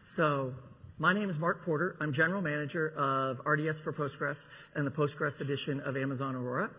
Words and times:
So, 0.00 0.54
my 1.00 1.12
name 1.12 1.28
is 1.28 1.40
Mark 1.40 1.64
Porter. 1.64 1.96
I'm 1.98 2.12
General 2.12 2.40
Manager 2.40 2.90
of 2.96 3.40
RDS 3.44 3.80
for 3.80 3.92
Postgres 3.92 4.46
and 4.76 4.86
the 4.86 4.92
Postgres 4.92 5.40
edition 5.40 5.80
of 5.80 5.96
Amazon 5.96 6.36
Aurora. 6.36 6.70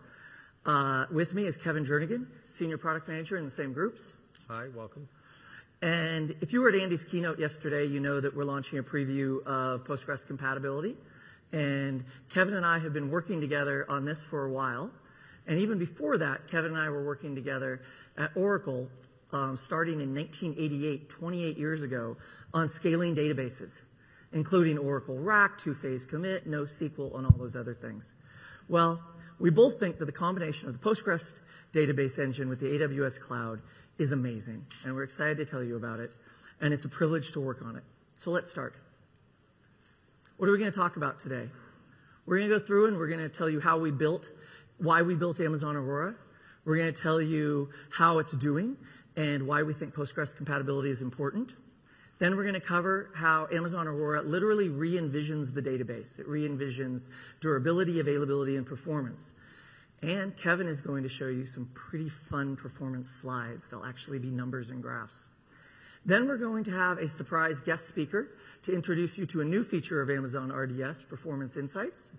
Uh, 0.65 1.05
with 1.11 1.33
me 1.33 1.45
is 1.45 1.57
Kevin 1.57 1.83
Jernigan, 1.83 2.27
Senior 2.47 2.77
Product 2.77 3.09
Manager 3.09 3.35
in 3.35 3.43
the 3.43 3.51
same 3.51 3.73
groups. 3.73 4.15
Hi, 4.47 4.67
welcome. 4.73 5.09
And 5.81 6.33
if 6.39 6.53
you 6.53 6.61
were 6.61 6.69
at 6.69 6.75
Andy's 6.75 7.03
keynote 7.03 7.39
yesterday, 7.39 7.83
you 7.83 7.99
know 7.99 8.21
that 8.21 8.33
we're 8.33 8.45
launching 8.45 8.79
a 8.79 8.83
preview 8.83 9.45
of 9.45 9.83
Postgres 9.83 10.25
compatibility. 10.25 10.95
And 11.51 12.05
Kevin 12.29 12.53
and 12.53 12.65
I 12.65 12.79
have 12.79 12.93
been 12.93 13.11
working 13.11 13.41
together 13.41 13.85
on 13.89 14.05
this 14.05 14.23
for 14.23 14.45
a 14.45 14.49
while. 14.49 14.91
And 15.45 15.59
even 15.59 15.77
before 15.77 16.17
that, 16.19 16.47
Kevin 16.47 16.71
and 16.71 16.79
I 16.79 16.89
were 16.89 17.03
working 17.03 17.35
together 17.35 17.81
at 18.17 18.31
Oracle, 18.37 18.89
um, 19.31 19.55
starting 19.55 20.01
in 20.01 20.13
1988, 20.13 21.09
28 21.09 21.57
years 21.57 21.83
ago, 21.83 22.17
on 22.53 22.67
scaling 22.67 23.15
databases, 23.15 23.81
including 24.33 24.77
Oracle 24.77 25.19
RAC, 25.19 25.57
two-phase 25.57 26.05
commit, 26.05 26.49
NoSQL, 26.49 27.17
and 27.17 27.25
all 27.25 27.35
those 27.37 27.55
other 27.55 27.73
things. 27.73 28.15
Well, 28.67 29.01
we 29.39 29.49
both 29.49 29.79
think 29.79 29.99
that 29.99 30.05
the 30.05 30.11
combination 30.11 30.67
of 30.67 30.79
the 30.79 30.89
Postgres 30.89 31.39
database 31.73 32.19
engine 32.19 32.49
with 32.49 32.59
the 32.59 32.67
AWS 32.67 33.19
cloud 33.19 33.61
is 33.97 34.11
amazing, 34.11 34.65
and 34.83 34.95
we're 34.95 35.03
excited 35.03 35.37
to 35.37 35.45
tell 35.45 35.63
you 35.63 35.75
about 35.75 35.99
it, 35.99 36.11
and 36.61 36.73
it's 36.73 36.85
a 36.85 36.89
privilege 36.89 37.31
to 37.33 37.39
work 37.39 37.61
on 37.63 37.75
it. 37.75 37.83
So 38.15 38.31
let's 38.31 38.49
start. 38.49 38.75
What 40.37 40.47
are 40.47 40.51
we 40.51 40.57
going 40.57 40.71
to 40.71 40.77
talk 40.77 40.95
about 40.95 41.19
today? 41.19 41.49
We're 42.25 42.37
going 42.37 42.49
to 42.49 42.59
go 42.59 42.63
through 42.65 42.87
and 42.87 42.97
we're 42.97 43.07
going 43.07 43.21
to 43.21 43.27
tell 43.29 43.49
you 43.49 43.59
how 43.59 43.79
we 43.79 43.91
built, 43.91 44.29
why 44.77 45.01
we 45.01 45.15
built 45.15 45.39
Amazon 45.39 45.75
Aurora. 45.75 46.15
We're 46.63 46.77
going 46.77 46.93
to 46.93 47.01
tell 47.01 47.21
you 47.21 47.69
how 47.89 48.19
it's 48.19 48.35
doing 48.37 48.77
and 49.19 49.45
why 49.45 49.63
we 49.63 49.73
think 49.73 49.93
Postgres 49.93 50.33
compatibility 50.33 50.89
is 50.89 51.01
important. 51.01 51.53
Then 52.19 52.37
we're 52.37 52.43
going 52.43 52.53
to 52.53 52.61
cover 52.61 53.11
how 53.13 53.47
Amazon 53.51 53.85
Aurora 53.85 54.21
literally 54.21 54.69
re-envisions 54.69 55.53
the 55.53 55.61
database. 55.61 56.19
It 56.19 56.27
re-envisions 56.27 57.09
durability, 57.41 57.99
availability, 57.99 58.55
and 58.55 58.65
performance. 58.65 59.33
And 60.01 60.35
Kevin 60.37 60.67
is 60.67 60.79
going 60.79 61.03
to 61.03 61.09
show 61.09 61.27
you 61.27 61.45
some 61.45 61.69
pretty 61.73 62.07
fun 62.07 62.55
performance 62.55 63.09
slides. 63.09 63.67
They'll 63.67 63.83
actually 63.83 64.19
be 64.19 64.31
numbers 64.31 64.69
and 64.69 64.81
graphs. 64.81 65.27
Then 66.05 66.25
we're 66.25 66.37
going 66.37 66.63
to 66.63 66.71
have 66.71 66.97
a 66.99 67.09
surprise 67.09 67.59
guest 67.59 67.89
speaker 67.89 68.29
to 68.63 68.73
introduce 68.73 69.17
you 69.17 69.25
to 69.27 69.41
a 69.41 69.45
new 69.45 69.63
feature 69.63 70.01
of 70.01 70.09
Amazon 70.09 70.49
RDS, 70.49 71.03
Performance 71.03 71.57
Insights. 71.57 72.13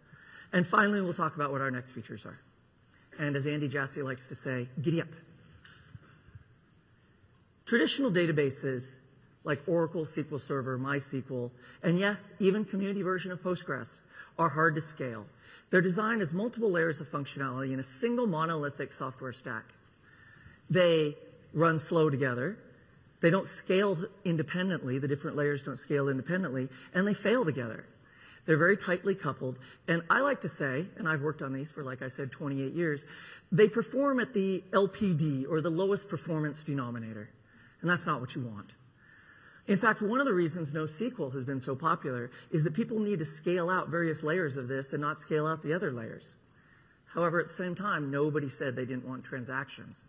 And 0.52 0.66
finally, 0.66 1.00
we'll 1.00 1.14
talk 1.14 1.34
about 1.34 1.50
what 1.50 1.62
our 1.62 1.70
next 1.70 1.92
features 1.92 2.26
are. 2.26 2.38
And 3.18 3.36
as 3.36 3.46
Andy 3.46 3.68
Jassy 3.68 4.02
likes 4.02 4.26
to 4.26 4.34
say, 4.34 4.68
giddy 4.82 5.00
up. 5.00 5.08
Traditional 7.70 8.10
databases 8.10 8.98
like 9.44 9.60
Oracle, 9.68 10.02
SQL 10.02 10.40
Server, 10.40 10.76
MySQL, 10.76 11.52
and 11.84 11.96
yes, 11.96 12.32
even 12.40 12.64
community 12.64 13.02
version 13.02 13.30
of 13.30 13.40
Postgres 13.44 14.00
are 14.40 14.48
hard 14.48 14.74
to 14.74 14.80
scale. 14.80 15.24
They're 15.70 15.80
designed 15.80 16.20
as 16.20 16.34
multiple 16.34 16.72
layers 16.72 17.00
of 17.00 17.06
functionality 17.06 17.72
in 17.72 17.78
a 17.78 17.84
single 17.84 18.26
monolithic 18.26 18.92
software 18.92 19.32
stack. 19.32 19.66
They 20.68 21.16
run 21.54 21.78
slow 21.78 22.10
together. 22.10 22.58
They 23.20 23.30
don't 23.30 23.46
scale 23.46 23.96
independently. 24.24 24.98
The 24.98 25.06
different 25.06 25.36
layers 25.36 25.62
don't 25.62 25.76
scale 25.76 26.08
independently, 26.08 26.68
and 26.92 27.06
they 27.06 27.14
fail 27.14 27.44
together. 27.44 27.84
They're 28.46 28.56
very 28.56 28.78
tightly 28.78 29.14
coupled. 29.14 29.60
And 29.86 30.02
I 30.10 30.22
like 30.22 30.40
to 30.40 30.48
say, 30.48 30.86
and 30.96 31.08
I've 31.08 31.22
worked 31.22 31.40
on 31.40 31.52
these 31.52 31.70
for, 31.70 31.84
like 31.84 32.02
I 32.02 32.08
said, 32.08 32.32
28 32.32 32.72
years, 32.72 33.06
they 33.52 33.68
perform 33.68 34.18
at 34.18 34.34
the 34.34 34.64
LPD 34.72 35.48
or 35.48 35.60
the 35.60 35.70
lowest 35.70 36.08
performance 36.08 36.64
denominator. 36.64 37.30
And 37.80 37.90
that's 37.90 38.06
not 38.06 38.20
what 38.20 38.34
you 38.34 38.42
want. 38.42 38.74
In 39.66 39.78
fact, 39.78 40.02
one 40.02 40.20
of 40.20 40.26
the 40.26 40.34
reasons 40.34 40.72
NoSQL 40.72 41.32
has 41.32 41.44
been 41.44 41.60
so 41.60 41.76
popular 41.76 42.30
is 42.50 42.64
that 42.64 42.74
people 42.74 42.98
need 42.98 43.20
to 43.20 43.24
scale 43.24 43.70
out 43.70 43.88
various 43.88 44.22
layers 44.22 44.56
of 44.56 44.68
this 44.68 44.92
and 44.92 45.00
not 45.00 45.18
scale 45.18 45.46
out 45.46 45.62
the 45.62 45.74
other 45.74 45.92
layers. 45.92 46.34
However, 47.06 47.40
at 47.40 47.46
the 47.46 47.52
same 47.52 47.74
time, 47.74 48.10
nobody 48.10 48.48
said 48.48 48.74
they 48.74 48.84
didn't 48.84 49.06
want 49.06 49.24
transactions. 49.24 50.06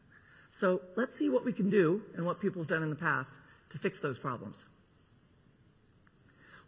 So 0.52 0.82
let's 0.96 1.16
see 1.16 1.30
what 1.30 1.46
we 1.46 1.54
can 1.54 1.70
do 1.70 2.04
and 2.16 2.26
what 2.26 2.42
people 2.42 2.62
have 2.62 2.68
done 2.68 2.84
in 2.84 2.90
the 2.90 2.96
past 2.96 3.36
to 3.70 3.78
fix 3.78 4.00
those 4.00 4.20
problems. 4.20 4.66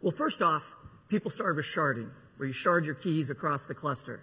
Well, 0.00 0.12
first 0.12 0.42
off, 0.42 0.74
people 1.08 1.30
started 1.30 1.56
with 1.56 1.66
sharding, 1.66 2.10
where 2.36 2.46
you 2.46 2.52
shard 2.52 2.84
your 2.84 2.94
keys 2.94 3.30
across 3.30 3.66
the 3.66 3.74
cluster. 3.74 4.22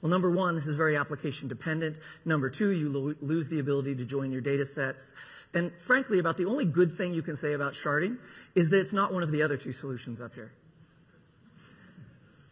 Well, 0.00 0.10
number 0.10 0.30
one, 0.30 0.54
this 0.54 0.68
is 0.68 0.76
very 0.76 0.96
application 0.96 1.48
dependent. 1.48 1.96
Number 2.24 2.50
two, 2.50 2.70
you 2.70 2.88
lo- 2.88 3.14
lose 3.20 3.48
the 3.48 3.58
ability 3.58 3.96
to 3.96 4.04
join 4.04 4.30
your 4.30 4.40
data 4.40 4.64
sets. 4.64 5.12
And 5.54 5.72
frankly, 5.80 6.20
about 6.20 6.36
the 6.36 6.44
only 6.44 6.66
good 6.66 6.92
thing 6.92 7.12
you 7.12 7.22
can 7.22 7.34
say 7.34 7.52
about 7.52 7.72
sharding 7.72 8.18
is 8.54 8.70
that 8.70 8.80
it's 8.80 8.92
not 8.92 9.12
one 9.12 9.22
of 9.22 9.32
the 9.32 9.42
other 9.42 9.56
two 9.56 9.72
solutions 9.72 10.20
up 10.20 10.34
here. 10.34 10.52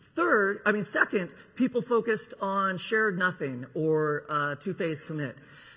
Third, 0.01 0.63
I 0.65 0.73
mean, 0.73 0.83
second, 0.83 1.33
people 1.55 1.83
focused 1.83 2.35
on 2.41 2.79
shared 2.79 3.19
nothing 3.19 3.67
or 3.75 4.25
uh, 4.29 4.55
two-phase 4.57 5.03
commit. 5.03 5.37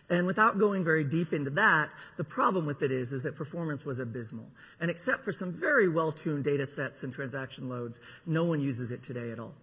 And 0.09 0.25
without 0.25 0.57
going 0.57 0.83
very 0.83 1.03
deep 1.03 1.33
into 1.33 1.51
that, 1.51 1.93
the 2.17 2.23
problem 2.23 2.65
with 2.65 2.81
it 2.81 2.91
is, 2.91 3.13
is 3.13 3.21
that 3.23 3.35
performance 3.35 3.85
was 3.85 3.99
abysmal. 3.99 4.47
And 4.79 4.89
except 4.89 5.23
for 5.23 5.31
some 5.31 5.51
very 5.51 5.87
well-tuned 5.87 6.45
data 6.45 6.65
sets 6.65 7.03
and 7.03 7.13
transaction 7.13 7.69
loads, 7.69 7.99
no 8.25 8.45
one 8.45 8.59
uses 8.59 8.91
it 8.91 9.03
today 9.03 9.29
at 9.29 9.39
all. 9.39 9.53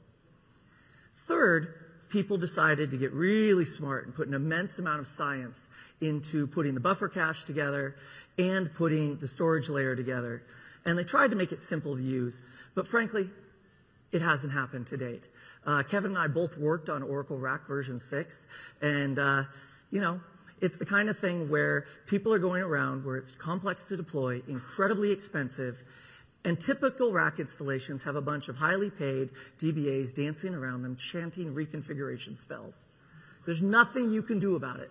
Third, 1.17 1.75
people 2.17 2.39
decided 2.39 2.93
to 2.93 2.97
get 2.97 3.13
really 3.13 3.67
smart 3.67 4.07
and 4.07 4.15
put 4.15 4.27
an 4.27 4.33
immense 4.33 4.79
amount 4.79 5.01
of 5.01 5.07
science 5.07 5.69
into 6.01 6.47
putting 6.47 6.73
the 6.73 6.81
buffer 6.81 7.11
cache 7.11 7.45
together 7.45 7.95
and 8.39 8.73
putting 8.73 9.19
the 9.19 9.29
storage 9.29 9.69
layer 9.69 9.95
together. 9.95 10.43
And 10.87 10.97
they 10.97 11.05
tried 11.05 11.29
to 11.33 11.37
make 11.37 11.53
it 11.53 11.61
simple 11.61 11.95
to 11.95 12.01
use. 12.01 12.41
But 12.75 12.87
frankly, 12.87 13.29
it 14.13 14.23
hasn't 14.23 14.55
happened 14.55 14.87
to 14.87 14.97
date. 14.97 15.29
Uh, 15.67 15.83
Kevin 15.83 16.13
and 16.13 16.19
I 16.19 16.27
both 16.27 16.57
worked 16.57 16.89
on 16.89 17.03
Oracle 17.03 17.39
RAC 17.39 17.67
version 17.67 17.99
6. 17.99 18.47
And, 18.81 19.19
uh, 19.19 19.43
you 19.91 20.01
know, 20.01 20.19
it's 20.63 20.79
the 20.79 20.87
kind 20.87 21.11
of 21.11 21.19
thing 21.19 21.51
where 21.51 21.85
people 22.07 22.33
are 22.33 22.39
going 22.39 22.63
around 22.63 23.05
where 23.05 23.19
it's 23.19 23.33
complex 23.33 23.85
to 23.85 23.97
deploy, 23.99 24.41
incredibly 24.49 25.13
expensive, 25.13 25.83
and 26.47 26.61
typical 26.61 27.11
RAC 27.13 27.41
installations 27.41 28.05
have 28.05 28.15
a 28.15 28.21
bunch 28.21 28.49
of 28.49 28.55
highly 28.55 28.89
paid 28.89 29.33
DBAs 29.59 30.15
dancing 30.15 30.55
around 30.55 30.83
them, 30.83 30.95
chanting 30.95 31.53
reconfiguration 31.53 32.39
spells. 32.39 32.87
There's 33.45 33.65
nothing 33.65 34.13
you 34.13 34.23
can 34.23 34.39
do 34.39 34.55
about 34.55 34.79
it. 34.79 34.89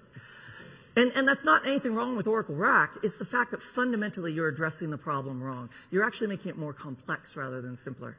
And, 0.97 1.13
and 1.15 1.25
that's 1.25 1.45
not 1.45 1.65
anything 1.65 1.95
wrong 1.95 2.17
with 2.17 2.27
Oracle 2.27 2.55
RAC. 2.55 2.97
It's 3.03 3.15
the 3.15 3.25
fact 3.25 3.51
that 3.51 3.61
fundamentally 3.61 4.33
you're 4.33 4.49
addressing 4.49 4.89
the 4.89 4.97
problem 4.97 5.41
wrong. 5.41 5.69
You're 5.91 6.05
actually 6.05 6.27
making 6.27 6.49
it 6.49 6.57
more 6.57 6.73
complex 6.73 7.37
rather 7.37 7.61
than 7.61 7.77
simpler. 7.77 8.17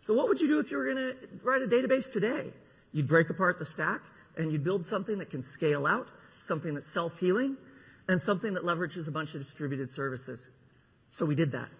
So 0.00 0.12
what 0.12 0.26
would 0.26 0.40
you 0.40 0.48
do 0.48 0.58
if 0.58 0.72
you 0.72 0.76
were 0.78 0.92
going 0.92 0.96
to 0.96 1.16
write 1.44 1.62
a 1.62 1.68
database 1.68 2.12
today? 2.12 2.50
You'd 2.92 3.06
break 3.06 3.30
apart 3.30 3.60
the 3.60 3.64
stack 3.64 4.00
and 4.36 4.50
you'd 4.50 4.64
build 4.64 4.84
something 4.84 5.18
that 5.18 5.30
can 5.30 5.42
scale 5.42 5.86
out, 5.86 6.08
something 6.40 6.74
that's 6.74 6.88
self-healing, 6.88 7.56
and 8.08 8.20
something 8.20 8.54
that 8.54 8.64
leverages 8.64 9.06
a 9.06 9.12
bunch 9.12 9.34
of 9.34 9.40
distributed 9.40 9.88
services. 9.88 10.48
So 11.16 11.24
we 11.24 11.34
did 11.34 11.52
that. 11.52 11.70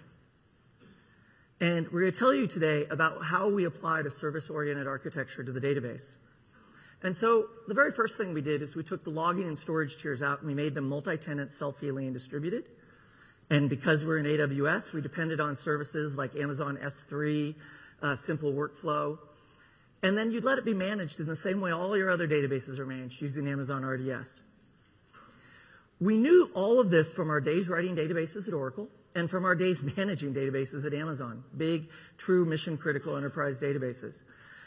And 1.60 1.92
we're 1.92 2.00
going 2.00 2.12
to 2.12 2.18
tell 2.18 2.32
you 2.32 2.46
today 2.46 2.86
about 2.86 3.22
how 3.22 3.50
we 3.50 3.66
applied 3.66 4.06
a 4.06 4.10
service-oriented 4.10 4.86
architecture 4.86 5.44
to 5.44 5.52
the 5.52 5.60
database. 5.60 6.16
And 7.02 7.14
so 7.14 7.48
the 7.68 7.74
very 7.74 7.90
first 7.90 8.16
thing 8.16 8.32
we 8.32 8.40
did 8.40 8.62
is 8.62 8.74
we 8.74 8.82
took 8.82 9.04
the 9.04 9.10
logging 9.10 9.46
and 9.46 9.58
storage 9.58 9.98
tiers 9.98 10.22
out 10.22 10.38
and 10.38 10.48
we 10.48 10.54
made 10.54 10.74
them 10.74 10.88
multi-tenant, 10.88 11.52
self-healing, 11.52 12.06
and 12.06 12.14
distributed. 12.14 12.70
And 13.50 13.68
because 13.68 14.06
we're 14.06 14.16
in 14.16 14.24
AWS, 14.24 14.94
we 14.94 15.02
depended 15.02 15.38
on 15.38 15.54
services 15.54 16.16
like 16.16 16.34
Amazon 16.34 16.78
S3, 16.82 17.54
uh, 18.00 18.16
Simple 18.16 18.54
Workflow, 18.54 19.18
and 20.02 20.16
then 20.16 20.30
you'd 20.30 20.44
let 20.44 20.56
it 20.56 20.64
be 20.64 20.72
managed 20.72 21.20
in 21.20 21.26
the 21.26 21.36
same 21.36 21.60
way 21.60 21.72
all 21.72 21.94
your 21.94 22.08
other 22.08 22.26
databases 22.26 22.78
are 22.78 22.86
managed 22.86 23.20
using 23.20 23.48
Amazon 23.48 23.84
RDS. 23.84 24.42
We 26.00 26.16
knew 26.16 26.50
all 26.54 26.80
of 26.80 26.88
this 26.88 27.12
from 27.12 27.28
our 27.28 27.42
days 27.42 27.68
writing 27.68 27.94
databases 27.94 28.48
at 28.48 28.54
Oracle 28.54 28.88
and 29.16 29.28
from 29.30 29.44
our 29.44 29.54
days 29.54 29.82
managing 29.96 30.32
databases 30.34 30.86
at 30.86 30.94
Amazon, 30.94 31.42
big, 31.56 31.88
true 32.18 32.44
mission 32.44 32.76
critical 32.76 33.16
enterprise 33.16 33.58
databases. 33.58 34.22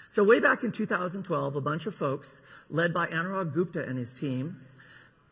So 0.10 0.24
way 0.24 0.40
back 0.40 0.64
in 0.64 0.72
2012, 0.72 1.56
a 1.56 1.62
bunch 1.62 1.86
of 1.86 1.94
folks 1.94 2.42
led 2.70 2.94
by 2.94 3.06
Anurag 3.08 3.54
Gupta 3.54 3.88
and 3.88 3.98
his 3.98 4.14
team, 4.14 4.60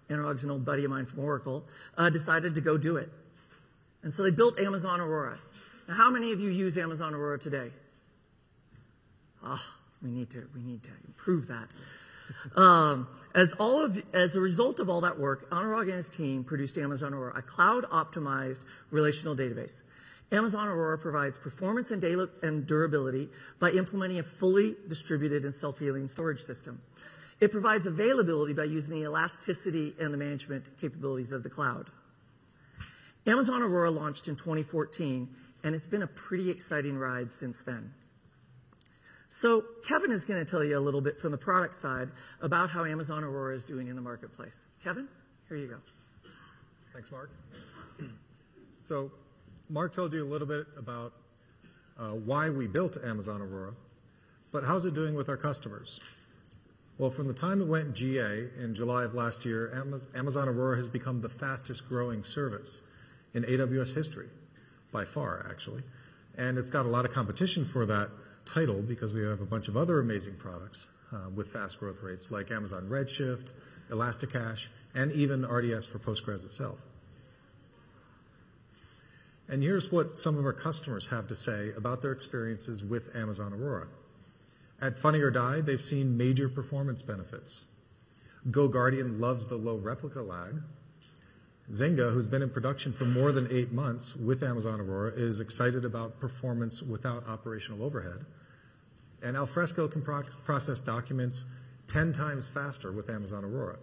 Anurag's 0.09 0.43
an 0.43 0.51
old 0.51 0.63
buddy 0.63 0.85
of 0.85 0.91
mine 0.91 1.05
from 1.05 1.19
Oracle, 1.19 1.65
uh, 1.97 2.09
decided 2.09 2.55
to 2.55 2.61
go 2.61 2.77
do 2.77 2.97
it. 2.97 3.09
And 4.03 4.13
so 4.13 4.23
they 4.23 4.31
built 4.31 4.59
Amazon 4.59 5.01
Aurora. 5.01 5.39
Now, 5.87 5.95
how 5.95 6.11
many 6.11 6.31
of 6.31 6.39
you 6.39 6.51
use 6.51 6.77
Amazon 6.77 7.15
Aurora 7.15 7.39
today? 7.39 7.71
Ah, 9.43 9.59
oh, 9.59 9.77
we 10.03 10.11
need 10.11 10.29
to, 10.29 10.47
we 10.53 10.61
need 10.61 10.83
to 10.83 10.91
improve 11.07 11.47
that. 11.47 11.67
Um, 12.55 13.07
as 13.35 13.53
all 13.53 13.83
of, 13.83 14.01
as 14.13 14.35
a 14.35 14.41
result 14.41 14.79
of 14.79 14.89
all 14.89 15.01
that 15.01 15.19
work, 15.19 15.49
Anurag 15.51 15.83
and 15.83 15.93
his 15.93 16.09
team 16.09 16.43
produced 16.43 16.77
Amazon 16.77 17.13
Aurora, 17.13 17.37
a 17.37 17.41
cloud-optimized 17.41 18.61
relational 18.91 19.35
database. 19.35 19.83
Amazon 20.31 20.67
Aurora 20.67 20.97
provides 20.97 21.37
performance 21.37 21.91
and, 21.91 22.01
data, 22.01 22.29
and 22.43 22.67
durability 22.67 23.29
by 23.59 23.71
implementing 23.71 24.19
a 24.19 24.23
fully 24.23 24.75
distributed 24.87 25.43
and 25.43 25.53
self-healing 25.53 26.07
storage 26.07 26.41
system. 26.41 26.81
It 27.39 27.51
provides 27.51 27.85
availability 27.85 28.53
by 28.53 28.65
using 28.65 28.95
the 28.95 29.03
elasticity 29.03 29.95
and 29.99 30.13
the 30.13 30.17
management 30.17 30.65
capabilities 30.81 31.31
of 31.31 31.43
the 31.43 31.49
cloud. 31.49 31.89
Amazon 33.27 33.61
Aurora 33.61 33.91
launched 33.91 34.27
in 34.27 34.35
2014, 34.35 35.29
and 35.63 35.75
it's 35.75 35.85
been 35.85 36.01
a 36.01 36.07
pretty 36.07 36.49
exciting 36.49 36.97
ride 36.97 37.31
since 37.31 37.61
then. 37.61 37.93
So 39.29 39.63
Kevin 39.85 40.11
is 40.11 40.25
going 40.25 40.43
to 40.43 40.49
tell 40.49 40.63
you 40.63 40.77
a 40.77 40.79
little 40.79 41.01
bit 41.01 41.19
from 41.19 41.31
the 41.31 41.37
product 41.37 41.75
side 41.75 42.09
about 42.41 42.69
how 42.69 42.85
Amazon 42.85 43.23
Aurora 43.23 43.55
is 43.55 43.65
doing 43.65 43.87
in 43.87 43.95
the 43.95 44.01
marketplace. 44.01 44.65
Kevin, 44.83 45.07
here 45.49 45.57
you 45.57 45.67
go. 45.67 45.77
Thanks, 46.93 47.11
Mark. 47.11 47.29
So 48.81 49.11
Mark 49.69 49.93
told 49.93 50.13
you 50.13 50.23
a 50.23 50.29
little 50.29 50.47
bit 50.47 50.65
about 50.77 51.13
uh, 51.99 52.11
why 52.11 52.49
we 52.49 52.67
built 52.67 52.97
Amazon 53.03 53.41
Aurora, 53.41 53.73
but 54.51 54.63
how's 54.63 54.85
it 54.85 54.93
doing 54.93 55.13
with 55.13 55.27
our 55.27 55.35
customers? 55.35 55.99
Well, 56.97 57.09
from 57.09 57.27
the 57.27 57.33
time 57.33 57.61
it 57.61 57.67
went 57.67 57.93
GA 57.93 58.47
in 58.57 58.73
July 58.73 59.03
of 59.03 59.13
last 59.13 59.45
year, 59.45 59.71
Amazon 60.15 60.47
Aurora 60.47 60.77
has 60.77 60.87
become 60.87 61.21
the 61.21 61.29
fastest 61.29 61.87
growing 61.89 62.23
service 62.23 62.81
in 63.33 63.43
AWS 63.43 63.93
history, 63.93 64.29
by 64.91 65.03
far, 65.05 65.45
actually. 65.49 65.83
And 66.37 66.57
it's 66.57 66.69
got 66.69 66.85
a 66.85 66.89
lot 66.89 67.05
of 67.05 67.11
competition 67.11 67.65
for 67.65 67.85
that 67.85 68.09
title 68.47 68.81
because 68.81 69.13
we 69.13 69.23
have 69.23 69.41
a 69.41 69.45
bunch 69.45 69.67
of 69.67 69.77
other 69.77 69.99
amazing 69.99 70.35
products 70.35 70.87
uh, 71.13 71.29
with 71.35 71.47
fast 71.47 71.79
growth 71.79 72.01
rates 72.01 72.31
like 72.31 72.49
Amazon 72.51 72.87
Redshift, 72.89 73.51
Elasticache, 73.91 74.69
and 74.95 75.11
even 75.11 75.45
RDS 75.45 75.85
for 75.85 75.99
Postgres 75.99 76.45
itself. 76.45 76.79
And 79.49 79.63
here's 79.63 79.91
what 79.91 80.19
some 80.19 80.37
of 80.37 80.45
our 80.45 80.53
customers 80.53 81.07
have 81.07 81.27
to 81.27 81.35
say 81.35 81.71
about 81.77 82.01
their 82.01 82.11
experiences 82.11 82.83
with 82.83 83.15
Amazon 83.15 83.53
Aurora. 83.53 83.87
At 84.81 84.99
Funny 84.99 85.21
or 85.21 85.31
Die, 85.31 85.61
they've 85.61 85.81
seen 85.81 86.17
major 86.17 86.49
performance 86.49 87.01
benefits. 87.01 87.65
GoGuardian 88.49 89.19
loves 89.19 89.47
the 89.47 89.55
low 89.55 89.75
replica 89.75 90.21
lag. 90.21 90.61
Zynga, 91.71 92.13
who's 92.13 92.27
been 92.27 92.41
in 92.41 92.49
production 92.49 92.93
for 92.93 93.03
more 93.03 93.33
than 93.33 93.49
eight 93.51 93.73
months 93.73 94.15
with 94.15 94.41
Amazon 94.41 94.79
Aurora, 94.79 95.11
is 95.13 95.41
excited 95.41 95.83
about 95.83 96.21
performance 96.21 96.81
without 96.81 97.27
operational 97.27 97.83
overhead. 97.83 98.25
And 99.21 99.35
Alfresco 99.35 99.89
can 99.89 100.01
process 100.01 100.79
documents 100.79 101.45
10 101.87 102.13
times 102.13 102.47
faster 102.47 102.91
with 102.93 103.09
Amazon 103.09 103.43
Aurora. 103.43 103.79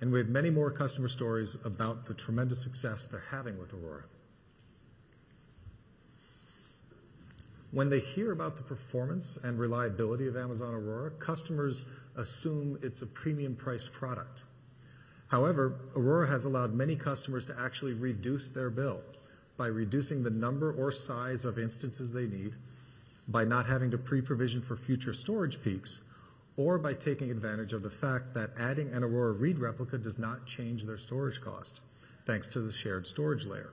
And 0.00 0.10
we 0.10 0.20
have 0.20 0.28
many 0.28 0.48
more 0.48 0.70
customer 0.70 1.08
stories 1.08 1.58
about 1.64 2.06
the 2.06 2.14
tremendous 2.14 2.62
success 2.62 3.06
they're 3.06 3.24
having 3.30 3.58
with 3.58 3.74
Aurora. 3.74 4.04
When 7.72 7.90
they 7.90 8.00
hear 8.00 8.32
about 8.32 8.56
the 8.56 8.62
performance 8.62 9.38
and 9.42 9.58
reliability 9.58 10.28
of 10.28 10.36
Amazon 10.36 10.74
Aurora, 10.74 11.10
customers 11.10 11.84
assume 12.16 12.78
it's 12.82 13.02
a 13.02 13.06
premium 13.06 13.54
priced 13.54 13.92
product. 13.92 14.44
However, 15.32 15.80
Aurora 15.96 16.28
has 16.28 16.44
allowed 16.44 16.74
many 16.74 16.94
customers 16.94 17.46
to 17.46 17.58
actually 17.58 17.94
reduce 17.94 18.50
their 18.50 18.68
bill 18.68 19.00
by 19.56 19.68
reducing 19.68 20.22
the 20.22 20.30
number 20.30 20.70
or 20.70 20.92
size 20.92 21.46
of 21.46 21.58
instances 21.58 22.12
they 22.12 22.26
need, 22.26 22.56
by 23.26 23.42
not 23.42 23.64
having 23.64 23.90
to 23.92 23.98
pre-provision 23.98 24.60
for 24.60 24.76
future 24.76 25.14
storage 25.14 25.62
peaks, 25.62 26.02
or 26.58 26.76
by 26.76 26.92
taking 26.92 27.30
advantage 27.30 27.72
of 27.72 27.82
the 27.82 27.88
fact 27.88 28.34
that 28.34 28.50
adding 28.58 28.92
an 28.92 29.02
Aurora 29.02 29.32
read 29.32 29.58
replica 29.58 29.96
does 29.96 30.18
not 30.18 30.44
change 30.44 30.84
their 30.84 30.98
storage 30.98 31.40
cost, 31.40 31.80
thanks 32.26 32.46
to 32.48 32.60
the 32.60 32.70
shared 32.70 33.06
storage 33.06 33.46
layer. 33.46 33.72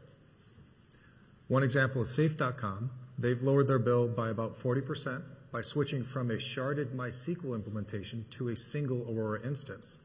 One 1.49 1.63
example 1.63 2.03
is 2.03 2.09
Safe.com. 2.09 2.89
They've 3.17 3.41
lowered 3.41 3.67
their 3.67 3.79
bill 3.79 4.07
by 4.07 4.29
about 4.29 4.57
40% 4.57 5.21
by 5.51 5.59
switching 5.59 6.05
from 6.05 6.31
a 6.31 6.35
sharded 6.35 6.95
MySQL 6.95 7.53
implementation 7.53 8.23
to 8.29 8.47
a 8.47 8.55
single 8.55 9.05
Aurora 9.11 9.45
instance. 9.45 9.99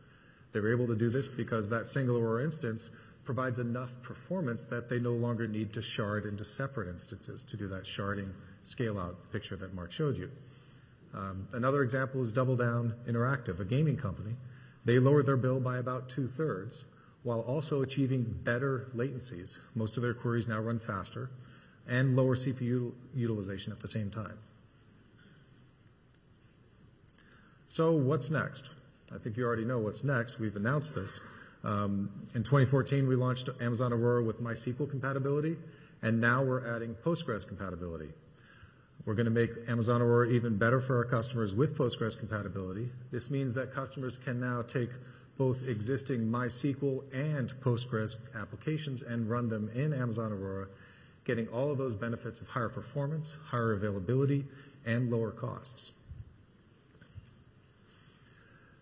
They 0.55 0.61
were 0.61 0.71
able 0.71 0.87
to 0.87 0.95
do 0.95 1.11
this 1.11 1.27
because 1.27 1.69
that 1.71 1.89
single 1.89 2.17
Aurora 2.17 2.45
instance 2.45 2.93
provides 3.25 3.59
enough 3.59 4.01
performance 4.03 4.65
that 4.67 4.89
they 4.89 5.01
no 5.01 5.11
longer 5.11 5.49
need 5.49 5.73
to 5.73 5.83
shard 5.83 6.27
into 6.27 6.45
separate 6.45 6.89
instances 6.89 7.43
to 7.43 7.57
do 7.57 7.67
that 7.69 7.85
sharding 7.85 8.31
scale-out 8.63 9.33
picture 9.33 9.57
that 9.57 9.75
Mark 9.75 9.91
showed 9.91 10.17
you. 10.17 10.31
Um, 11.13 11.49
another 11.53 11.83
example 11.83 12.23
is 12.23 12.31
Double 12.31 12.55
Down 12.55 12.95
Interactive, 13.09 13.59
a 13.59 13.65
gaming 13.65 13.97
company. 13.97 14.37
They 14.85 15.01
lowered 15.01 15.27
their 15.27 15.37
bill 15.37 15.59
by 15.59 15.79
about 15.79 16.09
two-thirds 16.09 16.85
while 17.25 17.41
also 17.41 17.83
achieving 17.83 18.23
better 18.23 18.87
latencies. 18.95 19.59
Most 19.75 19.97
of 19.97 20.05
their 20.05 20.15
queries 20.15 20.47
now 20.47 20.61
run 20.61 20.79
faster 20.79 21.31
and 21.89 22.15
lower 22.15 22.37
CPU 22.37 22.93
utilization 23.13 23.73
at 23.73 23.81
the 23.81 23.89
same 23.89 24.09
time. 24.09 24.39
So 27.67 27.91
what's 27.91 28.31
next? 28.31 28.71
I 29.13 29.19
think 29.19 29.37
you 29.37 29.45
already 29.45 29.65
know 29.65 29.79
what's 29.79 30.05
next. 30.05 30.39
We've 30.39 30.57
announced 30.57 30.95
this. 30.95 31.21
Um, 31.63 32.11
in 32.35 32.43
2014, 32.43 33.07
we 33.07 33.17
launched 33.17 33.49
Amazon 33.61 33.93
Aurora 33.93 34.23
with 34.23 34.41
MySQL 34.41 34.89
compatibility, 34.89 35.57
and 36.03 36.21
now 36.21 36.43
we're 36.43 36.75
adding 36.75 36.95
Postgres 36.95 37.47
compatibility. 37.47 38.11
We're 39.05 39.15
going 39.15 39.27
to 39.27 39.31
make 39.31 39.51
Amazon 39.69 40.01
Aurora 40.01 40.31
even 40.31 40.57
better 40.57 40.81
for 40.81 40.97
our 40.97 41.05
customers 41.05 41.55
with 41.55 41.77
Postgres 41.77 42.19
compatibility. 42.19 42.91
This 43.11 43.31
means 43.31 43.55
that 43.55 43.73
customers 43.73 44.17
can 44.17 44.41
now 44.41 44.63
take 44.63 44.91
both 45.37 45.69
existing 45.69 46.21
MySQL 46.21 47.03
and 47.13 47.53
Postgres 47.61 48.17
applications 48.35 49.03
and 49.03 49.29
run 49.29 49.49
them 49.49 49.69
in 49.75 49.93
Amazon 49.93 50.33
Aurora, 50.33 50.69
getting 51.25 51.49
all 51.49 51.71
of 51.71 51.77
those 51.77 51.95
benefits 51.95 52.41
of 52.41 52.49
higher 52.49 52.69
performance, 52.69 53.37
higher 53.45 53.73
availability, 53.73 54.47
and 54.87 55.11
lower 55.11 55.31
costs. 55.31 55.93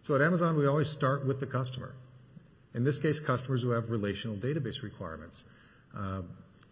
So 0.03 0.17
at 0.17 0.21
Amazon, 0.21 0.57
we 0.57 0.67
always 0.67 0.89
start 0.89 1.25
with 1.25 1.39
the 1.39 1.47
customer. 1.47 1.95
In 2.75 2.83
this 2.83 2.99
case, 2.99 3.21
customers 3.21 3.63
who 3.63 3.71
have 3.71 3.91
relational 3.91 4.37
database 4.37 4.83
requirements. 4.83 5.45
Uh, 5.97 6.23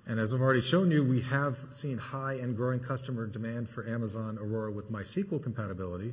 and 0.06 0.18
as 0.18 0.34
I've 0.34 0.40
already 0.40 0.62
shown 0.62 0.90
you, 0.90 1.04
we 1.04 1.20
have 1.22 1.64
seen 1.70 1.96
high 1.96 2.34
and 2.34 2.56
growing 2.56 2.80
customer 2.80 3.28
demand 3.28 3.68
for 3.68 3.88
Amazon 3.88 4.36
Aurora 4.38 4.72
with 4.72 4.90
MySQL 4.90 5.40
compatibility, 5.40 6.12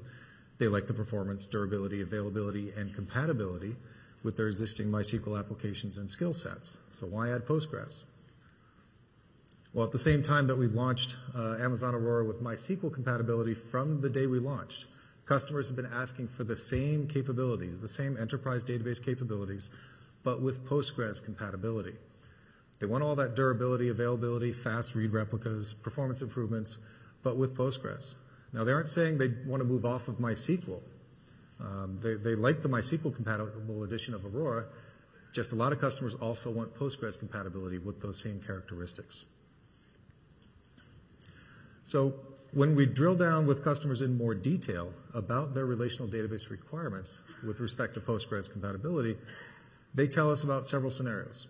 they 0.59 0.67
like 0.67 0.85
the 0.85 0.93
performance, 0.93 1.47
durability, 1.47 2.01
availability, 2.01 2.71
and 2.77 2.93
compatibility 2.93 3.75
with 4.21 4.37
their 4.37 4.47
existing 4.47 4.87
MySQL 4.87 5.39
applications 5.39 5.97
and 5.97 6.11
skill 6.11 6.33
sets. 6.33 6.81
So 6.89 7.07
why 7.07 7.31
add 7.31 7.45
Postgres? 7.47 8.03
Well, 9.73 9.85
at 9.85 9.91
the 9.91 9.99
same 9.99 10.21
time 10.21 10.47
that 10.47 10.55
we 10.55 10.67
launched 10.67 11.15
uh, 11.35 11.57
Amazon 11.59 11.95
Aurora 11.95 12.25
with 12.25 12.43
MySQL 12.43 12.93
compatibility 12.93 13.55
from 13.55 14.01
the 14.01 14.09
day 14.09 14.27
we 14.27 14.39
launched, 14.39 14.85
customers 15.27 15.67
have 15.67 15.75
been 15.75 15.85
asking 15.85 16.27
for 16.27 16.43
the 16.43 16.55
same 16.55 17.07
capabilities, 17.07 17.79
the 17.79 17.87
same 17.87 18.17
enterprise 18.17 18.63
database 18.63 19.03
capabilities, 19.03 19.69
but 20.23 20.41
with 20.41 20.65
Postgres 20.65 21.23
compatibility. 21.23 21.93
They 22.79 22.87
want 22.87 23.03
all 23.03 23.15
that 23.17 23.35
durability, 23.35 23.89
availability, 23.89 24.51
fast 24.51 24.95
read 24.95 25.11
replicas, 25.11 25.73
performance 25.73 26.21
improvements, 26.21 26.77
but 27.23 27.37
with 27.37 27.55
Postgres. 27.55 28.15
Now, 28.53 28.63
they 28.63 28.71
aren't 28.71 28.89
saying 28.89 29.17
they 29.17 29.33
want 29.45 29.61
to 29.61 29.67
move 29.67 29.85
off 29.85 30.07
of 30.07 30.17
MySQL. 30.17 30.81
Um, 31.59 31.99
they, 32.01 32.13
they 32.13 32.35
like 32.35 32.61
the 32.61 32.69
MySQL 32.69 33.13
compatible 33.13 33.83
edition 33.83 34.13
of 34.13 34.25
Aurora, 34.25 34.65
just 35.33 35.51
a 35.51 35.55
lot 35.55 35.71
of 35.71 35.79
customers 35.79 36.15
also 36.15 36.49
want 36.49 36.73
Postgres 36.75 37.19
compatibility 37.19 37.77
with 37.77 38.01
those 38.01 38.19
same 38.19 38.39
characteristics. 38.39 39.25
So 41.83 42.15
when 42.53 42.75
we 42.75 42.85
drill 42.85 43.15
down 43.15 43.45
with 43.45 43.63
customers 43.63 44.01
in 44.01 44.17
more 44.17 44.33
detail 44.33 44.93
about 45.13 45.53
their 45.53 45.65
relational 45.65 46.07
database 46.07 46.49
requirements 46.49 47.21
with 47.45 47.59
respect 47.59 47.93
to 47.95 48.01
Postgres 48.01 48.51
compatibility, 48.51 49.17
they 49.93 50.07
tell 50.07 50.31
us 50.31 50.43
about 50.43 50.67
several 50.67 50.91
scenarios. 50.91 51.47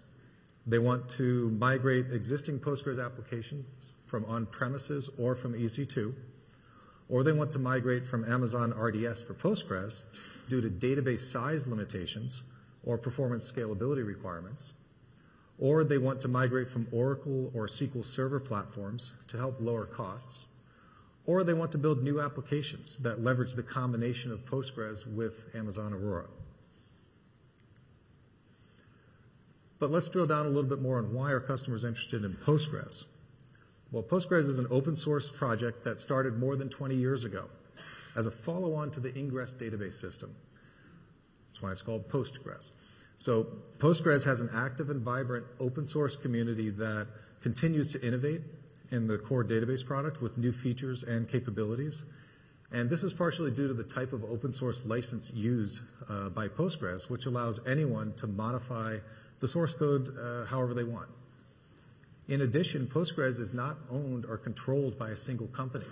They 0.66 0.80
want 0.80 1.10
to 1.12 1.50
migrate 1.52 2.12
existing 2.12 2.60
Postgres 2.60 3.04
applications 3.04 3.94
from 4.06 4.26
on-premises 4.26 5.10
or 5.18 5.36
from 5.36 5.54
EC2 5.54 6.14
or 7.10 7.24
they 7.24 7.32
want 7.32 7.52
to 7.54 7.60
migrate 7.60 8.06
from 8.06 8.30
Amazon 8.30 8.72
RDS 8.72 9.24
for 9.24 9.34
Postgres 9.34 10.04
due 10.50 10.62
to 10.62 10.70
database 10.70 11.22
size 11.22 11.68
limitations 11.68 12.44
or 12.84 12.98
performance 12.98 13.52
scalability 13.52 14.06
requirements, 14.06 14.74
or 15.60 15.84
they 15.84 15.98
want 15.98 16.22
to 16.22 16.28
migrate 16.28 16.68
from 16.68 16.88
Oracle 16.92 17.52
or 17.54 17.68
SQL 17.68 18.06
Server 18.06 18.40
platforms 18.40 19.14
to 19.28 19.38
help 19.38 19.58
lower 19.60 19.86
costs, 19.86 20.46
or 21.28 21.44
they 21.44 21.54
want 21.54 21.74
to 21.74 21.78
build 21.78 22.02
new 22.02 22.20
applications 22.20 22.98
that 22.98 23.22
leverage 23.22 23.54
the 23.54 23.62
combination 23.62 24.32
of 24.32 24.46
Postgres 24.46 25.06
with 25.06 25.44
Amazon 25.54 25.94
Aurora. 25.94 26.30
But 29.78 29.92
let's 29.92 30.10
drill 30.10 30.26
down 30.26 30.46
a 30.46 30.50
little 30.50 30.70
bit 30.70 30.82
more 30.82 30.98
on 30.98 31.14
why 31.14 31.32
our 31.34 31.42
customers 31.42 31.86
are 31.86 31.90
interested 31.90 32.24
in 32.24 32.34
Postgres. 32.34 33.04
Well, 33.92 34.04
Postgres 34.04 34.50
is 34.50 34.58
an 34.58 34.68
open 34.72 34.96
source 34.96 35.32
project 35.32 35.84
that 35.84 36.00
started 36.00 36.40
more 36.40 36.56
than 36.56 36.70
20 36.70 36.96
years 36.96 37.26
ago 37.26 37.50
as 38.16 38.26
a 38.26 38.32
follow-on 38.32 38.92
to 38.92 39.00
the 39.00 39.14
Ingres 39.14 39.54
database 39.54 39.94
system. 39.94 40.34
That's 41.50 41.62
why 41.62 41.72
it's 41.72 41.82
called 41.82 42.10
Postgres. 42.10 42.72
So 43.18 43.48
Postgres 43.78 44.26
has 44.26 44.42
an 44.42 44.50
active 44.54 44.90
and 44.90 45.02
vibrant 45.02 45.46
open 45.60 45.88
source 45.88 46.16
community 46.16 46.70
that 46.72 47.08
continues 47.42 47.92
to 47.94 48.06
innovate 48.06 48.42
in 48.92 49.08
the 49.08 49.18
core 49.18 49.44
database 49.44 49.86
product 49.86 50.22
with 50.22 50.38
new 50.38 50.52
features 50.52 51.04
and 51.04 51.28
capabilities. 51.28 52.06
And 52.72 52.90
this 52.90 53.04
is 53.04 53.14
partially 53.14 53.52
due 53.52 53.68
to 53.68 53.74
the 53.74 53.84
type 53.84 54.14
of 54.14 54.24
open 54.26 54.52
source 54.52 54.86
license 54.86 55.32
used 55.34 55.82
uh, 56.10 56.30
by 56.30 56.48
Postgres, 56.48 57.10
which 57.10 57.26
allows 57.26 57.66
anyone 57.66 58.14
to 58.16 58.28
modify 58.28 58.98
the 59.40 59.48
source 59.48 59.74
code 59.74 60.10
uh, 60.18 60.46
however 60.46 60.74
they 60.74 60.84
want. 60.84 61.08
In 62.28 62.42
addition, 62.42 62.88
Postgres 62.88 63.40
is 63.40 63.54
not 63.54 63.78
owned 63.90 64.26
or 64.26 64.38
controlled 64.38 65.00
by 65.00 65.12
a 65.12 65.18
single 65.18 65.48
company. 65.48 65.86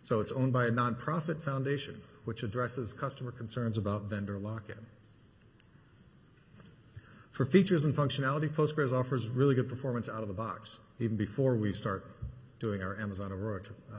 So 0.00 0.20
it's 0.20 0.32
owned 0.32 0.52
by 0.52 0.66
a 0.66 0.70
nonprofit 0.70 1.42
foundation, 1.42 2.00
which 2.26 2.42
addresses 2.42 2.92
customer 2.92 3.32
concerns 3.32 3.78
about 3.78 4.02
vendor 4.02 4.38
lock-in. 4.38 4.86
For 7.32 7.44
features 7.44 7.84
and 7.84 7.94
functionality, 7.94 8.48
Postgres 8.48 8.92
offers 8.92 9.28
really 9.28 9.54
good 9.54 9.68
performance 9.68 10.08
out 10.08 10.22
of 10.22 10.28
the 10.28 10.34
box, 10.34 10.80
even 10.98 11.16
before 11.16 11.56
we 11.56 11.72
start 11.72 12.06
doing 12.58 12.82
our 12.82 12.98
Amazon 13.00 13.32
Aurora 13.32 13.62
uh, 13.92 13.96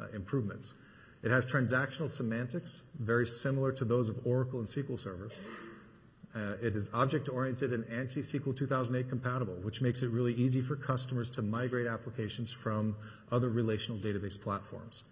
uh, 0.00 0.06
improvements. 0.14 0.74
It 1.22 1.30
has 1.30 1.46
transactional 1.46 2.08
semantics, 2.08 2.84
very 2.98 3.26
similar 3.26 3.72
to 3.72 3.84
those 3.84 4.08
of 4.08 4.26
Oracle 4.26 4.60
and 4.60 4.68
SQL 4.68 4.98
Server. 4.98 5.30
Uh, 6.34 6.52
it 6.62 6.76
is 6.76 6.90
object-oriented 6.92 7.72
and 7.72 7.84
ANSI 7.84 8.18
SQL 8.18 8.54
2008 8.54 9.08
compatible, 9.08 9.54
which 9.62 9.80
makes 9.80 10.02
it 10.02 10.10
really 10.10 10.34
easy 10.34 10.60
for 10.60 10.76
customers 10.76 11.30
to 11.30 11.42
migrate 11.42 11.86
applications 11.86 12.52
from 12.52 12.94
other 13.32 13.48
relational 13.48 13.98
database 13.98 14.40
platforms. 14.40 15.04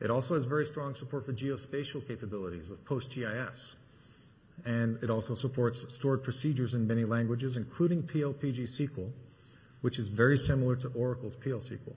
It 0.00 0.10
also 0.10 0.34
has 0.34 0.44
very 0.44 0.64
strong 0.64 0.94
support 0.94 1.26
for 1.26 1.32
geospatial 1.32 2.06
capabilities 2.06 2.70
with 2.70 2.84
PostGIS. 2.84 3.74
And 4.64 5.02
it 5.02 5.10
also 5.10 5.34
supports 5.34 5.94
stored 5.94 6.22
procedures 6.22 6.74
in 6.74 6.86
many 6.86 7.04
languages, 7.04 7.56
including 7.56 8.02
PLPG 8.02 8.62
SQL, 8.62 9.10
which 9.84 9.98
is 9.98 10.08
very 10.08 10.38
similar 10.38 10.74
to 10.74 10.88
Oracle's 10.94 11.36
PL 11.36 11.58
SQL. 11.58 11.92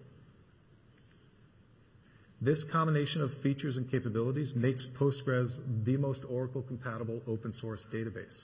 This 2.41 2.65
combination 2.65 3.21
of 3.21 3.33
features 3.33 3.77
and 3.77 3.89
capabilities 3.89 4.53
makes 4.57 4.85
Postgres 4.85 5.61
the 5.85 5.95
most 5.95 6.25
Oracle 6.29 6.61
compatible 6.61 7.21
open 7.25 7.53
source 7.53 7.85
database. 7.85 8.43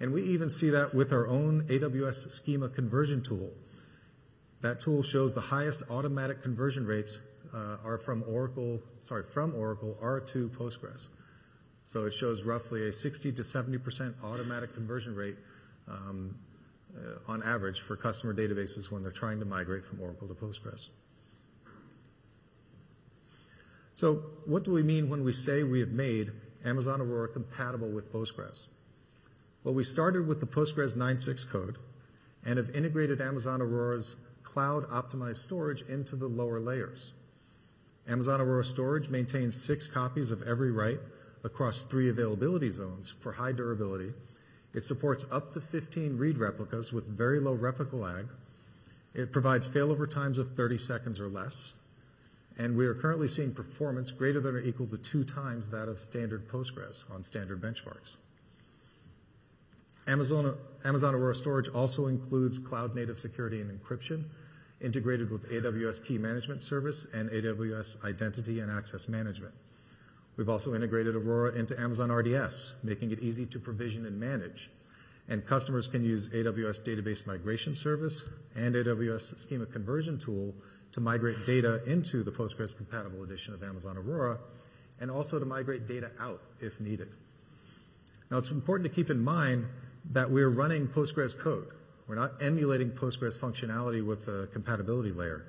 And 0.00 0.12
we 0.12 0.22
even 0.24 0.50
see 0.50 0.68
that 0.68 0.94
with 0.94 1.14
our 1.14 1.26
own 1.26 1.62
AWS 1.68 2.28
schema 2.28 2.68
conversion 2.68 3.22
tool. 3.22 3.48
That 4.60 4.82
tool 4.82 5.02
shows 5.02 5.32
the 5.32 5.40
highest 5.40 5.84
automatic 5.88 6.42
conversion 6.42 6.84
rates 6.84 7.22
uh, 7.54 7.78
are 7.82 7.96
from 7.96 8.22
Oracle, 8.28 8.82
sorry, 9.00 9.22
from 9.22 9.54
Oracle 9.54 9.96
R2 10.02 10.50
Postgres. 10.50 11.06
So 11.86 12.04
it 12.04 12.12
shows 12.12 12.42
roughly 12.42 12.86
a 12.90 12.92
60 12.92 13.32
to 13.32 13.40
70% 13.40 14.12
automatic 14.22 14.74
conversion 14.74 15.14
rate 15.14 15.38
um, 15.88 16.34
Uh, 16.98 17.30
on 17.30 17.42
average 17.42 17.80
for 17.80 17.96
customer 17.96 18.34
databases 18.34 18.90
when 18.90 19.02
they're 19.02 19.12
trying 19.12 19.38
to 19.38 19.44
migrate 19.44 19.84
from 19.84 20.00
Oracle 20.00 20.26
to 20.26 20.34
Postgres. 20.34 20.88
So 23.94 24.22
what 24.46 24.64
do 24.64 24.72
we 24.72 24.82
mean 24.82 25.08
when 25.08 25.22
we 25.22 25.32
say 25.32 25.62
we 25.62 25.80
have 25.80 25.90
made 25.90 26.32
Amazon 26.64 27.00
Aurora 27.00 27.28
compatible 27.28 27.88
with 27.88 28.12
Postgres? 28.12 28.66
Well, 29.62 29.74
we 29.74 29.84
started 29.84 30.26
with 30.26 30.40
the 30.40 30.46
Postgres 30.46 30.96
9.6 30.96 31.48
code 31.48 31.78
and 32.44 32.56
have 32.56 32.70
integrated 32.70 33.20
Amazon 33.20 33.60
Aurora's 33.60 34.16
cloud 34.42 34.88
optimized 34.88 35.36
storage 35.36 35.82
into 35.82 36.16
the 36.16 36.26
lower 36.26 36.58
layers. 36.58 37.12
Amazon 38.08 38.40
Aurora 38.40 38.64
Storage 38.64 39.08
maintains 39.08 39.62
six 39.62 39.86
copies 39.86 40.30
of 40.30 40.42
every 40.42 40.72
write 40.72 41.00
across 41.44 41.82
three 41.82 42.08
availability 42.08 42.70
zones 42.70 43.10
for 43.10 43.32
high 43.32 43.52
durability. 43.52 44.12
It 44.78 44.84
supports 44.84 45.26
up 45.32 45.54
to 45.54 45.60
15 45.60 46.18
read 46.18 46.38
replicas 46.38 46.92
with 46.92 47.04
very 47.08 47.40
low 47.40 47.54
replica 47.54 47.96
lag. 47.96 48.28
It 49.12 49.32
provides 49.32 49.66
failover 49.66 50.08
times 50.08 50.38
of 50.38 50.54
30 50.54 50.78
seconds 50.78 51.18
or 51.18 51.26
less. 51.26 51.72
And 52.56 52.76
we 52.76 52.86
are 52.86 52.94
currently 52.94 53.26
seeing 53.26 53.52
performance 53.52 54.12
greater 54.12 54.38
than 54.38 54.54
or 54.54 54.60
equal 54.60 54.86
to 54.86 54.96
two 54.96 55.24
times 55.24 55.70
that 55.70 55.88
of 55.88 55.98
standard 55.98 56.46
Postgres 56.46 57.02
on 57.10 57.24
standard 57.24 57.60
benchmarks. 57.60 58.18
Amazon, 60.06 60.56
Amazon 60.84 61.12
Aurora 61.12 61.34
Storage 61.34 61.68
also 61.70 62.06
includes 62.06 62.60
cloud-native 62.60 63.18
security 63.18 63.60
and 63.60 63.76
encryption, 63.80 64.26
integrated 64.80 65.32
with 65.32 65.50
AWS 65.50 66.04
Key 66.04 66.18
Management 66.18 66.62
Service 66.62 67.08
and 67.12 67.30
AWS 67.30 68.04
Identity 68.04 68.60
and 68.60 68.70
Access 68.70 69.08
Management. 69.08 69.54
We've 70.38 70.48
also 70.48 70.72
integrated 70.72 71.16
Aurora 71.16 71.52
into 71.52 71.78
Amazon 71.78 72.12
RDS, 72.12 72.74
making 72.84 73.10
it 73.10 73.18
easy 73.18 73.44
to 73.46 73.58
provision 73.58 74.06
and 74.06 74.20
manage. 74.20 74.70
And 75.28 75.44
customers 75.44 75.88
can 75.88 76.04
use 76.04 76.28
AWS 76.28 76.80
Database 76.84 77.26
Migration 77.26 77.74
Service 77.74 78.22
and 78.54 78.76
AWS 78.76 79.36
Schema 79.36 79.66
Conversion 79.66 80.16
Tool 80.16 80.54
to 80.92 81.00
migrate 81.00 81.44
data 81.44 81.82
into 81.86 82.22
the 82.22 82.30
Postgres 82.30 82.74
compatible 82.74 83.24
edition 83.24 83.52
of 83.52 83.64
Amazon 83.64 83.98
Aurora, 83.98 84.38
and 85.00 85.10
also 85.10 85.40
to 85.40 85.44
migrate 85.44 85.88
data 85.88 86.12
out 86.20 86.40
if 86.60 86.80
needed. 86.80 87.08
Now, 88.30 88.38
it's 88.38 88.52
important 88.52 88.88
to 88.88 88.94
keep 88.94 89.10
in 89.10 89.22
mind 89.22 89.66
that 90.12 90.30
we're 90.30 90.50
running 90.50 90.86
Postgres 90.86 91.36
code. 91.36 91.66
We're 92.06 92.14
not 92.14 92.40
emulating 92.40 92.92
Postgres 92.92 93.36
functionality 93.36 94.06
with 94.06 94.28
a 94.28 94.46
compatibility 94.52 95.10
layer. 95.10 95.46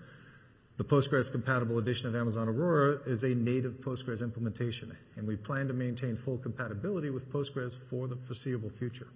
The 0.80 0.86
Postgres 0.86 1.30
compatible 1.30 1.78
edition 1.78 2.08
of 2.08 2.16
Amazon 2.16 2.48
Aurora 2.48 3.02
is 3.06 3.26
a 3.26 3.36
native 3.36 3.82
Postgres 3.82 4.24
implementation, 4.24 4.96
and 5.18 5.28
we 5.28 5.36
plan 5.36 5.68
to 5.68 5.74
maintain 5.74 6.16
full 6.16 6.38
compatibility 6.38 7.10
with 7.10 7.30
Postgres 7.30 7.78
for 7.78 8.08
the 8.08 8.16
foreseeable 8.16 8.70
future. 8.70 9.10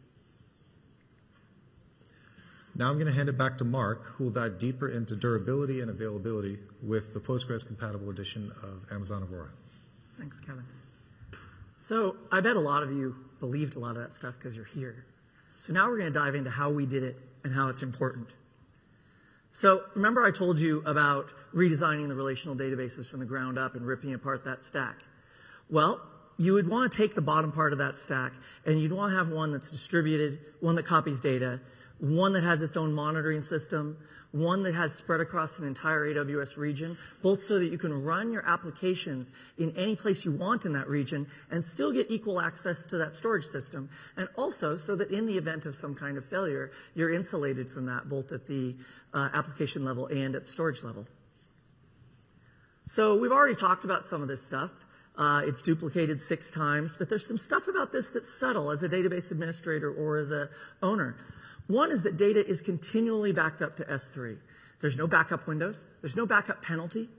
Now 2.75 2.89
I'm 2.89 2.95
going 2.95 3.07
to 3.07 3.13
hand 3.13 3.29
it 3.29 3.37
back 3.37 3.57
to 3.59 3.63
Mark, 3.63 4.03
who 4.07 4.25
will 4.25 4.31
dive 4.31 4.59
deeper 4.59 4.89
into 4.89 5.15
durability 5.15 5.79
and 5.79 5.89
availability 5.89 6.59
with 6.81 7.13
the 7.13 7.21
Postgres 7.21 7.65
compatible 7.65 8.09
edition 8.09 8.51
of 8.61 8.85
Amazon 8.91 9.25
Aurora. 9.31 9.51
Thanks, 10.19 10.41
Kevin. 10.41 10.65
So 11.77 12.17
I 12.29 12.41
bet 12.41 12.57
a 12.57 12.59
lot 12.59 12.83
of 12.83 12.91
you 12.91 13.15
believed 13.39 13.77
a 13.77 13.79
lot 13.79 13.91
of 13.91 14.01
that 14.01 14.13
stuff 14.13 14.37
because 14.37 14.57
you're 14.57 14.65
here. 14.65 15.05
So 15.59 15.71
now 15.71 15.87
we're 15.87 15.99
going 15.99 16.11
to 16.11 16.19
dive 16.19 16.35
into 16.35 16.49
how 16.49 16.69
we 16.69 16.85
did 16.85 17.03
it 17.03 17.19
and 17.45 17.53
how 17.53 17.69
it's 17.69 17.83
important. 17.83 18.27
So 19.55 19.83
remember 19.93 20.25
I 20.25 20.31
told 20.31 20.59
you 20.59 20.81
about 20.83 21.31
redesigning 21.53 22.07
the 22.07 22.15
relational 22.15 22.55
databases 22.55 23.07
from 23.07 23.19
the 23.19 23.25
ground 23.25 23.59
up 23.59 23.75
and 23.75 23.85
ripping 23.85 24.15
apart 24.15 24.43
that 24.45 24.63
stack. 24.63 24.97
Well, 25.69 26.01
you 26.39 26.53
would 26.53 26.67
want 26.67 26.91
to 26.91 26.97
take 26.97 27.13
the 27.13 27.21
bottom 27.21 27.51
part 27.51 27.71
of 27.71 27.77
that 27.77 27.95
stack 27.95 28.33
and 28.65 28.81
you'd 28.81 28.91
want 28.91 29.11
to 29.11 29.17
have 29.17 29.29
one 29.29 29.51
that's 29.51 29.69
distributed, 29.69 30.39
one 30.59 30.73
that 30.75 30.83
copies 30.83 31.19
data, 31.19 31.61
one 32.03 32.33
that 32.33 32.43
has 32.43 32.61
its 32.61 32.75
own 32.75 32.91
monitoring 32.91 33.41
system, 33.41 33.97
one 34.33 34.61
that 34.63 34.75
has 34.75 34.93
spread 34.93 35.21
across 35.21 35.59
an 35.59 35.65
entire 35.65 36.13
AWS 36.13 36.57
region, 36.57 36.97
both 37.21 37.39
so 37.39 37.57
that 37.59 37.67
you 37.67 37.77
can 37.77 38.03
run 38.03 38.29
your 38.29 38.45
applications 38.45 39.31
in 39.57 39.73
any 39.77 39.95
place 39.95 40.25
you 40.25 40.33
want 40.33 40.65
in 40.65 40.73
that 40.73 40.89
region 40.89 41.25
and 41.49 41.63
still 41.63 41.93
get 41.93 42.11
equal 42.11 42.41
access 42.41 42.85
to 42.87 42.97
that 42.97 43.15
storage 43.15 43.45
system, 43.45 43.89
and 44.17 44.27
also 44.35 44.75
so 44.75 44.97
that 44.97 45.11
in 45.11 45.25
the 45.25 45.37
event 45.37 45.65
of 45.65 45.75
some 45.75 45.95
kind 45.95 46.17
of 46.17 46.25
failure, 46.25 46.71
you're 46.93 47.09
insulated 47.09 47.69
from 47.69 47.85
that 47.85 48.09
both 48.09 48.33
at 48.33 48.45
the 48.47 48.75
uh, 49.13 49.29
application 49.33 49.85
level 49.85 50.07
and 50.07 50.35
at 50.35 50.45
storage 50.45 50.83
level. 50.83 51.07
So 52.85 53.17
we've 53.17 53.31
already 53.31 53.55
talked 53.55 53.85
about 53.85 54.03
some 54.03 54.21
of 54.21 54.27
this 54.27 54.45
stuff. 54.45 54.71
Uh, 55.15 55.43
it's 55.45 55.61
duplicated 55.61 56.19
six 56.19 56.51
times, 56.51 56.97
but 56.97 57.07
there's 57.07 57.25
some 57.25 57.37
stuff 57.37 57.69
about 57.69 57.93
this 57.93 58.09
that's 58.09 58.27
subtle 58.27 58.71
as 58.71 58.83
a 58.83 58.89
database 58.89 59.31
administrator 59.31 59.89
or 59.93 60.17
as 60.17 60.31
a 60.31 60.49
owner. 60.81 61.15
One 61.67 61.91
is 61.91 62.03
that 62.03 62.17
data 62.17 62.45
is 62.45 62.61
continually 62.61 63.31
backed 63.31 63.61
up 63.61 63.77
to 63.77 63.85
S3. 63.85 64.37
There's 64.81 64.97
no 64.97 65.07
backup 65.07 65.47
windows. 65.47 65.87
There's 66.01 66.15
no 66.15 66.25
backup 66.25 66.61
penalty. 66.61 67.09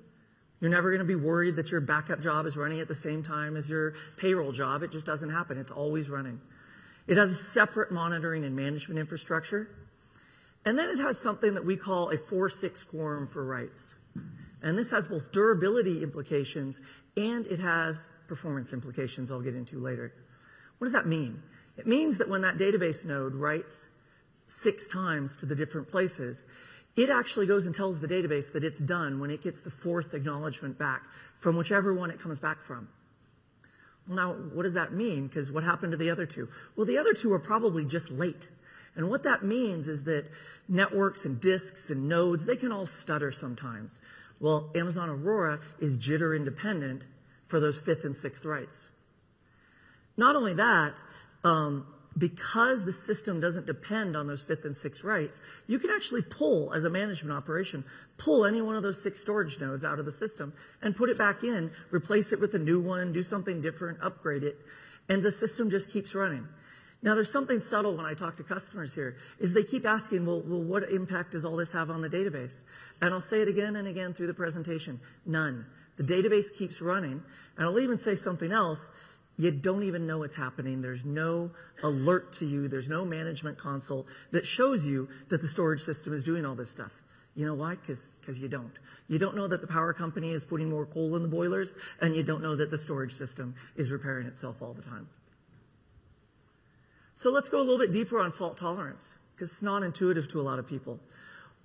You're 0.61 0.71
never 0.71 0.91
going 0.91 1.01
to 1.01 1.05
be 1.05 1.15
worried 1.15 1.57
that 1.57 1.71
your 1.71 1.81
backup 1.81 2.21
job 2.21 2.47
is 2.47 2.57
running 2.57 2.81
at 2.81 2.89
the 2.89 2.95
same 2.95 3.23
time 3.23 3.57
as 3.57 3.69
your 3.69 3.95
payroll 4.17 4.53
job. 4.53 4.83
It 4.83 4.93
just 4.93 5.07
doesn't 5.07 5.31
happen. 5.31 5.59
It's 5.59 5.71
always 5.71 6.11
running. 6.11 6.41
It 7.07 7.17
has 7.17 7.31
a 7.31 7.35
separate 7.35 7.91
monitoring 7.91 8.45
and 8.45 8.55
management 8.55 8.99
infrastructure. 8.99 9.69
And 10.65 10.79
then 10.79 10.89
it 10.91 10.99
has 10.99 11.19
something 11.19 11.55
that 11.55 11.65
we 11.65 11.77
call 11.77 12.11
a 12.11 12.17
4-6 12.17 12.89
quorum 12.89 13.27
for 13.27 13.45
writes. 13.45 13.97
And 14.63 14.79
this 14.79 14.91
has 14.93 15.09
both 15.09 15.33
durability 15.33 16.03
implications 16.03 16.81
and 17.17 17.47
it 17.47 17.59
has 17.59 18.11
performance 18.29 18.73
implications 18.73 19.31
I'll 19.31 19.43
get 19.43 19.55
into 19.55 19.79
later. 19.79 20.13
What 20.79 20.87
does 20.87 20.95
that 20.95 21.07
mean? 21.07 21.43
It 21.77 21.87
means 21.87 22.19
that 22.19 22.29
when 22.29 22.43
that 22.43 22.57
database 22.57 23.05
node 23.05 23.35
writes 23.35 23.91
six 24.49 24.87
times 24.87 25.37
to 25.39 25.47
the 25.47 25.55
different 25.55 25.89
places, 25.89 26.45
it 26.97 27.11
actually 27.11 27.47
goes 27.47 27.67
and 27.67 27.75
tells 27.75 28.01
the 28.01 28.09
database 28.09 28.53
that 28.53 28.63
it's 28.63 28.79
done 28.79 29.19
when 29.19 29.31
it 29.31 29.43
gets 29.43 29.63
the 29.63 29.71
fourth 29.71 30.15
acknowledgement 30.15 30.79
back 30.79 31.03
from 31.39 31.57
whichever 31.57 31.93
one 31.93 32.11
it 32.11 32.21
comes 32.21 32.39
back 32.39 32.61
from. 32.61 32.89
Well, 34.07 34.17
now, 34.17 34.33
what 34.33 34.63
does 34.63 34.75
that 34.75 34.93
mean? 34.93 35.27
Because 35.27 35.51
what 35.51 35.65
happened 35.65 35.93
to 35.93 35.99
the 35.99 36.11
other 36.11 36.27
two? 36.27 36.49
Well, 36.77 36.87
the 36.87 36.99
other 36.99 37.15
two 37.15 37.33
are 37.33 37.39
probably 37.39 37.85
just 37.85 38.11
late. 38.11 38.49
And 38.97 39.11
what 39.11 39.25
that 39.25 39.43
means 39.43 39.89
is 39.89 40.05
that 40.05 40.31
networks 40.69 41.25
and 41.25 41.41
disks 41.41 41.91
and 41.91 42.09
nodes, 42.09 42.47
they 42.47 42.57
can 42.57 42.71
all 42.71 42.87
stutter 42.87 43.33
sometimes. 43.33 43.99
Well, 44.39 44.71
Amazon 44.75 45.09
Aurora 45.09 45.59
is 45.81 45.99
jitter 45.99 46.37
independent 46.37 47.07
for 47.47 47.59
those 47.59 47.79
fifth 47.79 48.05
and 48.05 48.17
sixth 48.17 48.45
writes. 48.45 48.91
Not 50.17 50.37
only 50.37 50.55
that, 50.55 51.01
um, 51.43 51.87
because 52.17 52.85
the 52.85 52.93
system 52.93 53.41
doesn't 53.41 53.67
depend 53.67 54.17
on 54.17 54.27
those 54.27 54.45
fifth 54.45 54.65
and 54.65 54.77
sixth 54.77 55.05
writes, 55.05 55.41
you 55.67 55.79
can 55.79 55.91
actually 55.91 56.23
pull, 56.23 56.73
as 56.73 56.85
a 56.85 56.91
management 56.91 57.37
operation, 57.37 57.85
pull 58.19 58.45
any 58.47 58.63
one 58.63 58.77
of 58.77 58.83
those 58.83 59.03
six 59.03 59.21
storage 59.21 59.61
nodes 59.61 59.85
out 59.85 59.99
of 59.99 60.05
the 60.05 60.13
system 60.13 60.53
and 60.83 60.95
put 60.95 61.11
it 61.11 61.19
back 61.19 61.43
in, 61.43 61.71
replace 61.91 62.33
it 62.33 62.41
with 62.41 62.55
a 62.55 62.59
new 62.59 62.81
one, 62.81 63.13
do 63.13 63.23
something 63.23 63.61
different, 63.61 63.99
upgrade 64.03 64.45
it, 64.45 64.59
and 65.09 65.23
the 65.23 65.33
system 65.33 65.71
just 65.71 65.91
keeps 65.91 66.15
running. 66.15 66.47
Now, 67.03 67.15
there's 67.15 67.31
something 67.31 67.61
subtle 67.61 67.97
when 67.99 68.07
I 68.07 68.15
talk 68.15 68.39
to 68.39 68.43
customers 68.43 68.95
here, 68.95 69.17
is 69.39 69.53
they 69.53 69.63
keep 69.63 69.85
asking, 69.85 70.25
well, 70.25 70.41
well, 70.41 70.63
what 70.63 70.91
impact 70.91 71.33
does 71.33 71.45
all 71.45 71.57
this 71.57 71.71
have 71.73 71.91
on 71.91 72.01
the 72.01 72.09
database? 72.09 72.63
And 73.03 73.13
I'll 73.13 73.21
say 73.21 73.43
it 73.43 73.49
again 73.49 73.77
and 73.77 73.87
again 73.87 74.15
through 74.15 74.29
the 74.29 74.35
presentation. 74.35 74.99
None. 75.27 75.67
The 75.97 76.03
database 76.03 76.47
keeps 76.57 76.81
running. 76.81 77.23
And 77.59 77.67
I'll 77.67 77.79
even 77.79 77.99
say 77.99 78.15
something 78.15 78.51
else. 78.53 78.91
You 79.37 79.51
don't 79.51 79.83
even 79.83 80.07
know 80.07 80.19
what's 80.19 80.37
happening. 80.37 80.81
There's 80.81 81.05
no 81.05 81.51
alert 81.83 82.35
to 82.35 82.47
you. 82.47 82.69
There's 82.69 82.89
no 82.89 83.05
management 83.05 83.59
console 83.59 84.07
that 84.31 84.47
shows 84.47 84.87
you 84.87 85.09
that 85.29 85.41
the 85.41 85.49
storage 85.49 85.81
system 85.81 86.13
is 86.13 86.25
doing 86.25 86.47
all 86.47 86.55
this 86.55 86.71
stuff. 86.71 87.03
You 87.35 87.45
know 87.45 87.55
why? 87.55 87.75
Because 87.75 88.41
you 88.41 88.47
don't. 88.47 88.73
You 89.09 89.19
don't 89.19 89.35
know 89.35 89.49
that 89.49 89.61
the 89.61 89.67
power 89.67 89.93
company 89.93 90.31
is 90.31 90.45
putting 90.45 90.71
more 90.71 90.87
coal 90.87 91.17
in 91.17 91.23
the 91.23 91.29
boilers, 91.29 91.75
and 92.01 92.15
you 92.15 92.23
don't 92.23 92.43
know 92.43 92.55
that 92.55 92.71
the 92.71 92.79
storage 92.79 93.13
system 93.13 93.57
is 93.75 93.91
repairing 93.91 94.29
itself 94.29 94.63
all 94.63 94.73
the 94.73 94.83
time. 94.83 95.09
So 97.17 97.33
let's 97.33 97.49
go 97.49 97.59
a 97.59 97.65
little 97.65 97.79
bit 97.79 97.91
deeper 97.91 98.21
on 98.21 98.31
fault 98.31 98.57
tolerance, 98.57 99.17
because 99.35 99.51
it's 99.51 99.65
non-intuitive 99.65 100.29
to 100.29 100.41
a 100.41 100.43
lot 100.43 100.61
of 100.61 100.69
people. 100.69 101.01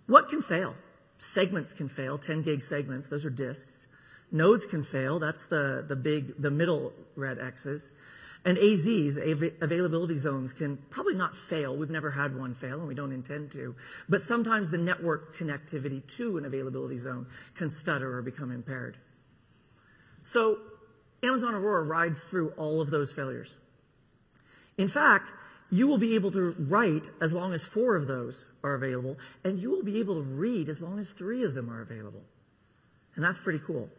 What 0.07 0.29
can 0.29 0.41
fail? 0.41 0.73
Segments 1.19 1.73
can 1.73 1.87
fail, 1.87 2.17
10 2.17 2.41
gig 2.41 2.63
segments, 2.63 3.07
those 3.07 3.25
are 3.25 3.29
disks. 3.29 3.87
Nodes 4.31 4.67
can 4.67 4.83
fail, 4.83 5.19
that's 5.19 5.47
the, 5.47 5.83
the 5.87 5.95
big, 5.95 6.39
the 6.39 6.51
middle 6.51 6.93
red 7.15 7.39
X's. 7.39 7.91
And 8.45 8.57
AZs, 8.57 9.17
av- 9.17 9.53
availability 9.61 10.15
zones, 10.15 10.53
can 10.53 10.77
probably 10.89 11.15
not 11.15 11.35
fail. 11.35 11.75
We've 11.75 11.89
never 11.89 12.11
had 12.11 12.37
one 12.37 12.53
fail, 12.53 12.79
and 12.79 12.87
we 12.87 12.95
don't 12.95 13.11
intend 13.11 13.51
to. 13.51 13.75
But 14.07 14.21
sometimes 14.21 14.71
the 14.71 14.77
network 14.77 15.35
connectivity 15.35 16.05
to 16.17 16.37
an 16.37 16.45
availability 16.45 16.95
zone 16.95 17.27
can 17.55 17.69
stutter 17.69 18.17
or 18.17 18.21
become 18.21 18.51
impaired. 18.51 18.97
So 20.21 20.59
Amazon 21.21 21.53
Aurora 21.53 21.83
rides 21.83 22.23
through 22.23 22.51
all 22.51 22.81
of 22.81 22.91
those 22.91 23.11
failures. 23.11 23.57
In 24.77 24.87
fact, 24.87 25.33
you 25.69 25.87
will 25.87 25.97
be 25.97 26.15
able 26.15 26.31
to 26.31 26.55
write 26.57 27.09
as 27.21 27.33
long 27.33 27.53
as 27.53 27.65
four 27.65 27.95
of 27.95 28.07
those 28.07 28.47
are 28.63 28.73
available, 28.73 29.17
and 29.43 29.59
you 29.59 29.69
will 29.69 29.83
be 29.83 29.99
able 29.99 30.15
to 30.15 30.21
read 30.21 30.69
as 30.69 30.81
long 30.81 30.99
as 30.99 31.11
three 31.11 31.43
of 31.43 31.53
them 31.53 31.69
are 31.69 31.81
available. 31.81 32.23
And 33.15 33.23
that's 33.23 33.37
pretty 33.37 33.59
cool. 33.59 33.89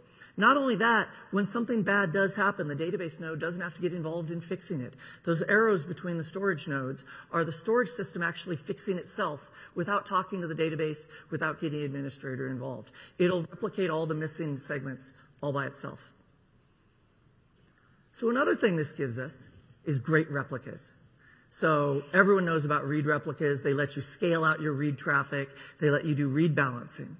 Not 0.40 0.56
only 0.56 0.76
that, 0.76 1.06
when 1.32 1.44
something 1.44 1.82
bad 1.82 2.12
does 2.12 2.34
happen, 2.34 2.66
the 2.66 2.74
database 2.74 3.20
node 3.20 3.40
doesn't 3.40 3.60
have 3.60 3.74
to 3.74 3.82
get 3.82 3.92
involved 3.92 4.30
in 4.30 4.40
fixing 4.40 4.80
it. 4.80 4.96
Those 5.22 5.42
arrows 5.42 5.84
between 5.84 6.16
the 6.16 6.24
storage 6.24 6.66
nodes 6.66 7.04
are 7.30 7.44
the 7.44 7.52
storage 7.52 7.90
system 7.90 8.22
actually 8.22 8.56
fixing 8.56 8.96
itself 8.96 9.50
without 9.74 10.06
talking 10.06 10.40
to 10.40 10.46
the 10.46 10.54
database, 10.54 11.08
without 11.30 11.60
getting 11.60 11.82
administrator 11.82 12.48
involved. 12.48 12.90
It'll 13.18 13.42
replicate 13.42 13.90
all 13.90 14.06
the 14.06 14.14
missing 14.14 14.56
segments 14.56 15.12
all 15.42 15.52
by 15.52 15.66
itself. 15.66 16.14
So 18.14 18.30
another 18.30 18.56
thing 18.56 18.76
this 18.76 18.94
gives 18.94 19.18
us 19.18 19.46
is 19.84 19.98
great 19.98 20.30
replicas. 20.30 20.94
So 21.50 22.02
everyone 22.14 22.46
knows 22.46 22.64
about 22.64 22.84
read 22.84 23.04
replicas. 23.04 23.60
They 23.60 23.74
let 23.74 23.94
you 23.94 24.00
scale 24.00 24.44
out 24.44 24.62
your 24.62 24.72
read 24.72 24.96
traffic. 24.96 25.50
They 25.80 25.90
let 25.90 26.06
you 26.06 26.14
do 26.14 26.28
read 26.28 26.54
balancing. 26.54 27.18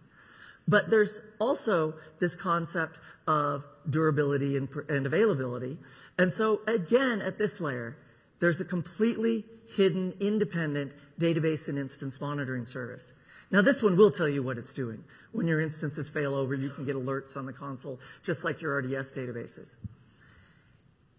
But 0.71 0.89
there's 0.89 1.21
also 1.41 1.95
this 2.21 2.37
concept 2.37 3.01
of 3.27 3.67
durability 3.89 4.57
and, 4.57 4.69
and, 4.89 5.05
availability. 5.05 5.79
And 6.17 6.31
so 6.31 6.61
again, 6.69 7.21
at 7.21 7.39
this 7.39 7.61
layer, 7.61 7.97
there's 8.39 8.61
a 8.61 8.65
completely 8.65 9.45
hidden, 9.77 10.15
independent 10.21 10.95
database 11.19 11.69
and 11.69 11.77
instance 11.77 12.21
monitoring 12.21 12.65
service. 12.65 13.15
Now 13.51 13.63
this 13.63 13.83
one 13.83 13.97
will 13.97 14.13
tell 14.13 14.29
you 14.29 14.45
what 14.45 14.59
it's 14.59 14.73
doing. 14.73 15.03
When 15.33 15.49
your 15.49 15.61
instances 15.61 16.09
fail 16.09 16.37
over, 16.37 16.55
you 16.55 16.71
can 16.71 16.85
get 16.85 16.95
alerts 16.95 17.37
on 17.37 17.47
the 17.47 17.53
console, 17.53 17.99
just 18.23 18.45
like 18.45 18.63
your 18.63 18.77
RDS 18.77 19.13
databases. 19.13 19.75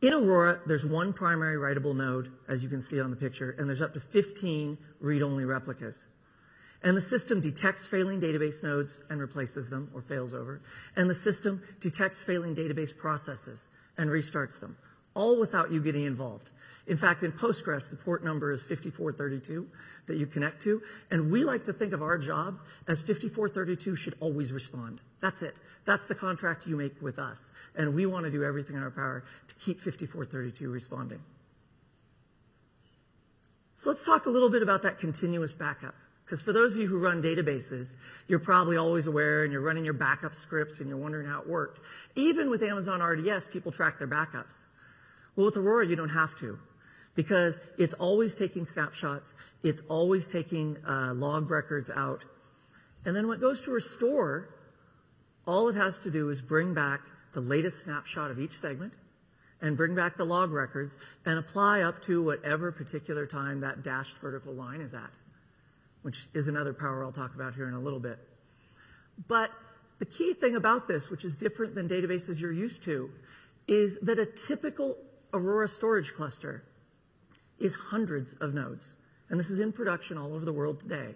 In 0.01 0.13
Aurora, 0.13 0.61
there's 0.65 0.85
one 0.85 1.11
primary 1.11 1.57
writable 1.57 1.93
node, 1.93 2.31
as 2.47 2.63
you 2.63 2.69
can 2.69 2.81
see 2.81 3.01
on 3.01 3.09
the 3.09 3.17
picture, 3.17 3.53
and 3.59 3.67
there's 3.67 3.81
up 3.81 3.93
to 3.95 3.99
15 3.99 4.77
read-only 5.01 5.43
replicas. 5.43 6.07
And 6.83 6.97
the 6.97 7.01
system 7.01 7.41
detects 7.41 7.85
failing 7.85 8.19
database 8.19 8.63
nodes 8.63 8.99
and 9.09 9.19
replaces 9.19 9.69
them 9.69 9.91
or 9.93 10.01
fails 10.01 10.33
over. 10.33 10.61
And 10.95 11.09
the 11.09 11.15
system 11.15 11.61
detects 11.79 12.21
failing 12.21 12.55
database 12.55 12.97
processes 12.97 13.69
and 13.97 14.09
restarts 14.09 14.59
them, 14.59 14.75
all 15.13 15.39
without 15.39 15.71
you 15.71 15.81
getting 15.81 16.05
involved. 16.05 16.49
In 16.87 16.97
fact, 16.97 17.21
in 17.21 17.31
Postgres, 17.31 17.91
the 17.91 17.95
port 17.95 18.23
number 18.23 18.51
is 18.51 18.63
5432 18.63 19.67
that 20.07 20.17
you 20.17 20.25
connect 20.25 20.63
to. 20.63 20.81
And 21.11 21.31
we 21.31 21.43
like 21.43 21.65
to 21.65 21.73
think 21.73 21.93
of 21.93 22.01
our 22.01 22.17
job 22.17 22.59
as 22.87 22.99
5432 22.99 23.95
should 23.95 24.15
always 24.19 24.51
respond. 24.51 25.01
That's 25.19 25.43
it. 25.43 25.59
That's 25.85 26.07
the 26.07 26.15
contract 26.15 26.65
you 26.65 26.75
make 26.75 26.99
with 26.99 27.19
us. 27.19 27.51
And 27.75 27.93
we 27.93 28.07
want 28.07 28.25
to 28.25 28.31
do 28.31 28.43
everything 28.43 28.75
in 28.75 28.81
our 28.81 28.89
power 28.89 29.23
to 29.47 29.55
keep 29.55 29.79
5432 29.79 30.71
responding. 30.71 31.21
So 33.75 33.89
let's 33.89 34.03
talk 34.03 34.25
a 34.25 34.29
little 34.29 34.49
bit 34.49 34.63
about 34.63 34.81
that 34.83 34.97
continuous 34.97 35.53
backup. 35.53 35.95
Because 36.31 36.41
for 36.41 36.53
those 36.53 36.71
of 36.71 36.77
you 36.77 36.87
who 36.87 36.97
run 36.97 37.21
databases, 37.21 37.95
you're 38.29 38.39
probably 38.39 38.77
always 38.77 39.05
aware 39.05 39.43
and 39.43 39.51
you're 39.51 39.61
running 39.61 39.83
your 39.83 39.93
backup 39.93 40.33
scripts 40.33 40.79
and 40.79 40.87
you're 40.87 40.97
wondering 40.97 41.27
how 41.27 41.41
it 41.41 41.49
worked. 41.49 41.81
Even 42.15 42.49
with 42.49 42.63
Amazon 42.63 43.01
RDS, 43.01 43.47
people 43.47 43.69
track 43.69 43.99
their 43.99 44.07
backups. 44.07 44.63
Well, 45.35 45.47
with 45.47 45.57
Aurora, 45.57 45.85
you 45.85 45.97
don't 45.97 46.07
have 46.07 46.33
to 46.37 46.57
because 47.15 47.59
it's 47.77 47.93
always 47.95 48.33
taking 48.33 48.65
snapshots. 48.65 49.33
It's 49.61 49.81
always 49.89 50.25
taking 50.25 50.77
uh, 50.87 51.13
log 51.13 51.51
records 51.51 51.89
out. 51.89 52.23
And 53.03 53.13
then 53.13 53.27
when 53.27 53.39
it 53.39 53.41
goes 53.41 53.63
to 53.63 53.71
restore, 53.71 54.55
all 55.45 55.67
it 55.67 55.75
has 55.75 55.99
to 55.99 56.11
do 56.11 56.29
is 56.29 56.41
bring 56.41 56.73
back 56.73 57.01
the 57.33 57.41
latest 57.41 57.83
snapshot 57.83 58.31
of 58.31 58.39
each 58.39 58.57
segment 58.57 58.93
and 59.61 59.75
bring 59.75 59.95
back 59.95 60.15
the 60.15 60.23
log 60.23 60.53
records 60.53 60.97
and 61.25 61.37
apply 61.37 61.81
up 61.81 62.01
to 62.03 62.23
whatever 62.23 62.71
particular 62.71 63.25
time 63.25 63.59
that 63.59 63.83
dashed 63.83 64.17
vertical 64.19 64.53
line 64.53 64.79
is 64.79 64.93
at, 64.93 65.11
which 66.01 66.27
is 66.33 66.47
another 66.47 66.73
power 66.73 67.03
I'll 67.03 67.11
talk 67.11 67.35
about 67.35 67.55
here 67.55 67.67
in 67.67 67.73
a 67.73 67.79
little 67.79 67.99
bit. 67.99 68.17
But 69.27 69.51
the 69.99 70.05
key 70.05 70.33
thing 70.33 70.55
about 70.55 70.87
this, 70.87 71.11
which 71.11 71.23
is 71.23 71.35
different 71.35 71.75
than 71.75 71.87
databases 71.87 72.41
you're 72.41 72.51
used 72.51 72.83
to, 72.83 73.11
is 73.67 73.99
that 73.99 74.19
a 74.19 74.25
typical 74.25 74.97
Aurora 75.33 75.67
storage 75.67 76.13
cluster 76.13 76.63
is 77.59 77.75
hundreds 77.75 78.33
of 78.33 78.53
nodes. 78.53 78.93
And 79.29 79.39
this 79.39 79.49
is 79.49 79.59
in 79.59 79.71
production 79.71 80.17
all 80.17 80.33
over 80.33 80.43
the 80.43 80.53
world 80.53 80.79
today. 80.79 81.15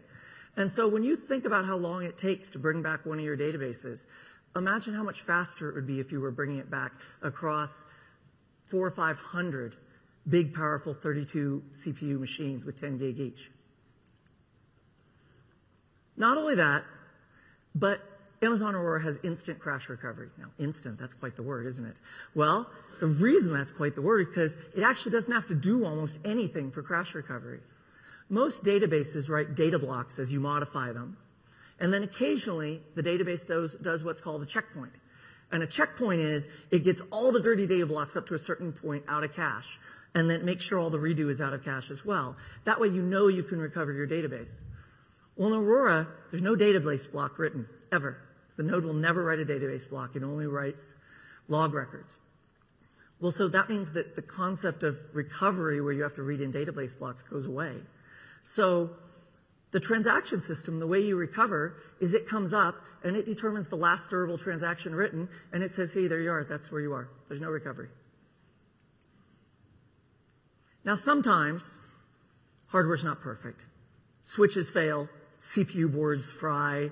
And 0.56 0.72
so 0.72 0.88
when 0.88 1.04
you 1.04 1.16
think 1.16 1.46
about 1.46 1.66
how 1.66 1.76
long 1.76 2.04
it 2.04 2.18
takes 2.18 2.50
to 2.50 2.60
bring 2.60 2.82
back 2.82 3.06
one 3.06 3.20
of 3.20 3.26
your 3.26 3.36
databases, 3.36 4.08
imagine 4.56 4.94
how 4.94 5.04
much 5.04 5.22
faster 5.22 5.70
it 5.70 5.76
would 5.76 5.88
be 5.88 6.00
if 6.00 6.12
you 6.12 6.22
were 6.22 6.32
bringing 6.32 6.60
it 6.60 6.72
back 6.72 6.94
across 7.22 7.86
four 8.66 8.88
or 8.88 8.92
500 8.92 9.76
big, 10.28 10.54
powerful 10.54 10.94
32 10.94 11.64
CPU 11.72 12.20
machines 12.20 12.66
with 12.66 12.80
10 12.80 12.98
gig 12.98 13.20
each. 13.20 13.52
Not 16.18 16.38
only 16.38 16.56
that, 16.56 16.84
but 17.74 18.02
Amazon 18.42 18.76
Aurora 18.76 19.02
has 19.02 19.20
instant 19.24 19.60
crash 19.60 19.90
recovery. 19.90 20.30
Now, 20.38 20.48
instant, 20.60 21.00
that's 21.00 21.14
quite 21.14 21.36
the 21.36 21.44
word, 21.44 21.66
isn't 21.66 21.86
it? 21.86 21.96
Well, 22.34 22.70
the 23.00 23.08
reason 23.08 23.54
that's 23.54 23.72
quite 23.72 23.96
the 23.96 24.02
word 24.02 24.22
is 24.22 24.28
because 24.28 24.58
it 24.76 24.84
actually 24.84 25.14
doesn't 25.14 25.34
have 25.34 25.48
to 25.48 25.56
do 25.56 25.86
almost 25.86 26.18
anything 26.24 26.72
for 26.72 26.82
crash 26.82 27.16
recovery. 27.16 27.60
Most 28.30 28.64
databases 28.64 29.30
write 29.30 29.56
data 29.56 29.80
blocks 29.80 30.20
as 30.20 30.32
you 30.32 30.40
modify 30.40 30.92
them. 30.92 31.18
And 31.80 31.94
then 31.94 32.04
occasionally 32.04 32.82
the 32.96 33.04
database 33.04 33.46
does, 33.46 33.76
does 33.76 34.04
what's 34.04 34.22
called 34.22 34.42
a 34.42 34.46
checkpoint. 34.46 34.94
And 35.52 35.62
a 35.62 35.68
checkpoint 35.68 36.22
is 36.22 36.50
it 36.72 36.84
gets 36.84 37.02
all 37.12 37.32
the 37.32 37.42
dirty 37.42 37.68
data 37.68 37.86
blocks 37.86 38.16
up 38.16 38.28
to 38.28 38.34
a 38.34 38.40
certain 38.40 38.74
point 38.74 39.04
out 39.08 39.24
of 39.24 39.34
cache 39.34 39.80
and 40.16 40.30
then 40.30 40.46
makes 40.46 40.64
sure 40.64 40.80
all 40.80 40.90
the 40.90 40.98
redo 40.98 41.30
is 41.30 41.42
out 41.42 41.54
of 41.54 41.64
cache 41.64 41.92
as 41.92 42.06
well. 42.06 42.36
That 42.64 42.80
way 42.80 42.88
you 42.88 43.02
know 43.02 43.28
you 43.28 43.44
can 43.44 43.60
recover 43.60 43.92
your 43.92 44.08
database. 44.08 44.62
Well, 45.36 45.54
in 45.54 45.60
Aurora, 45.60 46.08
there's 46.32 46.44
no 46.44 46.56
database 46.56 47.12
block 47.12 47.38
written, 47.38 47.68
ever. 47.92 48.18
The 48.58 48.64
node 48.64 48.86
will 48.86 48.94
never 48.94 49.24
write 49.24 49.40
a 49.40 49.46
database 49.46 49.90
block. 49.90 50.16
It 50.16 50.24
only 50.24 50.48
writes 50.48 50.96
log 51.48 51.74
records. 51.74 52.20
Well, 53.20 53.32
so 53.32 53.48
that 53.48 53.70
means 53.70 53.94
that 53.94 54.16
the 54.16 54.22
concept 54.22 54.84
of 54.84 54.98
recovery 55.14 55.82
where 55.82 55.94
you 55.94 56.04
have 56.04 56.16
to 56.16 56.24
read 56.24 56.42
in 56.42 56.52
database 56.52 56.98
blocks 56.98 57.24
goes 57.24 57.48
away. 57.48 57.76
So 58.44 58.92
the 59.72 59.80
transaction 59.80 60.42
system, 60.42 60.80
the 60.80 60.88
way 60.88 61.00
you 61.00 61.16
recover 61.16 61.76
is 62.00 62.14
it 62.14 62.28
comes 62.28 62.54
up 62.54 62.76
and 63.04 63.16
it 63.18 63.26
determines 63.26 63.68
the 63.68 63.76
last 63.76 64.10
durable 64.10 64.38
transaction 64.38 64.96
written 64.96 65.28
and 65.52 65.64
it 65.64 65.74
says, 65.74 65.94
hey, 65.94 66.08
there 66.08 66.22
you 66.22 66.32
are. 66.32 66.44
That's 66.44 66.72
where 66.72 66.82
you 66.82 66.94
are. 66.94 67.10
There's 67.28 67.42
no 67.42 67.50
recovery. 67.50 67.90
Now, 70.84 70.96
sometimes 70.96 71.78
hardware's 72.68 73.04
not 73.04 73.22
perfect. 73.22 73.66
Switches 74.24 74.70
fail, 74.70 75.10
CPU 75.40 75.92
boards 75.94 76.32
fry, 76.32 76.90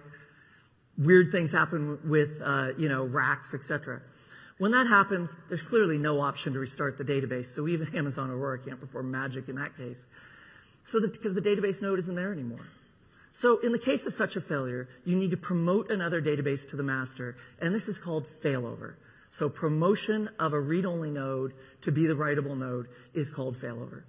weird 0.97 1.31
things 1.31 1.51
happen 1.51 1.99
with, 2.03 2.41
uh, 2.43 2.69
you 2.77 2.89
know, 2.89 3.05
racks, 3.05 3.53
etc. 3.53 4.01
When 4.57 4.71
that 4.71 4.87
happens, 4.87 5.35
there's 5.49 5.61
clearly 5.61 5.97
no 5.97 6.19
option 6.19 6.53
to 6.53 6.59
restart 6.59 6.97
the 6.97 7.03
database. 7.03 7.47
So 7.47 7.67
even 7.67 7.95
Amazon 7.95 8.29
Aurora 8.29 8.59
can't 8.59 8.79
perform 8.79 9.11
magic 9.11 9.49
in 9.49 9.55
that 9.55 9.75
case. 9.75 10.07
So 10.85 11.01
because 11.01 11.33
the 11.33 11.41
database 11.41 11.81
node 11.81 11.99
isn't 11.99 12.15
there 12.15 12.31
anymore. 12.31 12.67
So 13.31 13.57
in 13.59 13.71
the 13.71 13.79
case 13.79 14.05
of 14.05 14.13
such 14.13 14.35
a 14.35 14.41
failure, 14.41 14.87
you 15.05 15.15
need 15.15 15.31
to 15.31 15.37
promote 15.37 15.89
another 15.89 16.21
database 16.21 16.69
to 16.69 16.75
the 16.75 16.83
master, 16.83 17.35
and 17.59 17.73
this 17.73 17.87
is 17.87 17.97
called 17.97 18.25
failover. 18.25 18.93
So 19.31 19.49
promotion 19.49 20.29
of 20.37 20.53
a 20.53 20.59
read-only 20.59 21.09
node 21.09 21.53
to 21.81 21.91
be 21.91 22.05
the 22.05 22.13
writable 22.13 22.55
node 22.55 22.89
is 23.15 23.31
called 23.31 23.55
failover. 23.55 24.03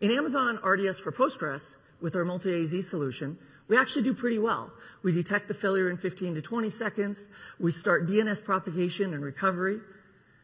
In 0.00 0.10
Amazon 0.10 0.58
RDS 0.64 0.98
for 0.98 1.12
Postgres, 1.12 1.76
with 2.02 2.16
our 2.16 2.24
multi-AZ 2.24 2.86
solution, 2.86 3.38
we 3.68 3.78
actually 3.78 4.02
do 4.02 4.12
pretty 4.12 4.38
well. 4.38 4.70
We 5.02 5.12
detect 5.12 5.48
the 5.48 5.54
failure 5.54 5.88
in 5.88 5.96
15 5.96 6.34
to 6.34 6.42
20 6.42 6.68
seconds. 6.68 7.30
We 7.58 7.70
start 7.70 8.06
DNS 8.06 8.44
propagation 8.44 9.14
and 9.14 9.24
recovery 9.24 9.80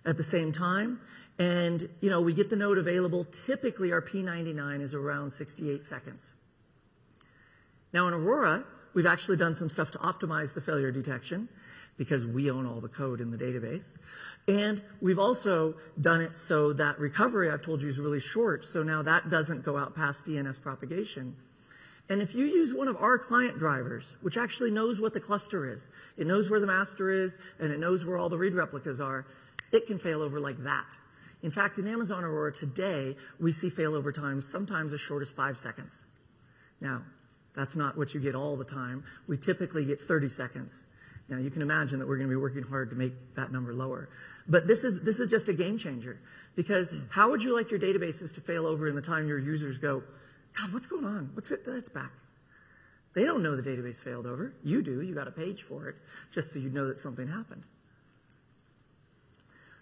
at 0.06 0.16
the 0.16 0.22
same 0.22 0.52
time. 0.52 1.00
And, 1.38 1.88
you 2.00 2.10
know, 2.10 2.22
we 2.22 2.32
get 2.32 2.48
the 2.48 2.56
node 2.56 2.78
available. 2.78 3.24
Typically, 3.24 3.92
our 3.92 4.00
P99 4.00 4.80
is 4.80 4.94
around 4.94 5.30
68 5.30 5.84
seconds. 5.84 6.34
Now, 7.92 8.06
in 8.08 8.14
Aurora, 8.14 8.64
we've 8.94 9.06
actually 9.06 9.36
done 9.36 9.54
some 9.54 9.68
stuff 9.68 9.90
to 9.92 9.98
optimize 9.98 10.54
the 10.54 10.60
failure 10.60 10.92
detection 10.92 11.48
because 11.96 12.24
we 12.24 12.50
own 12.50 12.64
all 12.64 12.80
the 12.80 12.88
code 12.88 13.20
in 13.20 13.30
the 13.30 13.36
database. 13.36 13.98
And 14.46 14.80
we've 15.00 15.18
also 15.18 15.74
done 16.00 16.20
it 16.20 16.36
so 16.36 16.72
that 16.74 16.98
recovery, 16.98 17.50
I've 17.50 17.62
told 17.62 17.82
you, 17.82 17.88
is 17.88 17.98
really 17.98 18.20
short. 18.20 18.64
So 18.64 18.82
now 18.82 19.02
that 19.02 19.30
doesn't 19.30 19.64
go 19.64 19.76
out 19.76 19.96
past 19.96 20.24
DNS 20.26 20.62
propagation. 20.62 21.36
And 22.08 22.22
if 22.22 22.34
you 22.34 22.46
use 22.46 22.74
one 22.74 22.88
of 22.88 22.96
our 22.96 23.18
client 23.18 23.58
drivers, 23.58 24.16
which 24.22 24.38
actually 24.38 24.70
knows 24.70 25.00
what 25.00 25.12
the 25.12 25.20
cluster 25.20 25.70
is, 25.70 25.90
it 26.16 26.26
knows 26.26 26.50
where 26.50 26.60
the 26.60 26.66
master 26.66 27.10
is, 27.10 27.38
and 27.58 27.70
it 27.70 27.78
knows 27.78 28.04
where 28.04 28.16
all 28.16 28.30
the 28.30 28.38
read 28.38 28.54
replicas 28.54 29.00
are, 29.00 29.26
it 29.72 29.86
can 29.86 29.98
fail 29.98 30.22
over 30.22 30.40
like 30.40 30.58
that. 30.64 30.86
In 31.42 31.50
fact, 31.50 31.78
in 31.78 31.86
Amazon 31.86 32.24
Aurora 32.24 32.52
today, 32.52 33.14
we 33.38 33.52
see 33.52 33.68
failover 33.68 34.12
times 34.12 34.50
sometimes 34.50 34.92
as 34.92 35.00
short 35.00 35.22
as 35.22 35.30
five 35.30 35.58
seconds. 35.58 36.06
Now, 36.80 37.02
that's 37.54 37.76
not 37.76 37.96
what 37.96 38.14
you 38.14 38.20
get 38.20 38.34
all 38.34 38.56
the 38.56 38.64
time. 38.64 39.04
We 39.26 39.36
typically 39.36 39.84
get 39.84 40.00
30 40.00 40.28
seconds. 40.28 40.86
Now, 41.28 41.36
you 41.36 41.50
can 41.50 41.60
imagine 41.60 41.98
that 41.98 42.08
we're 42.08 42.16
going 42.16 42.28
to 42.28 42.32
be 42.34 42.40
working 42.40 42.62
hard 42.62 42.90
to 42.90 42.96
make 42.96 43.12
that 43.34 43.52
number 43.52 43.74
lower. 43.74 44.08
But 44.48 44.66
this 44.66 44.84
is, 44.84 45.02
this 45.02 45.20
is 45.20 45.28
just 45.28 45.48
a 45.50 45.52
game 45.52 45.76
changer 45.76 46.18
because 46.56 46.94
how 47.10 47.30
would 47.30 47.42
you 47.42 47.54
like 47.54 47.70
your 47.70 47.78
databases 47.78 48.34
to 48.36 48.40
fail 48.40 48.66
over 48.66 48.88
in 48.88 48.94
the 48.94 49.02
time 49.02 49.28
your 49.28 49.38
users 49.38 49.76
go, 49.76 50.02
God, 50.58 50.72
what's 50.72 50.86
going 50.86 51.04
on? 51.04 51.30
What's 51.34 51.50
it? 51.50 51.64
That's 51.64 51.88
back. 51.88 52.12
They 53.14 53.24
don't 53.24 53.42
know 53.42 53.56
the 53.56 53.62
database 53.62 54.02
failed 54.02 54.26
over. 54.26 54.54
You 54.64 54.82
do. 54.82 55.00
You 55.02 55.14
got 55.14 55.28
a 55.28 55.32
page 55.32 55.62
for 55.62 55.88
it 55.88 55.96
just 56.32 56.52
so 56.52 56.58
you 56.58 56.70
know 56.70 56.86
that 56.88 56.98
something 56.98 57.26
happened. 57.26 57.62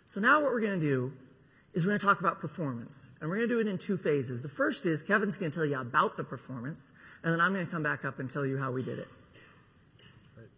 So 0.06 0.20
now 0.20 0.42
what 0.42 0.52
we're 0.52 0.60
going 0.60 0.78
to 0.78 0.86
do 0.86 1.12
is 1.74 1.84
we're 1.84 1.90
going 1.90 2.00
to 2.00 2.06
talk 2.06 2.20
about 2.20 2.40
performance. 2.40 3.06
And 3.20 3.28
we're 3.28 3.36
going 3.36 3.48
to 3.48 3.54
do 3.54 3.60
it 3.60 3.66
in 3.66 3.78
two 3.78 3.96
phases. 3.96 4.40
The 4.40 4.48
first 4.48 4.86
is 4.86 5.02
Kevin's 5.02 5.36
going 5.36 5.50
to 5.50 5.56
tell 5.56 5.66
you 5.66 5.78
about 5.78 6.16
the 6.16 6.24
performance, 6.24 6.92
and 7.22 7.32
then 7.32 7.40
I'm 7.40 7.52
going 7.52 7.66
to 7.66 7.70
come 7.70 7.82
back 7.82 8.04
up 8.04 8.18
and 8.18 8.30
tell 8.30 8.46
you 8.46 8.56
how 8.56 8.72
we 8.72 8.82
did 8.82 8.98
it. 8.98 9.08
Great. 10.34 10.48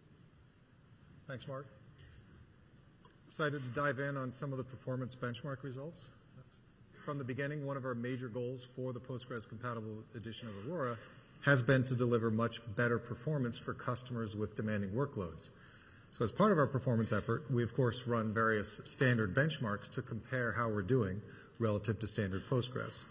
Thanks, 1.27 1.47
Mark. 1.47 1.65
Excited 3.27 3.63
to 3.63 3.69
dive 3.71 3.99
in 3.99 4.15
on 4.15 4.31
some 4.31 4.51
of 4.51 4.57
the 4.57 4.63
performance 4.63 5.15
benchmark 5.15 5.63
results. 5.63 6.11
From 7.09 7.17
the 7.17 7.23
beginning, 7.23 7.65
one 7.65 7.75
of 7.75 7.85
our 7.85 7.95
major 7.95 8.27
goals 8.27 8.63
for 8.75 8.93
the 8.93 8.99
Postgres 8.99 9.49
compatible 9.49 10.03
edition 10.13 10.47
of 10.47 10.53
Aurora 10.69 10.95
has 11.41 11.63
been 11.63 11.83
to 11.85 11.95
deliver 11.95 12.29
much 12.29 12.61
better 12.75 12.99
performance 12.99 13.57
for 13.57 13.73
customers 13.73 14.35
with 14.35 14.55
demanding 14.55 14.91
workloads. 14.91 15.49
So 16.11 16.23
as 16.23 16.31
part 16.31 16.51
of 16.51 16.59
our 16.59 16.67
performance 16.67 17.11
effort, 17.11 17.49
we 17.49 17.63
of 17.63 17.73
course 17.73 18.05
run 18.05 18.31
various 18.31 18.79
standard 18.85 19.33
benchmarks 19.33 19.89
to 19.93 20.03
compare 20.03 20.51
how 20.51 20.69
we're 20.69 20.83
doing 20.83 21.19
relative 21.57 21.97
to 21.97 22.05
standard 22.05 22.43
Postgres. 22.47 23.01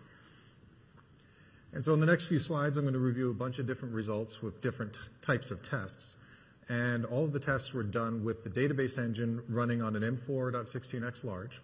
And 1.73 1.85
so 1.85 1.93
in 1.93 1.99
the 1.99 2.07
next 2.07 2.27
few 2.27 2.39
slides, 2.39 2.77
I'm 2.77 2.85
going 2.85 2.95
to 2.95 3.01
review 3.01 3.33
a 3.33 3.35
bunch 3.35 3.59
of 3.59 3.67
different 3.67 3.97
results 3.97 4.41
with 4.41 4.61
different 4.61 4.97
types 5.23 5.51
of 5.51 5.69
tests. 5.69 6.15
And 6.69 7.05
all 7.05 7.25
of 7.25 7.33
the 7.33 7.41
tests 7.41 7.75
were 7.75 7.83
done 7.83 8.23
with 8.23 8.45
the 8.45 8.51
database 8.51 8.97
engine 8.97 9.43
running 9.49 9.83
on 9.83 9.97
an 9.97 10.03
M4.16x 10.03 11.25
large, 11.25 11.61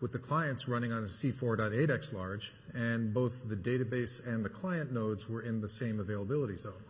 with 0.00 0.12
the 0.12 0.18
clients 0.18 0.68
running 0.68 0.92
on 0.92 1.02
a 1.02 1.06
C4.8x 1.06 2.14
large, 2.14 2.52
and 2.74 3.12
both 3.12 3.48
the 3.48 3.56
database 3.56 4.24
and 4.26 4.44
the 4.44 4.48
client 4.48 4.92
nodes 4.92 5.28
were 5.28 5.42
in 5.42 5.60
the 5.60 5.68
same 5.68 5.98
availability 5.98 6.56
zone. 6.56 6.84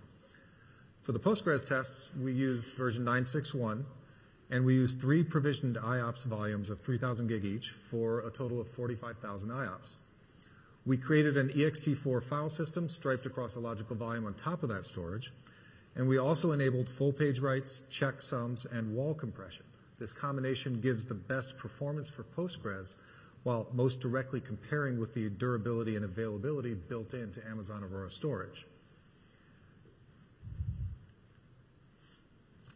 For 1.02 1.12
the 1.12 1.20
Postgres 1.20 1.64
tests, 1.64 2.10
we 2.20 2.32
used 2.32 2.76
version 2.76 3.04
9.6.1, 3.04 3.84
and 4.50 4.64
we 4.64 4.74
used 4.74 5.00
three 5.00 5.22
provisioned 5.22 5.76
IOPS 5.76 6.26
volumes 6.26 6.70
of 6.70 6.80
3,000 6.80 7.28
gig 7.28 7.44
each 7.44 7.70
for 7.70 8.20
a 8.26 8.30
total 8.30 8.60
of 8.60 8.68
45,000 8.68 9.48
IOPS. 9.48 9.96
We 10.84 10.96
created 10.96 11.36
an 11.36 11.48
ext4 11.50 12.22
file 12.22 12.50
system 12.50 12.88
striped 12.88 13.26
across 13.26 13.56
a 13.56 13.60
logical 13.60 13.96
volume 13.96 14.26
on 14.26 14.34
top 14.34 14.62
of 14.62 14.68
that 14.68 14.86
storage, 14.86 15.32
and 15.96 16.08
we 16.08 16.18
also 16.18 16.52
enabled 16.52 16.88
full 16.88 17.12
page 17.12 17.40
writes, 17.40 17.82
checksums, 17.90 18.70
and 18.70 18.94
WAL 18.94 19.14
compression. 19.14 19.64
This 19.98 20.12
combination 20.12 20.80
gives 20.80 21.04
the 21.04 21.14
best 21.14 21.58
performance 21.58 22.08
for 22.08 22.22
Postgres 22.22 22.94
while 23.42 23.68
most 23.72 24.00
directly 24.00 24.40
comparing 24.40 24.98
with 24.98 25.14
the 25.14 25.28
durability 25.30 25.96
and 25.96 26.04
availability 26.04 26.74
built 26.74 27.14
into 27.14 27.46
Amazon 27.48 27.82
Aurora 27.84 28.10
Storage. 28.10 28.66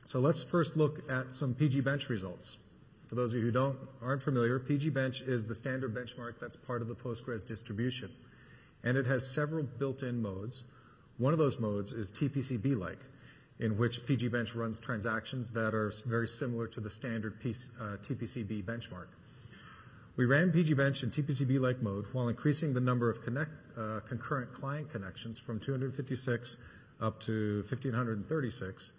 So 0.04 0.18
let's 0.18 0.42
first 0.42 0.76
look 0.76 1.10
at 1.10 1.32
some 1.32 1.54
pgbench 1.54 2.08
results. 2.08 2.58
For 3.08 3.14
those 3.14 3.34
of 3.34 3.40
you 3.40 3.46
who 3.46 3.52
don't 3.52 3.78
aren't 4.02 4.22
familiar, 4.22 4.58
pgbench 4.58 5.28
is 5.28 5.46
the 5.46 5.54
standard 5.54 5.94
benchmark 5.94 6.34
that's 6.40 6.56
part 6.56 6.82
of 6.82 6.88
the 6.88 6.94
Postgres 6.94 7.46
distribution, 7.46 8.10
and 8.84 8.96
it 8.96 9.06
has 9.06 9.26
several 9.26 9.62
built-in 9.62 10.20
modes. 10.20 10.64
One 11.18 11.32
of 11.32 11.38
those 11.38 11.58
modes 11.58 11.92
is 11.92 12.10
TPCB-like, 12.10 12.98
in 13.58 13.76
which 13.78 14.04
pgbench 14.06 14.56
runs 14.56 14.80
transactions 14.80 15.52
that 15.52 15.74
are 15.74 15.92
very 16.06 16.28
similar 16.28 16.66
to 16.66 16.80
the 16.80 16.90
standard 16.90 17.40
PC, 17.40 17.68
uh, 17.80 17.96
TPCB 17.98 18.64
benchmark. 18.64 19.08
We 20.16 20.24
ran 20.24 20.52
pgbench 20.52 21.02
in 21.02 21.10
TPCB-like 21.10 21.80
mode 21.82 22.06
while 22.12 22.28
increasing 22.28 22.74
the 22.74 22.80
number 22.80 23.08
of 23.08 23.22
connect, 23.22 23.52
uh, 23.78 24.00
concurrent 24.00 24.52
client 24.52 24.90
connections 24.90 25.38
from 25.38 25.58
256 25.60 26.56
up 27.00 27.20
to 27.20 27.64
1536 27.68 28.92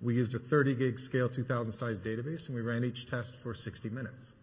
we 0.00 0.14
used 0.14 0.34
a 0.34 0.38
30 0.38 0.74
gig 0.74 0.98
scale 0.98 1.28
2000 1.28 1.72
size 1.72 2.00
database 2.00 2.46
and 2.46 2.56
we 2.56 2.62
ran 2.62 2.84
each 2.84 3.06
test 3.06 3.36
for 3.36 3.52
60 3.54 3.90
minutes. 3.90 4.34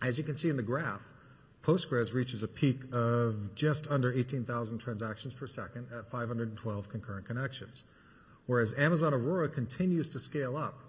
As 0.00 0.18
you 0.18 0.24
can 0.24 0.36
see 0.36 0.48
in 0.48 0.56
the 0.56 0.62
graph, 0.62 1.14
Postgres 1.62 2.12
reaches 2.12 2.42
a 2.42 2.48
peak 2.48 2.80
of 2.92 3.54
just 3.54 3.86
under 3.88 4.12
18,000 4.12 4.78
transactions 4.78 5.32
per 5.32 5.46
second 5.46 5.86
at 5.96 6.10
512 6.10 6.88
concurrent 6.88 7.24
connections, 7.24 7.84
whereas 8.46 8.74
Amazon 8.76 9.14
Aurora 9.14 9.48
continues 9.48 10.08
to 10.10 10.18
scale 10.18 10.56
up 10.56 10.82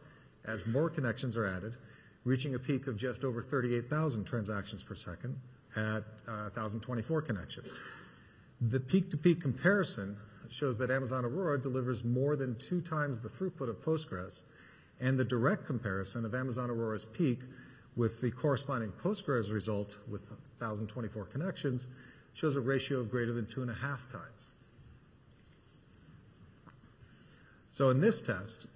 as 0.45 0.67
more 0.67 0.89
connections 0.89 1.37
are 1.37 1.47
added, 1.47 1.77
reaching 2.25 2.55
a 2.55 2.59
peak 2.59 2.87
of 2.87 2.97
just 2.97 3.23
over 3.23 3.41
38,000 3.41 4.25
transactions 4.25 4.83
per 4.83 4.95
second 4.95 5.39
at 5.75 6.03
uh, 6.27 6.49
1,024 6.53 7.21
connections. 7.21 7.79
The 8.61 8.79
peak 8.79 9.09
to 9.11 9.17
peak 9.17 9.41
comparison 9.41 10.17
shows 10.49 10.77
that 10.77 10.91
Amazon 10.91 11.25
Aurora 11.25 11.59
delivers 11.59 12.03
more 12.03 12.35
than 12.35 12.55
two 12.57 12.81
times 12.81 13.19
the 13.19 13.29
throughput 13.29 13.69
of 13.69 13.83
Postgres, 13.83 14.43
and 14.99 15.17
the 15.17 15.25
direct 15.25 15.65
comparison 15.65 16.25
of 16.25 16.35
Amazon 16.35 16.69
Aurora's 16.69 17.05
peak 17.05 17.39
with 17.95 18.21
the 18.21 18.31
corresponding 18.31 18.91
Postgres 18.91 19.51
result 19.51 19.97
with 20.09 20.29
1,024 20.29 21.25
connections 21.25 21.89
shows 22.33 22.55
a 22.55 22.61
ratio 22.61 22.99
of 22.99 23.11
greater 23.11 23.33
than 23.33 23.45
two 23.45 23.61
and 23.61 23.71
a 23.71 23.75
half 23.75 24.11
times. 24.11 24.49
So 27.73 27.89
in 27.89 28.01
this 28.01 28.21
test, 28.21 28.67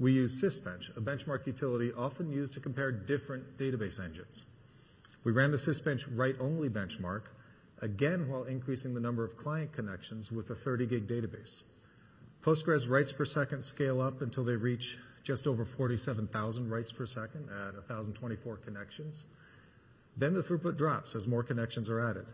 we 0.00 0.10
use 0.10 0.42
Sysbench, 0.42 0.88
a 0.96 1.00
benchmark 1.00 1.46
utility 1.46 1.92
often 1.96 2.28
used 2.28 2.54
to 2.54 2.60
compare 2.60 2.90
different 2.90 3.56
database 3.56 4.02
engines. 4.04 4.44
We 5.22 5.30
ran 5.30 5.52
the 5.52 5.58
Sysbench 5.58 6.08
write-only 6.12 6.70
benchmark 6.70 7.26
again 7.82 8.28
while 8.28 8.42
increasing 8.42 8.94
the 8.94 9.00
number 9.00 9.22
of 9.22 9.36
client 9.36 9.72
connections 9.72 10.32
with 10.32 10.50
a 10.50 10.56
30 10.56 10.86
gig 10.86 11.06
database. 11.06 11.62
Postgres 12.42 12.90
writes 12.90 13.12
per 13.12 13.24
second 13.24 13.62
scale 13.62 14.00
up 14.00 14.22
until 14.22 14.42
they 14.42 14.56
reach 14.56 14.98
just 15.22 15.46
over 15.46 15.64
47,000 15.64 16.68
writes 16.68 16.90
per 16.90 17.06
second 17.06 17.48
at 17.48 17.74
1,024 17.74 18.56
connections. 18.56 19.24
Then 20.16 20.34
the 20.34 20.42
throughput 20.42 20.76
drops 20.76 21.14
as 21.14 21.28
more 21.28 21.44
connections 21.44 21.88
are 21.88 22.00
added. 22.00 22.26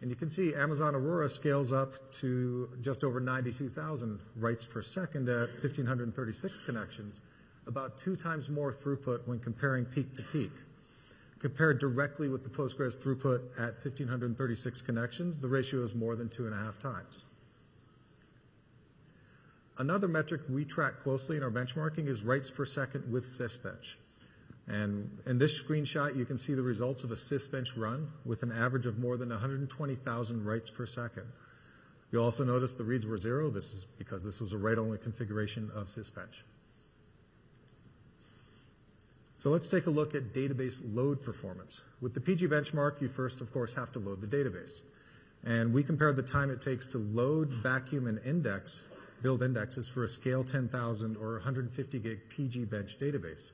And 0.00 0.08
you 0.08 0.16
can 0.16 0.30
see 0.30 0.54
Amazon 0.54 0.94
Aurora 0.94 1.28
scales 1.28 1.72
up 1.72 2.10
to 2.12 2.70
just 2.80 3.04
over 3.04 3.20
92,000 3.20 4.18
writes 4.36 4.64
per 4.64 4.80
second 4.80 5.28
at 5.28 5.50
1,536 5.50 6.60
connections, 6.62 7.20
about 7.66 7.98
two 7.98 8.16
times 8.16 8.48
more 8.48 8.72
throughput 8.72 9.26
when 9.26 9.38
comparing 9.38 9.84
peak 9.84 10.14
to 10.14 10.22
peak. 10.22 10.52
Compared 11.38 11.78
directly 11.78 12.28
with 12.28 12.44
the 12.44 12.50
Postgres 12.50 12.96
throughput 12.96 13.40
at 13.58 13.84
1,536 13.84 14.82
connections, 14.82 15.40
the 15.40 15.48
ratio 15.48 15.82
is 15.82 15.94
more 15.94 16.16
than 16.16 16.28
two 16.28 16.46
and 16.46 16.54
a 16.54 16.58
half 16.58 16.78
times. 16.78 17.24
Another 19.76 20.08
metric 20.08 20.42
we 20.48 20.64
track 20.64 21.00
closely 21.00 21.36
in 21.36 21.42
our 21.42 21.50
benchmarking 21.50 22.06
is 22.06 22.22
writes 22.22 22.50
per 22.50 22.66
second 22.66 23.10
with 23.10 23.24
Sysbench. 23.24 23.96
And 24.70 25.18
in 25.26 25.38
this 25.38 25.60
screenshot, 25.60 26.16
you 26.16 26.24
can 26.24 26.38
see 26.38 26.54
the 26.54 26.62
results 26.62 27.02
of 27.02 27.10
a 27.10 27.16
Sysbench 27.16 27.76
run 27.76 28.08
with 28.24 28.44
an 28.44 28.52
average 28.52 28.86
of 28.86 29.00
more 29.00 29.16
than 29.16 29.30
120,000 29.30 30.44
writes 30.44 30.70
per 30.70 30.86
second. 30.86 31.26
You'll 32.12 32.22
also 32.22 32.44
notice 32.44 32.74
the 32.74 32.84
reads 32.84 33.04
were 33.04 33.18
zero. 33.18 33.50
This 33.50 33.74
is 33.74 33.84
because 33.98 34.22
this 34.22 34.40
was 34.40 34.52
a 34.52 34.58
write-only 34.58 34.98
configuration 34.98 35.72
of 35.74 35.88
Sysbench. 35.88 36.42
So 39.34 39.50
let's 39.50 39.66
take 39.66 39.86
a 39.86 39.90
look 39.90 40.14
at 40.14 40.32
database 40.32 40.80
load 40.84 41.20
performance. 41.20 41.82
With 42.00 42.14
the 42.14 42.20
PG 42.20 42.46
benchmark, 42.46 43.00
you 43.00 43.08
first, 43.08 43.40
of 43.40 43.52
course, 43.52 43.74
have 43.74 43.90
to 43.92 43.98
load 43.98 44.20
the 44.20 44.28
database. 44.28 44.82
and 45.42 45.72
we 45.72 45.82
compared 45.82 46.16
the 46.16 46.22
time 46.22 46.50
it 46.50 46.60
takes 46.60 46.86
to 46.88 46.98
load, 46.98 47.48
vacuum, 47.48 48.06
and 48.06 48.20
index, 48.24 48.84
build 49.22 49.42
indexes 49.42 49.88
for 49.88 50.04
a 50.04 50.08
scale 50.08 50.44
10,000 50.44 51.16
or 51.16 51.34
150 51.34 51.98
gig 51.98 52.20
PG 52.28 52.66
Bench 52.66 52.98
database. 52.98 53.52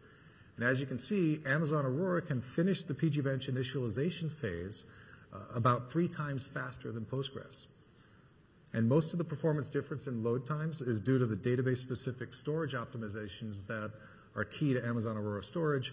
And 0.56 0.64
as 0.64 0.80
you 0.80 0.86
can 0.86 0.98
see, 0.98 1.40
Amazon 1.44 1.84
Aurora 1.84 2.22
can 2.22 2.40
finish 2.40 2.82
the 2.82 2.94
PG 2.94 3.20
Bench 3.20 3.48
initialization 3.48 4.30
phase 4.30 4.84
uh, 5.32 5.38
about 5.54 5.90
three 5.90 6.08
times 6.08 6.48
faster 6.48 6.90
than 6.92 7.04
Postgres. 7.04 7.66
And 8.72 8.88
most 8.88 9.12
of 9.12 9.18
the 9.18 9.24
performance 9.24 9.68
difference 9.68 10.06
in 10.06 10.22
load 10.22 10.46
times 10.46 10.80
is 10.80 11.00
due 11.00 11.18
to 11.18 11.26
the 11.26 11.36
database 11.36 11.78
specific 11.78 12.32
storage 12.32 12.72
optimizations 12.72 13.66
that 13.66 13.92
are 14.34 14.44
key 14.44 14.74
to 14.74 14.84
Amazon 14.84 15.16
Aurora 15.16 15.42
Storage, 15.42 15.92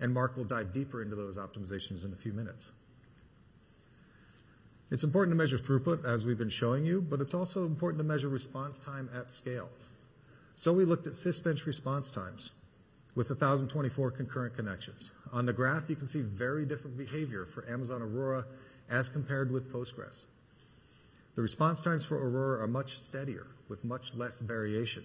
and 0.00 0.12
Mark 0.12 0.36
will 0.36 0.44
dive 0.44 0.72
deeper 0.72 1.02
into 1.02 1.16
those 1.16 1.36
optimizations 1.36 2.04
in 2.04 2.12
a 2.12 2.16
few 2.16 2.32
minutes. 2.32 2.70
It's 4.90 5.04
important 5.04 5.32
to 5.32 5.38
measure 5.38 5.58
throughput, 5.58 6.04
as 6.04 6.26
we've 6.26 6.38
been 6.38 6.50
showing 6.50 6.84
you, 6.84 7.00
but 7.00 7.20
it's 7.20 7.32
also 7.32 7.64
important 7.64 7.98
to 7.98 8.04
measure 8.04 8.28
response 8.28 8.78
time 8.78 9.08
at 9.14 9.32
scale. 9.32 9.70
So 10.54 10.72
we 10.72 10.84
looked 10.84 11.06
at 11.06 11.14
Sysbench 11.14 11.64
response 11.64 12.10
times 12.10 12.50
with 13.14 13.28
1,024 13.28 14.10
concurrent 14.10 14.56
connections. 14.56 15.10
On 15.32 15.44
the 15.44 15.52
graph, 15.52 15.90
you 15.90 15.96
can 15.96 16.08
see 16.08 16.20
very 16.20 16.64
different 16.64 16.96
behavior 16.96 17.44
for 17.44 17.68
Amazon 17.68 18.00
Aurora 18.02 18.46
as 18.88 19.08
compared 19.08 19.50
with 19.50 19.72
Postgres. 19.72 20.24
The 21.34 21.42
response 21.42 21.80
times 21.80 22.04
for 22.04 22.16
Aurora 22.16 22.62
are 22.62 22.66
much 22.66 22.98
steadier 22.98 23.46
with 23.68 23.84
much 23.84 24.14
less 24.14 24.38
variation. 24.38 25.04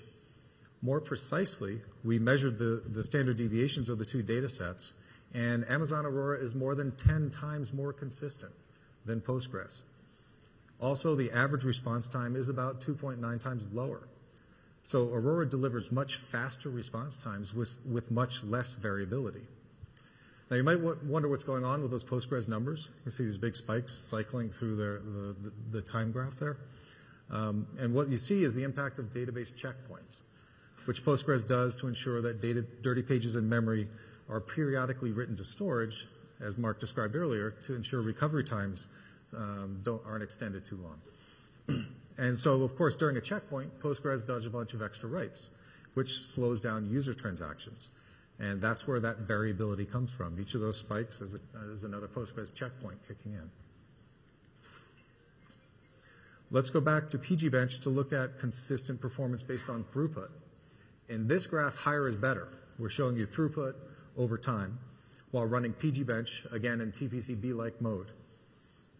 More 0.81 1.01
precisely, 1.01 1.81
we 2.03 2.19
measured 2.19 2.59
the, 2.59 2.83
the 2.85 3.03
standard 3.03 3.37
deviations 3.37 3.89
of 3.89 3.97
the 3.97 4.05
two 4.05 4.21
data 4.21 4.47
sets, 4.47 4.93
and 5.33 5.67
Amazon 5.69 6.05
Aurora 6.05 6.39
is 6.39 6.55
more 6.55 6.75
than 6.75 6.91
10 6.91 7.29
times 7.29 7.73
more 7.73 7.93
consistent 7.93 8.51
than 9.05 9.21
Postgres. 9.21 9.81
Also, 10.79 11.15
the 11.15 11.31
average 11.31 11.63
response 11.63 12.07
time 12.07 12.35
is 12.35 12.49
about 12.49 12.81
2.9 12.81 13.39
times 13.39 13.65
lower. 13.73 14.07
So 14.87 15.09
Aurora 15.09 15.45
delivers 15.45 15.91
much 15.91 16.15
faster 16.15 16.69
response 16.69 17.17
times 17.17 17.53
with, 17.53 18.09
much 18.09 18.41
less 18.45 18.75
variability. 18.75 19.41
Now, 20.49 20.55
you 20.55 20.63
might 20.63 20.79
wonder 21.03 21.27
what's 21.27 21.43
going 21.43 21.65
on 21.65 21.81
with 21.81 21.91
those 21.91 22.05
Postgres 22.05 22.47
numbers. 22.47 22.89
You 23.03 23.11
see 23.11 23.25
these 23.25 23.37
big 23.37 23.57
spikes 23.57 23.93
cycling 23.93 24.49
through 24.49 24.77
the, 25.71 25.81
time 25.81 26.13
graph 26.13 26.37
there. 26.37 26.59
Um, 27.29 27.67
and 27.77 27.93
what 27.93 28.07
you 28.07 28.17
see 28.17 28.45
is 28.45 28.55
the 28.55 28.63
impact 28.63 28.97
of 28.97 29.11
database 29.11 29.53
checkpoints 29.53 30.21
which 30.85 31.03
Postgres 31.03 31.45
does 31.45 31.75
to 31.75 31.89
ensure 31.89 32.21
that 32.21 32.39
dirty 32.81 33.01
pages 33.01 33.35
in 33.35 33.49
memory 33.49 33.89
are 34.29 34.39
periodically 34.39 35.11
written 35.11 35.35
to 35.35 35.43
storage, 35.43 36.07
as 36.39 36.57
Mark 36.57 36.79
described 36.79 37.13
earlier, 37.13 37.51
to 37.51 37.75
ensure 37.75 38.01
recovery 38.01 38.45
times 38.45 38.87
um, 39.35 39.83
aren't 40.05 40.23
extended 40.23 40.65
too 40.65 40.79
long. 41.67 41.85
and 42.17 42.37
so, 42.37 42.63
of 42.63 42.75
course, 42.75 42.95
during 42.95 43.17
a 43.17 43.21
checkpoint, 43.21 43.79
Postgres 43.79 44.25
does 44.25 44.45
a 44.45 44.49
bunch 44.49 44.73
of 44.73 44.81
extra 44.81 45.07
writes, 45.07 45.49
which 45.93 46.13
slows 46.13 46.59
down 46.59 46.89
user 46.89 47.13
transactions. 47.13 47.89
And 48.39 48.61
that's 48.61 48.87
where 48.87 48.99
that 48.99 49.19
variability 49.19 49.85
comes 49.85 50.11
from. 50.11 50.39
Each 50.39 50.53
of 50.55 50.61
those 50.61 50.77
spikes 50.77 51.21
is, 51.21 51.35
a, 51.35 51.71
is 51.71 51.83
another 51.83 52.07
Postgres 52.07 52.53
checkpoint 52.53 52.99
kicking 53.07 53.33
in. 53.33 53.49
Let's 56.49 56.69
go 56.69 56.79
back 56.79 57.09
to 57.09 57.17
pgbench 57.17 57.81
to 57.81 57.89
look 57.89 58.13
at 58.13 58.39
consistent 58.39 59.01
performance 59.01 59.43
based 59.43 59.69
on 59.69 59.83
throughput. 59.83 60.29
In 61.09 61.27
this 61.27 61.45
graph, 61.45 61.75
higher 61.75 62.07
is 62.07 62.15
better. 62.15 62.47
We're 62.79 62.89
showing 62.89 63.17
you 63.17 63.27
throughput 63.27 63.73
over 64.17 64.37
time 64.37 64.79
while 65.31 65.45
running 65.45 65.73
pgbench, 65.73 66.51
again, 66.53 66.79
in 66.79 66.91
TPCB-like 66.91 67.81
mode. 67.81 68.11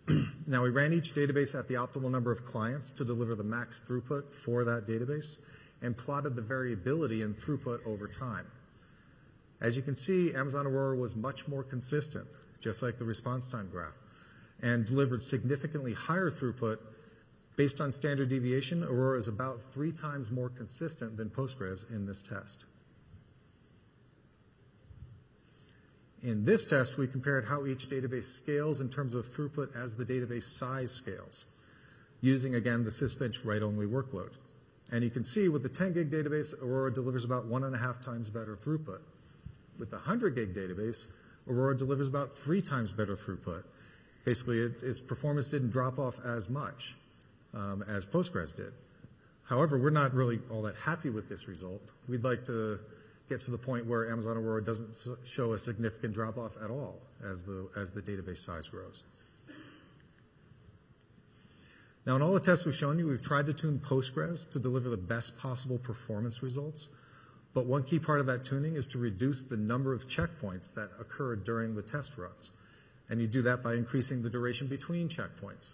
now, 0.48 0.63
we 0.63 0.70
ran 0.70 0.93
each 0.93 1.13
database 1.13 1.58
at 1.58 1.67
the 1.67 1.76
optimal 1.76 2.10
number 2.10 2.32
of 2.32 2.46
clients 2.46 2.91
to 2.93 3.06
deliver 3.06 3.36
the 3.36 3.43
max 3.43 3.82
throughput 3.88 4.32
for 4.32 4.63
that 4.63 4.88
database 4.88 5.38
and 5.82 5.98
plotted 5.98 6.36
the 6.36 6.41
variability 6.41 7.22
in 7.22 7.34
throughput 7.34 7.86
over 7.86 8.08
time. 8.08 8.46
As 9.60 9.76
you 9.76 9.82
can 9.82 9.96
see, 9.96 10.34
Amazon 10.34 10.65
Aurora 10.65 10.98
was 10.98 11.15
much 11.15 11.48
more 11.48 11.63
consistent, 11.63 12.28
just 12.62 12.82
like 12.82 12.98
the 12.98 13.06
response 13.06 13.48
time 13.48 13.70
graph, 13.72 13.98
and 14.62 14.86
delivered 14.86 15.22
significantly 15.22 15.93
higher 15.93 16.32
throughput 16.32 16.80
Based 17.58 17.82
on 17.82 17.91
standard 17.91 18.30
deviation, 18.30 18.84
Aurora 18.84 19.17
is 19.17 19.28
about 19.28 19.63
three 19.63 19.91
times 19.91 20.30
more 20.30 20.48
consistent 20.48 21.17
than 21.17 21.32
Postgres 21.32 21.89
in 21.89 22.06
this 22.06 22.22
test. 22.22 22.65
In 26.23 26.45
this 26.45 26.65
test, 26.65 26.97
we 26.97 27.08
compared 27.08 27.45
how 27.45 27.65
each 27.67 27.89
database 27.89 28.25
scales 28.25 28.82
in 28.82 28.89
terms 28.89 29.13
of 29.13 29.27
throughput 29.27 29.75
as 29.75 29.95
the 29.95 30.06
database 30.06 30.43
size 30.43 30.91
scales, 30.91 31.45
using 32.21 32.56
again 32.56 32.84
the 32.84 32.89
Sysbench 32.89 33.45
write-only 33.45 33.86
workload. 33.86 34.32
And 34.91 35.03
you 35.03 35.10
can 35.10 35.25
see 35.25 35.47
with 35.47 35.63
the 35.63 35.69
10 35.69 35.93
gig 35.93 36.10
database, 36.10 36.60
Aurora 36.62 36.91
delivers 36.91 37.23
about 37.23 37.45
one 37.45 37.63
and 37.63 37.75
a 37.75 37.77
half 37.77 38.01
times 38.01 38.30
better 38.30 38.56
throughput. 38.56 39.01
With 39.77 39.91
the 39.91 39.97
100 39.97 40.34
gig 40.34 40.56
database, 40.56 41.08
Aurora 41.47 41.77
delivers 41.77 42.08
about 42.08 42.38
three 42.39 42.62
times 42.62 42.91
better 42.91 43.15
throughput. 43.15 43.63
Basically, 44.25 44.60
it, 44.60 44.82
its 44.82 45.01
performance 45.01 45.49
didn't 45.49 45.69
drop 45.69 45.99
off 45.99 46.19
as 46.25 46.49
much 46.49 46.95
um, 47.53 47.84
as 47.88 48.08
Postgres 48.08 48.56
did. 48.56 48.73
However, 49.43 49.77
we're 49.77 49.91
not 49.91 50.13
really 50.13 50.39
all 50.49 50.63
that 50.63 50.75
happy 50.75 51.10
with 51.10 51.30
this 51.30 51.47
result. 51.47 51.82
We'd 52.10 52.23
like 52.23 52.43
to 52.45 52.80
get 53.30 53.42
to 53.42 53.52
the 53.52 53.58
point 53.58 53.86
where 53.86 54.10
Amazon 54.10 54.38
Aurora 54.38 54.63
doesn't 54.63 54.96
show 55.26 55.54
a 55.54 55.58
significant 55.58 56.13
drop-off 56.13 56.54
at 56.63 56.70
all 56.70 57.00
as 57.24 57.44
the, 57.44 57.70
as 57.76 57.92
the 57.92 58.02
database 58.02 58.40
size 58.40 58.68
grows. 58.68 59.04
Now, 62.06 62.16
in 62.16 62.22
all 62.22 62.34
the 62.34 62.40
tests 62.40 62.66
we've 62.66 62.76
shown 62.76 62.98
you, 63.00 63.08
we've 63.08 63.22
tried 63.22 63.48
to 63.48 63.54
tune 63.54 63.80
Postgres 63.80 64.50
to 64.52 64.60
deliver 64.60 64.90
the 64.90 64.96
best 64.96 65.38
possible 65.38 65.78
performance 65.78 66.42
results. 66.42 66.88
But 67.54 67.66
one 67.66 67.84
key 67.84 68.00
part 68.00 68.22
of 68.22 68.28
that 68.28 68.46
tuning 68.46 68.76
is 68.76 68.88
to 68.88 68.98
reduce 68.98 69.44
the 69.44 69.58
number 69.58 69.94
of 69.94 70.08
checkpoints 70.08 70.74
that 70.76 70.92
occur 71.00 71.36
during 71.36 71.76
the 71.76 71.82
test 71.82 72.18
runs. 72.18 72.52
And 73.10 73.20
you 73.20 73.28
do 73.28 73.42
that 73.42 73.62
by 73.62 73.74
increasing 73.74 74.22
the 74.22 74.30
duration 74.30 74.68
between 74.68 75.10
checkpoints. 75.10 75.74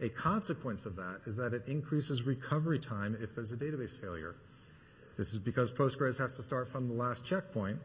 A 0.00 0.08
consequence 0.08 0.86
of 0.86 0.96
that 0.96 1.20
is 1.26 1.36
that 1.36 1.52
it 1.52 1.68
increases 1.68 2.22
recovery 2.22 2.78
time 2.78 3.16
if 3.20 3.34
there's 3.34 3.52
a 3.52 3.56
database 3.56 3.98
failure. 3.98 4.36
This 5.16 5.32
is 5.32 5.38
because 5.38 5.72
Postgres 5.72 6.18
has 6.18 6.36
to 6.36 6.42
start 6.42 6.68
from 6.68 6.88
the 6.88 6.94
last 6.94 7.24
checkpoint, 7.24 7.78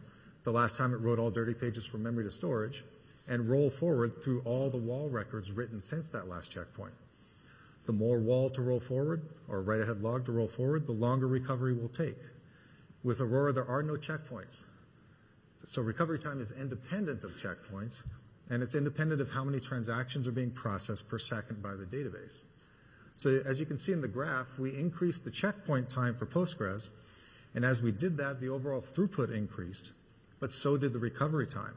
the 0.44 0.52
last 0.52 0.76
time 0.76 0.94
it 0.94 0.98
wrote 0.98 1.20
all 1.20 1.30
dirty 1.30 1.54
pages 1.54 1.86
from 1.86 2.02
memory 2.02 2.24
to 2.24 2.32
storage, 2.32 2.84
and 3.28 3.48
roll 3.48 3.70
forward 3.70 4.24
through 4.24 4.42
all 4.46 4.70
the 4.70 4.78
WAL 4.78 5.10
records 5.10 5.52
written 5.52 5.80
since 5.80 6.10
that 6.10 6.28
last 6.28 6.50
checkpoint. 6.52 6.94
The 7.86 7.94
more 7.94 8.20
WAL 8.20 8.50
to 8.52 8.62
roll 8.62 8.80
forward, 8.80 9.22
or 9.48 9.62
write 9.62 9.82
ahead 9.82 10.02
log 10.02 10.26
to 10.26 10.32
roll 10.32 10.48
forward, 10.48 10.88
the 10.88 10.92
longer 10.92 11.28
recovery 11.28 11.74
will 11.74 11.88
take. 11.88 12.18
With 13.04 13.22
Aurora, 13.22 13.54
there 13.54 13.68
are 13.68 13.84
no 13.84 13.94
checkpoints. 13.94 14.63
So 15.65 15.82
recovery 15.84 16.18
time 16.18 16.42
is 16.42 16.52
independent 16.52 17.24
of 17.24 17.32
checkpoints, 17.38 18.04
and 18.50 18.63
it's 18.63 18.74
independent 18.74 19.22
of 19.22 19.30
how 19.30 19.44
many 19.44 19.60
transactions 19.60 20.28
are 20.28 20.32
being 20.32 20.52
processed 20.52 21.10
per 21.10 21.20
second 21.20 21.62
by 21.62 21.76
the 21.76 21.86
database. 21.86 22.44
So 23.15 23.42
as 23.46 23.60
you 23.60 23.65
can 23.65 23.78
see 23.78 23.92
in 23.92 24.02
the 24.02 24.08
graph, 24.08 24.58
we 24.58 24.76
increased 24.76 25.26
the 25.26 25.32
checkpoint 25.32 25.89
time 25.89 26.15
for 26.15 26.26
Postgres, 26.26 26.89
and 27.55 27.65
as 27.65 27.81
we 27.81 27.91
did 27.91 28.17
that, 28.17 28.39
the 28.39 28.49
overall 28.49 28.81
throughput 28.81 29.33
increased, 29.33 29.91
but 30.39 30.53
so 30.53 30.77
did 30.77 30.93
the 30.93 30.99
recovery 30.99 31.47
time. 31.47 31.75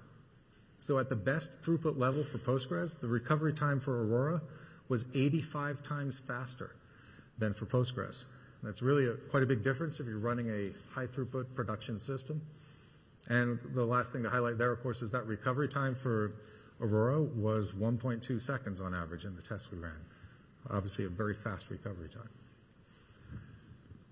So 0.80 0.98
at 0.98 1.08
the 1.08 1.16
best 1.16 1.62
throughput 1.62 1.98
level 1.98 2.24
for 2.24 2.38
Postgres, 2.38 3.00
the 3.00 3.08
recovery 3.08 3.52
time 3.52 3.80
for 3.80 4.04
Aurora 4.04 4.42
was 4.88 5.06
85 5.14 5.82
times 5.82 6.18
faster 6.18 6.74
than 7.38 7.54
for 7.54 7.66
Postgres. 7.66 8.24
That's 8.62 8.82
really 8.82 9.06
a, 9.06 9.14
quite 9.14 9.42
a 9.42 9.46
big 9.46 9.62
difference 9.62 10.00
if 10.00 10.06
you're 10.06 10.18
running 10.18 10.50
a 10.50 10.72
high 10.92 11.06
throughput 11.06 11.54
production 11.54 11.98
system. 11.98 12.42
And 13.28 13.58
the 13.74 13.84
last 13.84 14.12
thing 14.12 14.22
to 14.24 14.30
highlight 14.30 14.58
there, 14.58 14.72
of 14.72 14.82
course, 14.82 15.02
is 15.02 15.10
that 15.12 15.26
recovery 15.26 15.68
time 15.68 15.94
for 15.94 16.32
Aurora 16.80 17.22
was 17.22 17.72
1.2 17.72 18.40
seconds 18.40 18.80
on 18.80 18.94
average 18.94 19.24
in 19.24 19.36
the 19.36 19.42
test 19.42 19.70
we 19.70 19.78
ran. 19.78 19.92
Obviously, 20.70 21.04
a 21.04 21.08
very 21.08 21.34
fast 21.34 21.70
recovery 21.70 22.08
time. 22.08 22.28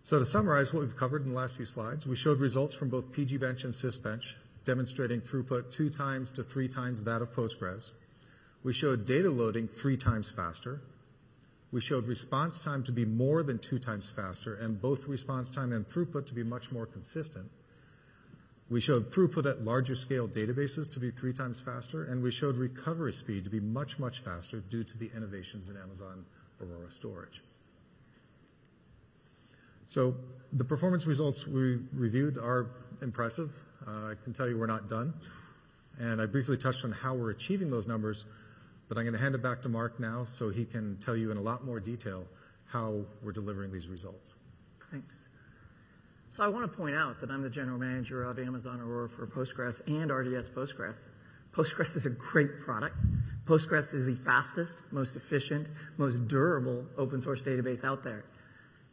So 0.03 0.19
to 0.19 0.25
summarize 0.25 0.73
what 0.73 0.81
we've 0.81 0.97
covered 0.97 1.23
in 1.23 1.29
the 1.29 1.37
last 1.37 1.57
few 1.57 1.67
slides, 1.67 2.07
we 2.07 2.17
showed 2.17 2.41
results 2.41 2.75
from 2.75 2.89
both 2.89 3.13
pgbench 3.13 3.65
and 3.65 3.73
sysbench, 3.75 4.35
demonstrating 4.65 5.21
throughput 5.21 5.71
two 5.71 5.91
times 5.91 6.33
to 6.33 6.43
three 6.43 6.69
times 6.69 7.05
that 7.05 7.21
of 7.21 7.33
Postgres. 7.33 7.91
We 8.63 8.73
showed 8.73 9.05
data 9.05 9.31
loading 9.31 9.69
three 9.69 9.99
times 9.99 10.31
faster. 10.31 10.81
We 11.71 11.83
showed 11.83 12.09
response 12.09 12.59
time 12.59 12.83
to 12.85 12.93
be 12.93 13.05
more 13.05 13.43
than 13.43 13.59
two 13.59 13.79
times 13.79 14.11
faster, 14.11 14.55
and 14.55 14.81
both 14.81 15.07
response 15.07 15.51
time 15.51 15.73
and 15.73 15.87
throughput 15.87 16.27
to 16.27 16.35
be 16.35 16.43
much 16.43 16.73
more 16.73 16.87
consistent. 16.87 17.51
We 18.71 18.81
showed 18.81 19.11
throughput 19.11 19.49
at 19.51 19.65
larger 19.65 19.95
scale 19.95 20.27
databases 20.27 20.91
to 20.93 21.01
be 21.01 21.11
three 21.11 21.35
times 21.35 21.61
faster, 21.61 22.05
and 22.05 22.23
we 22.23 22.31
showed 22.31 22.57
recovery 22.57 23.13
speed 23.13 23.45
to 23.45 23.51
be 23.51 23.61
much, 23.61 23.99
much 23.99 24.21
faster 24.21 24.61
due 24.61 24.85
to 24.85 24.99
the 24.99 25.11
innovations 25.15 25.69
in 25.69 25.77
Amazon 25.77 26.25
Aurora 26.61 26.91
Storage. 26.91 27.43
So 29.91 30.15
the 30.53 30.63
performance 30.63 31.05
results 31.05 31.49
we 31.49 31.81
reviewed 31.93 32.39
are 32.39 32.71
impressive. 33.03 33.61
Uh, 33.85 34.13
I 34.13 34.15
can 34.23 34.33
tell 34.33 34.49
you 34.49 34.57
we're 34.57 34.69
not 34.69 34.89
done. 34.89 35.13
And 35.99 36.23
I 36.23 36.27
briefly 36.27 36.57
touched 36.57 36.85
on 36.85 36.93
how 36.93 37.13
we're 37.15 37.31
achieving 37.31 37.71
those 37.71 37.89
numbers, 37.89 38.25
but 38.89 38.97
I'm 38.97 39.03
going 39.03 39.15
to 39.15 39.21
hand 39.21 39.35
it 39.35 39.43
back 39.43 39.63
to 39.63 39.69
Mark 39.69 39.99
now 39.99 40.23
so 40.23 40.49
he 40.49 40.65
can 40.65 40.97
tell 40.99 41.17
you 41.17 41.33
in 41.33 41.39
a 41.39 41.41
lot 41.41 41.65
more 41.65 41.81
detail 41.81 42.25
how 42.67 43.01
we're 43.21 43.33
delivering 43.33 43.73
these 43.73 43.89
results. 43.89 44.37
Thanks. 44.93 45.29
So 46.31 46.45
I 46.45 46.47
want 46.47 46.71
to 46.71 46.79
point 46.79 46.95
out 46.95 47.21
that 47.21 47.29
I'm 47.33 47.43
the 47.43 47.51
general 47.51 47.77
manager 47.77 48.23
of 48.23 48.39
Amazon 48.39 48.81
Aurora 48.81 49.09
for 49.09 49.27
Postgres 49.27 49.85
and 49.89 50.13
RDS 50.13 50.51
Postgres. 50.51 51.09
Postgres 51.53 51.97
is 51.97 52.07
a 52.07 52.11
great 52.11 52.61
product. 52.61 53.01
Postgres 53.45 53.93
is 53.93 54.07
the 54.07 54.15
fastest, 54.15 54.83
most 54.93 55.17
efficient, 55.17 55.69
most 55.97 56.29
durable 56.29 56.87
open 56.97 57.21
source 57.21 57.43
database 57.43 57.85
out 57.85 58.05
there. 58.05 58.25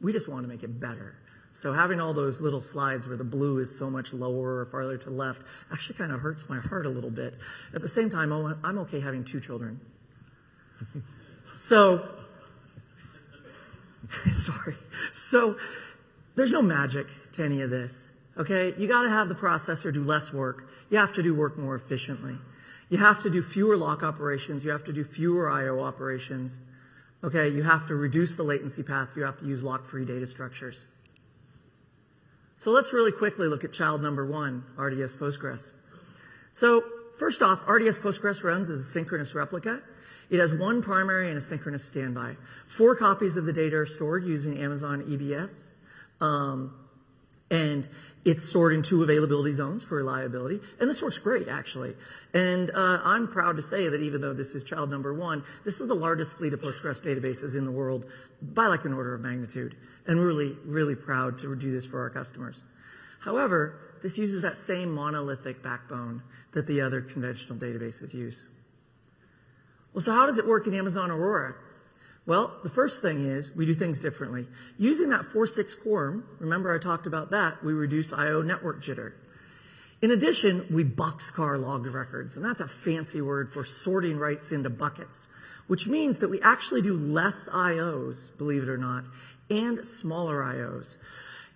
We 0.01 0.13
just 0.13 0.29
want 0.29 0.43
to 0.43 0.47
make 0.47 0.63
it 0.63 0.79
better. 0.79 1.15
So 1.51 1.73
having 1.73 1.99
all 1.99 2.13
those 2.13 2.39
little 2.39 2.61
slides 2.61 3.07
where 3.07 3.17
the 3.17 3.23
blue 3.23 3.59
is 3.59 3.75
so 3.75 3.89
much 3.89 4.13
lower 4.13 4.59
or 4.59 4.65
farther 4.65 4.97
to 4.97 5.09
the 5.09 5.15
left 5.15 5.41
actually 5.71 5.95
kind 5.95 6.11
of 6.11 6.19
hurts 6.19 6.47
my 6.49 6.59
heart 6.59 6.85
a 6.85 6.89
little 6.89 7.09
bit. 7.09 7.35
At 7.73 7.81
the 7.81 7.87
same 7.87 8.09
time, 8.09 8.31
I'm 8.63 8.77
okay 8.79 8.99
having 8.99 9.23
two 9.23 9.39
children. 9.39 9.79
so, 11.53 12.07
sorry. 14.31 14.75
So 15.13 15.57
there's 16.35 16.51
no 16.51 16.61
magic 16.61 17.07
to 17.33 17.43
any 17.43 17.61
of 17.61 17.71
this. 17.71 18.11
Okay? 18.37 18.75
You 18.77 18.87
gotta 18.87 19.09
have 19.09 19.27
the 19.27 19.35
processor 19.35 19.91
do 19.91 20.03
less 20.03 20.31
work. 20.31 20.69
You 20.91 20.99
have 20.99 21.13
to 21.13 21.23
do 21.23 21.33
work 21.33 21.57
more 21.57 21.73
efficiently. 21.73 22.37
You 22.89 22.99
have 22.99 23.23
to 23.23 23.29
do 23.29 23.41
fewer 23.41 23.75
lock 23.75 24.03
operations. 24.03 24.63
You 24.63 24.71
have 24.71 24.83
to 24.85 24.93
do 24.93 25.03
fewer 25.03 25.51
IO 25.51 25.79
operations. 25.81 26.61
Okay? 27.23 27.49
You 27.49 27.63
have 27.63 27.87
to 27.87 27.95
reduce 27.95 28.35
the 28.35 28.43
latency 28.43 28.83
path. 28.83 29.15
You 29.15 29.23
have 29.23 29.37
to 29.37 29.45
use 29.45 29.63
lock-free 29.63 30.05
data 30.05 30.25
structures. 30.25 30.85
So 32.57 32.71
let's 32.71 32.91
really 32.93 33.11
quickly 33.11 33.47
look 33.47 33.63
at 33.63 33.71
child 33.71 34.01
number 34.01 34.25
one, 34.25 34.63
RDS 34.77 35.15
Postgres. 35.15 35.75
So 36.53 36.83
first 37.17 37.43
off, 37.43 37.67
RDS 37.67 37.99
Postgres 37.99 38.43
runs 38.43 38.69
as 38.69 38.79
a 38.79 38.83
synchronous 38.83 39.35
replica. 39.35 39.81
It 40.29 40.39
has 40.39 40.53
one 40.53 40.81
primary 40.81 41.29
and 41.29 41.37
a 41.37 41.41
synchronous 41.41 41.85
standby. 41.85 42.35
Four 42.67 42.95
copies 42.95 43.37
of 43.37 43.45
the 43.45 43.53
data 43.53 43.77
are 43.77 43.85
stored 43.85 44.25
using 44.25 44.57
Amazon 44.57 45.03
EBS. 45.03 45.71
Um, 46.19 46.73
and 47.49 47.87
it's 48.25 48.43
stored 48.43 48.73
in 48.73 48.81
two 48.81 49.03
availability 49.03 49.53
zones 49.53 49.83
for 49.83 49.95
reliability. 49.97 50.59
And 50.79 50.89
this 50.89 51.01
works 51.01 51.17
great, 51.17 51.47
actually. 51.47 51.95
And 52.33 52.69
uh, 52.71 52.99
I'm 53.03 53.29
proud 53.29 53.55
to 53.55 53.61
say 53.61 53.87
that 53.87 54.01
even 54.01 54.19
though 54.19 54.33
this 54.33 54.53
is 54.53 54.65
child 54.65 54.89
number 54.89 55.13
one, 55.13 55.43
this 55.63 55.79
is 55.79 55.87
the 55.87 55.95
largest 55.95 56.37
fleet 56.37 56.53
of 56.53 56.61
Postgres 56.61 57.01
databases 57.01 57.55
in 57.57 57.63
the 57.63 57.71
world 57.71 58.05
by 58.41 58.67
like 58.67 58.83
an 58.83 58.93
order 58.93 59.15
of 59.15 59.21
magnitude. 59.21 59.77
And 60.07 60.19
we're 60.19 60.27
really, 60.27 60.57
really 60.65 60.95
proud 60.95 61.39
to 61.39 61.55
do 61.55 61.71
this 61.71 61.85
for 61.85 62.01
our 62.01 62.09
customers. 62.09 62.63
However, 63.19 63.79
this 64.01 64.17
uses 64.17 64.41
that 64.41 64.57
same 64.57 64.91
monolithic 64.91 65.63
backbone 65.63 66.21
that 66.51 66.67
the 66.67 66.81
other 66.81 67.01
conventional 67.01 67.57
databases 67.57 68.13
use. 68.13 68.45
Well, 69.93 70.01
so 70.01 70.11
how 70.11 70.25
does 70.25 70.37
it 70.37 70.45
work 70.45 70.67
in 70.67 70.73
Amazon 70.73 71.11
Aurora? 71.11 71.55
Well, 72.27 72.53
the 72.61 72.69
first 72.69 73.01
thing 73.01 73.23
is 73.23 73.55
we 73.55 73.65
do 73.65 73.73
things 73.73 74.01
differently. 74.01 74.47
Using 74.77 75.09
that 75.11 75.21
4.6 75.21 75.81
quorum, 75.81 76.25
remember 76.39 76.75
I 76.75 76.77
talked 76.77 77.07
about 77.07 77.31
that, 77.31 77.63
we 77.63 77.71
reduce 77.71 78.11
I.O. 78.11 78.41
network 78.41 78.83
jitter. 78.83 79.13
In 80.01 80.11
addition, 80.11 80.65
we 80.69 80.83
boxcar 80.83 81.57
log 81.59 81.87
records, 81.87 82.35
and 82.35 82.45
that's 82.45 82.59
a 82.59 82.67
fancy 82.67 83.21
word 83.21 83.49
for 83.49 83.63
sorting 83.63 84.19
writes 84.19 84.51
into 84.51 84.69
buckets, 84.69 85.27
which 85.67 85.87
means 85.87 86.19
that 86.19 86.27
we 86.27 86.41
actually 86.41 86.81
do 86.81 86.95
less 86.97 87.47
I.O.s, 87.51 88.29
believe 88.37 88.63
it 88.63 88.69
or 88.69 88.77
not, 88.77 89.05
and 89.49 89.83
smaller 89.85 90.43
I.O.s. 90.43 90.97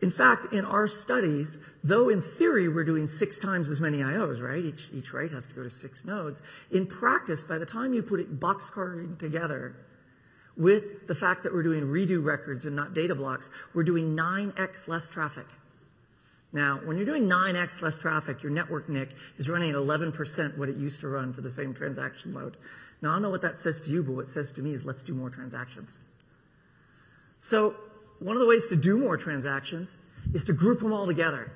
In 0.02 0.10
fact, 0.10 0.54
in 0.54 0.64
our 0.64 0.88
studies, 0.88 1.60
though 1.84 2.08
in 2.08 2.22
theory 2.22 2.70
we're 2.70 2.86
doing 2.86 3.08
six 3.08 3.38
times 3.38 3.70
as 3.70 3.82
many 3.82 4.00
IOs, 4.00 4.42
right? 4.42 4.64
Each, 4.64 4.90
each 4.94 5.14
write 5.14 5.32
has 5.32 5.48
to 5.48 5.54
go 5.54 5.64
to 5.64 5.70
six 5.70 6.06
nodes. 6.06 6.42
In 6.72 6.88
practice, 6.88 7.44
by 7.44 7.58
the 7.58 7.66
time 7.66 7.94
you 7.94 8.02
put 8.02 8.22
it 8.22 8.40
boxcar 8.40 9.18
together, 9.20 9.76
with 10.58 11.08
the 11.08 11.16
fact 11.16 11.44
that 11.44 11.54
we're 11.54 11.64
doing 11.64 11.84
redo 11.84 12.24
records 12.24 12.66
and 12.66 12.76
not 12.76 12.94
data 12.94 13.16
blocks, 13.16 13.52
we're 13.74 13.84
doing 13.84 14.16
9x 14.16 14.88
less 14.88 15.10
traffic. 15.10 15.46
Now, 16.54 16.82
when 16.84 16.98
you're 16.98 17.06
doing 17.06 17.30
9x 17.30 17.82
less 17.82 17.98
traffic, 17.98 18.44
your 18.44 18.52
network 18.52 18.90
NIC 18.90 19.10
is 19.38 19.50
running 19.50 19.70
at 19.70 19.76
11% 19.76 20.58
what 20.58 20.68
it 20.68 20.76
used 20.76 21.02
to 21.02 21.08
run 21.08 21.32
for 21.32 21.42
the 21.42 21.50
same 21.50 21.74
transaction 21.74 22.34
load. 22.34 22.58
Now, 23.02 23.12
I 23.12 23.14
don't 23.14 23.22
know 23.22 23.30
what 23.30 23.42
that 23.44 23.58
says 23.58 23.80
to 23.82 23.92
you, 23.92 24.04
but 24.04 24.14
what 24.14 24.22
it 24.22 24.28
says 24.28 24.52
to 24.54 24.62
me 24.62 24.74
is 24.74 24.86
let's 24.86 25.04
do 25.04 25.14
more 25.14 25.30
transactions. 25.30 26.02
So, 27.40 27.76
one 28.20 28.36
of 28.36 28.42
the 28.42 28.48
ways 28.48 28.68
to 28.68 28.76
do 28.76 28.98
more 28.98 29.18
transactions 29.18 29.98
is 30.34 30.46
to 30.46 30.54
group 30.54 30.82
them 30.82 30.94
all 30.94 31.08
together 31.08 31.52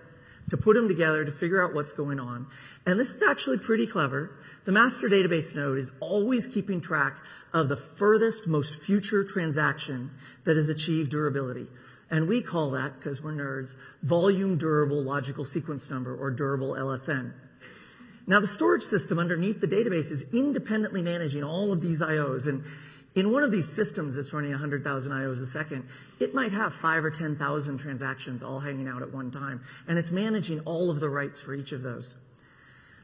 to 0.49 0.57
put 0.57 0.75
them 0.75 0.87
together 0.87 1.25
to 1.25 1.31
figure 1.31 1.63
out 1.63 1.73
what's 1.73 1.93
going 1.93 2.19
on. 2.19 2.47
And 2.85 2.99
this 2.99 3.09
is 3.09 3.23
actually 3.23 3.57
pretty 3.57 3.87
clever. 3.87 4.31
The 4.65 4.71
master 4.71 5.09
database 5.09 5.55
node 5.55 5.77
is 5.77 5.91
always 5.99 6.47
keeping 6.47 6.81
track 6.81 7.17
of 7.53 7.69
the 7.69 7.77
furthest, 7.77 8.47
most 8.47 8.81
future 8.81 9.23
transaction 9.23 10.11
that 10.43 10.55
has 10.55 10.69
achieved 10.69 11.11
durability. 11.11 11.67
And 12.09 12.27
we 12.27 12.41
call 12.41 12.71
that, 12.71 12.95
because 12.99 13.23
we're 13.23 13.33
nerds, 13.33 13.75
volume 14.03 14.57
durable 14.57 15.01
logical 15.01 15.45
sequence 15.45 15.89
number 15.89 16.15
or 16.15 16.29
durable 16.31 16.73
LSN. 16.73 17.33
Now 18.27 18.39
the 18.39 18.47
storage 18.47 18.83
system 18.83 19.19
underneath 19.19 19.61
the 19.61 19.67
database 19.67 20.11
is 20.11 20.25
independently 20.33 21.01
managing 21.01 21.43
all 21.43 21.71
of 21.71 21.81
these 21.81 22.01
IOs 22.01 22.47
and 22.47 22.63
in 23.15 23.31
one 23.31 23.43
of 23.43 23.51
these 23.51 23.67
systems 23.67 24.15
that's 24.15 24.33
running 24.33 24.51
100,000 24.51 25.11
IOs 25.11 25.41
a 25.41 25.45
second, 25.45 25.85
it 26.19 26.35
might 26.35 26.51
have 26.51 26.73
five 26.73 27.03
or 27.03 27.09
10,000 27.09 27.77
transactions 27.77 28.43
all 28.43 28.59
hanging 28.59 28.87
out 28.87 29.01
at 29.01 29.13
one 29.13 29.31
time, 29.31 29.61
and 29.87 29.97
it's 29.97 30.11
managing 30.11 30.59
all 30.61 30.89
of 30.89 30.99
the 30.99 31.09
writes 31.09 31.41
for 31.41 31.53
each 31.53 31.71
of 31.71 31.81
those. 31.81 32.15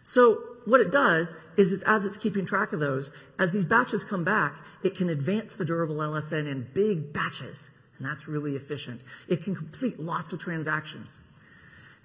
So 0.04 0.42
what 0.66 0.82
it 0.82 0.92
does 0.92 1.36
is 1.58 1.72
it's, 1.72 1.84
as 1.84 2.06
it's 2.06 2.18
keeping 2.18 2.46
track 2.46 2.74
of 2.74 2.80
those, 2.80 3.12
as 3.40 3.52
these 3.52 3.66
batches 3.66 4.04
come 4.04 4.24
back, 4.24 4.58
it 4.84 4.96
can 4.96 5.10
advance 5.10 5.56
the 5.56 5.66
durable 5.66 5.98
LSN 5.98 6.48
in 6.48 6.68
big 6.74 7.14
batches, 7.14 7.72
and 7.98 8.06
that's 8.06 8.28
really 8.28 8.56
efficient. 8.56 9.02
It 9.30 9.44
can 9.44 9.56
complete 9.56 10.00
lots 10.00 10.34
of 10.34 10.40
transactions. 10.40 11.22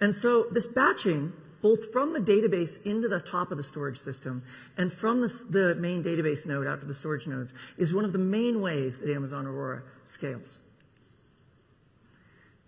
And 0.01 0.14
so 0.14 0.47
this 0.51 0.66
batching 0.66 1.33
both 1.62 1.92
from 1.92 2.12
the 2.12 2.21
database 2.21 2.85
into 2.85 3.09
the 3.09 3.21
top 3.21 3.51
of 3.51 3.57
the 3.57 3.62
storage 3.62 3.99
system 3.99 4.42
and 4.77 4.92
from 4.92 5.21
the, 5.21 5.47
the, 5.51 5.75
main 5.77 6.03
database 6.03 6.47
node 6.47 6.66
out 6.66 6.81
to 6.81 6.87
the 6.87 6.95
storage 6.95 7.27
nodes 7.27 7.55
is 7.77 7.95
one 7.95 8.05
of 8.05 8.12
the 8.12 8.19
main 8.19 8.61
ways 8.61 8.99
that 8.99 9.11
Amazon 9.11 9.47
Aurora 9.47 9.83
scales. 10.05 10.59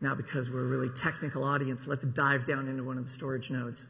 Now, 0.01 0.14
because 0.14 0.51
we're 0.51 0.62
a 0.62 0.66
really 0.66 0.90
technical 0.90 1.44
audience, 1.44 1.87
let's 1.87 2.05
dive 2.05 2.46
down 2.46 2.68
into 2.68 2.85
one 2.85 2.98
of 2.98 3.05
the 3.05 3.11
storage 3.11 3.51
nodes. 3.51 3.85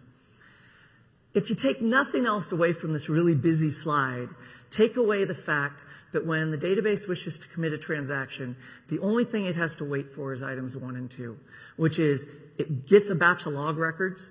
If 1.35 1.51
you 1.51 1.57
take 1.57 1.83
nothing 1.83 2.25
else 2.25 2.53
away 2.53 2.73
from 2.73 2.93
this 2.93 3.09
really 3.09 3.35
busy 3.35 3.71
slide, 3.71 4.29
take 4.71 4.97
away 4.97 5.25
the 5.25 5.35
fact 5.35 5.85
that 6.13 6.27
when 6.27 6.51
the 6.51 6.57
database 6.57 7.07
wishes 7.07 7.39
to 7.39 7.49
commit 7.49 7.75
a 7.75 7.79
transaction, 7.79 8.57
the 8.89 8.99
only 9.01 9.25
thing 9.25 9.45
it 9.45 9.57
has 9.57 9.77
to 9.77 9.85
wait 9.85 10.09
for 10.09 10.33
is 10.33 10.43
items 10.43 10.77
one 10.77 10.97
and 10.97 11.11
two, 11.11 11.39
which 11.77 11.99
is 11.99 12.27
it 12.57 12.87
gets 12.87 13.11
a 13.11 13.15
batch 13.15 13.45
of 13.45 13.53
log 13.53 13.77
records, 13.77 14.31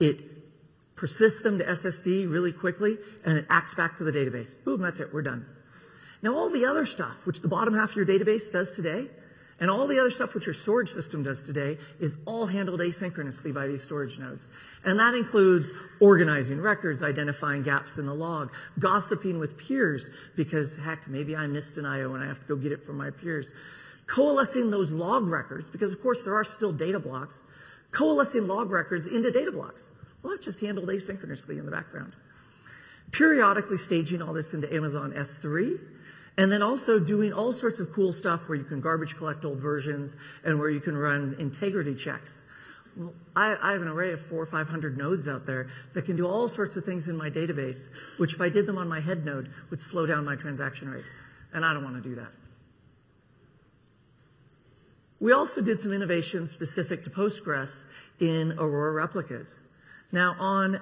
it 0.00 0.22
persists 0.96 1.42
them 1.42 1.58
to 1.58 1.64
SSD 1.64 2.30
really 2.30 2.52
quickly, 2.52 2.98
and 3.24 3.38
it 3.38 3.46
acks 3.48 3.74
back 3.74 3.96
to 3.96 4.04
the 4.04 4.12
database. 4.12 4.62
Boom, 4.64 4.80
that's 4.80 5.00
it, 5.00 5.12
we're 5.14 5.22
done. 5.22 5.46
Now 6.22 6.34
all 6.34 6.50
the 6.50 6.66
other 6.66 6.84
stuff, 6.84 7.26
which 7.26 7.40
the 7.40 7.48
bottom 7.48 7.74
half 7.74 7.90
of 7.90 7.96
your 7.96 8.06
database 8.06 8.50
does 8.50 8.72
today, 8.72 9.08
and 9.60 9.70
all 9.70 9.86
the 9.86 9.98
other 9.98 10.10
stuff 10.10 10.34
which 10.34 10.46
your 10.46 10.54
storage 10.54 10.88
system 10.88 11.22
does 11.22 11.42
today 11.42 11.76
is 11.98 12.16
all 12.24 12.46
handled 12.46 12.80
asynchronously 12.80 13.52
by 13.52 13.66
these 13.66 13.82
storage 13.82 14.18
nodes. 14.18 14.48
And 14.84 14.98
that 14.98 15.14
includes 15.14 15.70
organizing 16.00 16.60
records, 16.60 17.02
identifying 17.02 17.62
gaps 17.62 17.98
in 17.98 18.06
the 18.06 18.14
log, 18.14 18.52
gossiping 18.78 19.38
with 19.38 19.58
peers, 19.58 20.10
because 20.34 20.76
heck, 20.76 21.06
maybe 21.08 21.36
I 21.36 21.46
missed 21.46 21.76
an 21.76 21.84
IO 21.84 22.14
and 22.14 22.24
I 22.24 22.26
have 22.26 22.40
to 22.40 22.46
go 22.46 22.56
get 22.56 22.72
it 22.72 22.82
from 22.82 22.96
my 22.96 23.10
peers. 23.10 23.52
Coalescing 24.06 24.70
those 24.70 24.90
log 24.90 25.28
records, 25.28 25.68
because 25.68 25.92
of 25.92 26.00
course 26.00 26.22
there 26.22 26.34
are 26.34 26.44
still 26.44 26.72
data 26.72 26.98
blocks, 26.98 27.42
coalescing 27.90 28.46
log 28.46 28.70
records 28.70 29.06
into 29.06 29.30
data 29.30 29.52
blocks. 29.52 29.90
Well, 30.22 30.32
that's 30.32 30.44
just 30.44 30.60
handled 30.60 30.88
asynchronously 30.88 31.58
in 31.58 31.64
the 31.64 31.72
background. 31.72 32.14
Periodically 33.12 33.76
staging 33.76 34.22
all 34.22 34.32
this 34.32 34.54
into 34.54 34.72
Amazon 34.72 35.12
S3, 35.12 35.78
and 36.36 36.50
then 36.52 36.62
also 36.62 36.98
doing 36.98 37.32
all 37.32 37.52
sorts 37.52 37.80
of 37.80 37.92
cool 37.92 38.12
stuff 38.12 38.48
where 38.48 38.56
you 38.56 38.64
can 38.64 38.80
garbage 38.80 39.16
collect 39.16 39.44
old 39.44 39.58
versions 39.58 40.16
and 40.44 40.58
where 40.58 40.70
you 40.70 40.80
can 40.80 40.96
run 40.96 41.36
integrity 41.38 41.94
checks. 41.94 42.42
Well, 42.96 43.12
I, 43.36 43.56
I, 43.60 43.72
have 43.72 43.82
an 43.82 43.88
array 43.88 44.12
of 44.12 44.20
four 44.20 44.40
or 44.40 44.46
five 44.46 44.68
hundred 44.68 44.98
nodes 44.98 45.28
out 45.28 45.46
there 45.46 45.68
that 45.92 46.02
can 46.02 46.16
do 46.16 46.26
all 46.26 46.48
sorts 46.48 46.76
of 46.76 46.84
things 46.84 47.08
in 47.08 47.16
my 47.16 47.30
database, 47.30 47.88
which 48.18 48.34
if 48.34 48.40
I 48.40 48.48
did 48.48 48.66
them 48.66 48.78
on 48.78 48.88
my 48.88 49.00
head 49.00 49.24
node 49.24 49.50
would 49.70 49.80
slow 49.80 50.06
down 50.06 50.24
my 50.24 50.36
transaction 50.36 50.88
rate. 50.88 51.04
And 51.52 51.64
I 51.64 51.72
don't 51.72 51.84
want 51.84 52.02
to 52.02 52.08
do 52.08 52.16
that. 52.16 52.32
We 55.20 55.32
also 55.32 55.60
did 55.60 55.80
some 55.80 55.92
innovations 55.92 56.50
specific 56.50 57.04
to 57.04 57.10
Postgres 57.10 57.84
in 58.18 58.52
Aurora 58.52 58.94
replicas. 58.94 59.60
Now, 60.10 60.34
on 60.38 60.80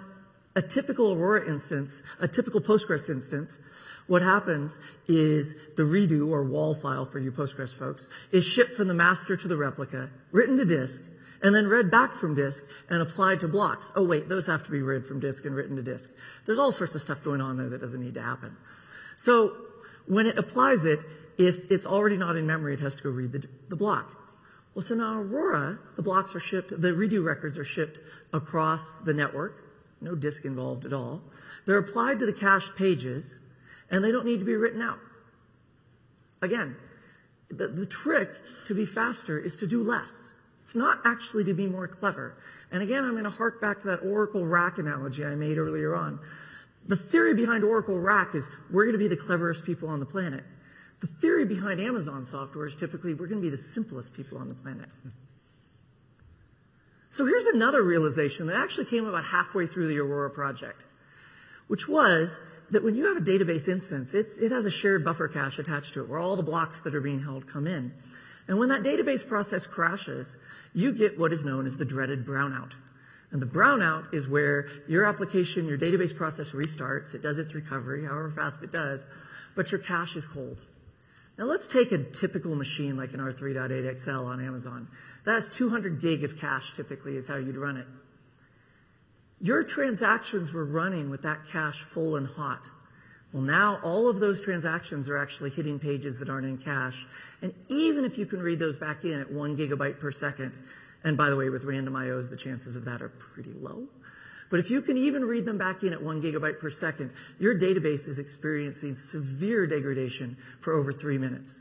a 0.54 0.62
typical 0.62 1.12
Aurora 1.12 1.48
instance, 1.48 2.02
a 2.20 2.28
typical 2.28 2.60
Postgres 2.60 3.10
instance, 3.10 3.58
what 4.06 4.22
happens 4.22 4.78
is 5.06 5.54
the 5.76 5.82
redo 5.82 6.30
or 6.30 6.44
WAL 6.44 6.74
file 6.74 7.04
for 7.04 7.18
you 7.18 7.30
Postgres 7.30 7.76
folks 7.76 8.08
is 8.32 8.44
shipped 8.44 8.72
from 8.72 8.88
the 8.88 8.94
master 8.94 9.36
to 9.36 9.48
the 9.48 9.56
replica, 9.56 10.08
written 10.30 10.56
to 10.56 10.64
disk, 10.64 11.04
and 11.42 11.54
then 11.54 11.68
read 11.68 11.90
back 11.90 12.14
from 12.14 12.34
disk 12.34 12.64
and 12.88 13.02
applied 13.02 13.40
to 13.40 13.48
blocks. 13.48 13.92
Oh 13.94 14.06
wait, 14.06 14.28
those 14.28 14.46
have 14.46 14.64
to 14.64 14.70
be 14.70 14.82
read 14.82 15.06
from 15.06 15.20
disk 15.20 15.44
and 15.44 15.54
written 15.54 15.76
to 15.76 15.82
disk. 15.82 16.10
There's 16.46 16.58
all 16.58 16.72
sorts 16.72 16.94
of 16.94 17.00
stuff 17.00 17.22
going 17.22 17.40
on 17.40 17.56
there 17.56 17.68
that 17.70 17.80
doesn't 17.80 18.02
need 18.02 18.14
to 18.14 18.22
happen. 18.22 18.56
So 19.16 19.56
when 20.06 20.26
it 20.26 20.38
applies 20.38 20.84
it, 20.84 21.00
if 21.36 21.70
it's 21.70 21.86
already 21.86 22.16
not 22.16 22.36
in 22.36 22.46
memory, 22.46 22.74
it 22.74 22.80
has 22.80 22.96
to 22.96 23.02
go 23.02 23.10
read 23.10 23.32
the, 23.32 23.46
the 23.68 23.76
block. 23.76 24.27
Well, 24.78 24.84
so 24.84 24.94
now 24.94 25.20
Aurora, 25.20 25.76
the 25.96 26.02
blocks 26.02 26.36
are 26.36 26.40
shipped, 26.40 26.70
the 26.70 26.92
redo 26.92 27.24
records 27.24 27.58
are 27.58 27.64
shipped 27.64 27.98
across 28.32 29.00
the 29.00 29.12
network. 29.12 29.64
No 30.00 30.14
disk 30.14 30.44
involved 30.44 30.86
at 30.86 30.92
all. 30.92 31.20
They're 31.66 31.78
applied 31.78 32.20
to 32.20 32.26
the 32.26 32.32
cached 32.32 32.76
pages, 32.76 33.40
and 33.90 34.04
they 34.04 34.12
don't 34.12 34.24
need 34.24 34.38
to 34.38 34.44
be 34.44 34.54
written 34.54 34.80
out. 34.80 35.00
Again, 36.42 36.76
the, 37.50 37.66
the 37.66 37.86
trick 37.86 38.30
to 38.66 38.74
be 38.74 38.84
faster 38.86 39.36
is 39.36 39.56
to 39.56 39.66
do 39.66 39.82
less. 39.82 40.30
It's 40.62 40.76
not 40.76 41.00
actually 41.04 41.42
to 41.46 41.54
be 41.54 41.66
more 41.66 41.88
clever. 41.88 42.36
And 42.70 42.80
again, 42.80 43.02
I'm 43.02 43.14
going 43.14 43.24
to 43.24 43.30
hark 43.30 43.60
back 43.60 43.80
to 43.80 43.88
that 43.88 44.04
Oracle 44.04 44.46
RAC 44.46 44.78
analogy 44.78 45.24
I 45.24 45.34
made 45.34 45.58
earlier 45.58 45.96
on. 45.96 46.20
The 46.86 46.94
theory 46.94 47.34
behind 47.34 47.64
Oracle 47.64 47.98
RAC 47.98 48.36
is 48.36 48.48
we're 48.70 48.84
going 48.84 48.92
to 48.92 48.98
be 48.98 49.08
the 49.08 49.16
cleverest 49.16 49.64
people 49.64 49.88
on 49.88 49.98
the 49.98 50.06
planet. 50.06 50.44
The 51.00 51.06
theory 51.06 51.44
behind 51.44 51.80
Amazon 51.80 52.24
software 52.24 52.66
is 52.66 52.74
typically 52.74 53.14
we're 53.14 53.26
going 53.28 53.40
to 53.40 53.46
be 53.46 53.50
the 53.50 53.56
simplest 53.56 54.14
people 54.14 54.38
on 54.38 54.48
the 54.48 54.54
planet. 54.54 54.88
So 57.10 57.24
here's 57.24 57.46
another 57.46 57.82
realization 57.82 58.48
that 58.48 58.56
actually 58.56 58.86
came 58.86 59.06
about 59.06 59.24
halfway 59.24 59.66
through 59.66 59.88
the 59.88 59.98
Aurora 59.98 60.30
project, 60.30 60.84
which 61.68 61.88
was 61.88 62.38
that 62.70 62.84
when 62.84 62.94
you 62.94 63.06
have 63.06 63.16
a 63.16 63.20
database 63.24 63.68
instance, 63.68 64.12
it 64.14 64.50
has 64.50 64.66
a 64.66 64.70
shared 64.70 65.04
buffer 65.04 65.28
cache 65.28 65.58
attached 65.58 65.94
to 65.94 66.02
it 66.02 66.08
where 66.08 66.18
all 66.18 66.36
the 66.36 66.42
blocks 66.42 66.80
that 66.80 66.94
are 66.94 67.00
being 67.00 67.22
held 67.22 67.46
come 67.46 67.66
in. 67.66 67.92
And 68.46 68.58
when 68.58 68.68
that 68.70 68.82
database 68.82 69.26
process 69.26 69.66
crashes, 69.66 70.36
you 70.74 70.92
get 70.92 71.18
what 71.18 71.32
is 71.32 71.44
known 71.44 71.66
as 71.66 71.76
the 71.76 71.84
dreaded 71.84 72.26
brownout. 72.26 72.72
And 73.30 73.42
the 73.42 73.46
brownout 73.46 74.14
is 74.14 74.28
where 74.28 74.68
your 74.88 75.04
application, 75.04 75.66
your 75.66 75.78
database 75.78 76.16
process 76.16 76.52
restarts. 76.52 77.14
It 77.14 77.22
does 77.22 77.38
its 77.38 77.54
recovery, 77.54 78.04
however 78.04 78.30
fast 78.30 78.62
it 78.62 78.72
does, 78.72 79.06
but 79.54 79.70
your 79.70 79.80
cache 79.80 80.16
is 80.16 80.26
cold. 80.26 80.60
Now 81.38 81.44
let's 81.44 81.68
take 81.68 81.92
a 81.92 81.98
typical 81.98 82.56
machine 82.56 82.96
like 82.96 83.14
an 83.14 83.20
R3.8 83.20 83.98
XL 83.98 84.26
on 84.26 84.44
Amazon. 84.44 84.88
That 85.24 85.34
has 85.34 85.48
200 85.48 86.00
gig 86.00 86.24
of 86.24 86.36
cache 86.36 86.74
typically 86.74 87.16
is 87.16 87.28
how 87.28 87.36
you'd 87.36 87.56
run 87.56 87.76
it. 87.76 87.86
Your 89.40 89.62
transactions 89.62 90.52
were 90.52 90.64
running 90.64 91.10
with 91.10 91.22
that 91.22 91.46
cache 91.46 91.80
full 91.80 92.16
and 92.16 92.26
hot. 92.26 92.68
Well, 93.32 93.42
now 93.42 93.78
all 93.84 94.08
of 94.08 94.18
those 94.18 94.40
transactions 94.40 95.08
are 95.08 95.16
actually 95.16 95.50
hitting 95.50 95.78
pages 95.78 96.18
that 96.18 96.28
aren't 96.28 96.46
in 96.46 96.58
cache. 96.58 97.06
And 97.40 97.54
even 97.68 98.04
if 98.04 98.18
you 98.18 98.26
can 98.26 98.40
read 98.40 98.58
those 98.58 98.76
back 98.76 99.04
in 99.04 99.20
at 99.20 99.30
one 99.30 99.56
gigabyte 99.56 100.00
per 100.00 100.10
second, 100.10 100.58
and 101.04 101.16
by 101.16 101.30
the 101.30 101.36
way, 101.36 101.50
with 101.50 101.62
random 101.62 101.94
IOs, 101.94 102.30
the 102.30 102.36
chances 102.36 102.74
of 102.74 102.84
that 102.86 103.00
are 103.00 103.10
pretty 103.10 103.52
low. 103.52 103.86
But 104.50 104.60
if 104.60 104.70
you 104.70 104.80
can 104.80 104.96
even 104.96 105.24
read 105.24 105.44
them 105.44 105.58
back 105.58 105.82
in 105.82 105.92
at 105.92 106.02
one 106.02 106.22
gigabyte 106.22 106.58
per 106.58 106.70
second, 106.70 107.12
your 107.38 107.54
database 107.54 108.08
is 108.08 108.18
experiencing 108.18 108.94
severe 108.94 109.66
degradation 109.66 110.36
for 110.60 110.72
over 110.72 110.92
three 110.92 111.18
minutes. 111.18 111.60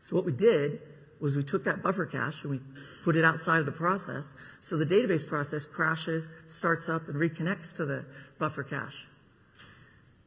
So 0.00 0.14
what 0.14 0.24
we 0.24 0.32
did 0.32 0.80
was 1.20 1.36
we 1.36 1.42
took 1.42 1.64
that 1.64 1.82
buffer 1.82 2.06
cache 2.06 2.42
and 2.42 2.52
we 2.52 2.60
put 3.02 3.16
it 3.16 3.24
outside 3.24 3.58
of 3.58 3.66
the 3.66 3.72
process. 3.72 4.34
So 4.60 4.76
the 4.76 4.86
database 4.86 5.26
process 5.26 5.66
crashes, 5.66 6.30
starts 6.46 6.88
up, 6.88 7.08
and 7.08 7.16
reconnects 7.16 7.74
to 7.76 7.84
the 7.84 8.04
buffer 8.38 8.62
cache. 8.62 9.06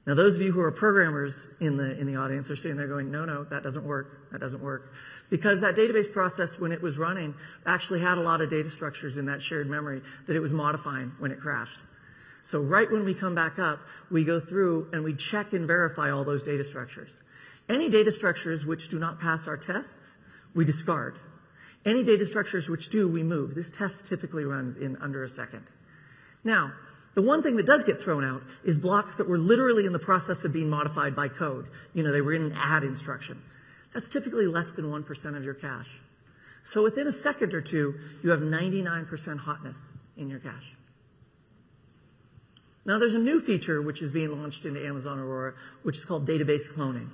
Now, 0.08 0.16
those 0.16 0.36
of 0.36 0.42
you 0.42 0.52
who 0.52 0.62
are 0.62 0.72
programmers 0.72 1.48
in 1.60 1.78
the, 1.78 2.00
in 2.00 2.08
the 2.08 2.16
audience 2.16 2.50
are 2.50 2.56
sitting 2.56 2.76
there 2.76 2.88
going, 2.88 3.12
no, 3.12 3.24
no, 3.24 3.44
that 3.44 3.62
doesn't 3.62 3.86
work. 3.86 4.32
That 4.32 4.42
doesn't 4.42 4.62
work. 4.62 4.94
Because 5.30 5.62
that 5.62 5.76
database 5.76 6.12
process, 6.12 6.60
when 6.60 6.72
it 6.72 6.82
was 6.82 6.98
running, 6.98 7.36
actually 7.68 8.00
had 8.00 8.18
a 8.18 8.22
lot 8.22 8.42
of 8.42 8.50
data 8.50 8.70
structures 8.72 9.20
in 9.20 9.28
that 9.28 9.44
shared 9.44 9.70
memory 9.70 10.02
that 10.26 10.36
it 10.36 10.40
was 10.40 10.54
modifying 10.54 11.12
when 11.20 11.32
it 11.32 11.40
crashed. 11.40 11.80
So 12.42 12.62
right 12.62 12.92
when 12.92 13.06
we 13.06 13.14
come 13.14 13.36
back 13.36 13.60
up, 13.60 13.80
we 14.10 14.24
go 14.24 14.40
through 14.40 14.90
and 14.92 15.04
we 15.04 15.14
check 15.14 15.54
and 15.54 15.68
verify 15.68 16.10
all 16.10 16.24
those 16.24 16.42
data 16.42 16.64
structures. 16.64 17.22
Any 17.70 17.88
data 17.88 18.12
structures 18.12 18.66
which 18.66 18.90
do 18.90 18.98
not 18.98 19.20
pass 19.20 19.48
our 19.48 19.58
tests, 19.58 20.18
we 20.56 20.66
discard. 20.66 21.20
Any 21.86 22.04
data 22.04 22.26
structures 22.26 22.68
which 22.70 22.90
do, 22.90 23.08
we 23.08 23.22
move. 23.22 23.54
This 23.54 23.70
test 23.70 24.08
typically 24.08 24.46
runs 24.46 24.78
in 24.78 24.98
under 24.98 25.24
a 25.24 25.30
second. 25.30 25.64
Now, 26.44 26.74
the 27.14 27.22
one 27.22 27.44
thing 27.44 27.58
that 27.58 27.66
does 27.66 27.84
get 27.84 28.02
thrown 28.02 28.24
out 28.24 28.42
is 28.64 28.78
blocks 28.78 29.16
that 29.16 29.28
were 29.28 29.38
literally 29.38 29.86
in 29.86 29.92
the 29.92 30.00
process 30.00 30.46
of 30.46 30.54
being 30.54 30.70
modified 30.70 31.16
by 31.16 31.28
code. 31.28 31.68
You 31.94 32.04
know, 32.04 32.12
they 32.12 32.22
were 32.22 32.34
in 32.34 32.44
an 32.44 32.54
add 32.56 32.84
instruction. 32.84 33.42
That's 33.94 34.08
typically 34.08 34.48
less 34.48 34.72
than 34.72 34.86
1% 34.86 35.38
of 35.38 35.44
your 35.44 35.54
cache. 35.54 36.00
So 36.64 36.84
within 36.84 37.08
a 37.08 37.12
second 37.12 37.54
or 37.54 37.62
two, 37.62 37.96
you 38.24 38.30
have 38.30 38.40
99% 38.40 39.38
hotness 39.40 39.92
in 40.16 40.30
your 40.30 40.40
cache. 40.40 40.76
Now 42.86 42.98
there's 42.98 43.16
a 43.16 43.20
new 43.20 43.40
feature 43.40 43.82
which 43.82 44.02
is 44.02 44.12
being 44.12 44.32
launched 44.32 44.66
into 44.66 44.86
Amazon 44.86 45.20
Aurora, 45.20 45.54
which 45.84 45.98
is 45.98 46.06
called 46.06 46.28
database 46.28 46.72
cloning. 46.72 47.10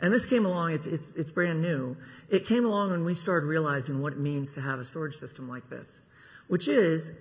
And 0.00 0.14
this 0.14 0.24
came 0.24 0.46
along, 0.46 0.72
it's, 0.72 0.86
it's, 0.86 1.14
it's 1.14 1.30
brand 1.30 1.60
new. 1.60 1.96
It 2.30 2.46
came 2.46 2.64
along 2.64 2.90
when 2.90 3.04
we 3.04 3.14
started 3.14 3.46
realizing 3.46 4.00
what 4.00 4.14
it 4.14 4.18
means 4.18 4.54
to 4.54 4.62
have 4.62 4.78
a 4.78 4.84
storage 4.84 5.14
system 5.14 5.46
like 5.48 5.68
this, 5.68 6.00
which 6.48 6.68
is 6.68 7.12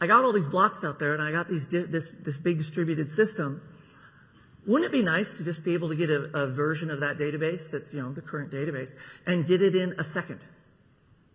I 0.00 0.06
got 0.06 0.24
all 0.24 0.32
these 0.32 0.48
blocks 0.48 0.84
out 0.84 0.98
there 0.98 1.14
and 1.14 1.22
I 1.22 1.32
got 1.32 1.48
these, 1.48 1.66
this, 1.68 2.12
this 2.22 2.38
big 2.38 2.58
distributed 2.58 3.10
system. 3.10 3.62
Wouldn't 4.66 4.84
it 4.84 4.92
be 4.92 5.02
nice 5.02 5.34
to 5.34 5.44
just 5.44 5.64
be 5.64 5.74
able 5.74 5.88
to 5.88 5.94
get 5.94 6.10
a, 6.10 6.24
a 6.34 6.46
version 6.46 6.90
of 6.90 7.00
that 7.00 7.16
database 7.16 7.70
that's, 7.70 7.94
you 7.94 8.02
know, 8.02 8.12
the 8.12 8.20
current 8.20 8.50
database 8.50 8.96
and 9.24 9.46
get 9.46 9.62
it 9.62 9.74
in 9.74 9.94
a 9.98 10.04
second? 10.04 10.44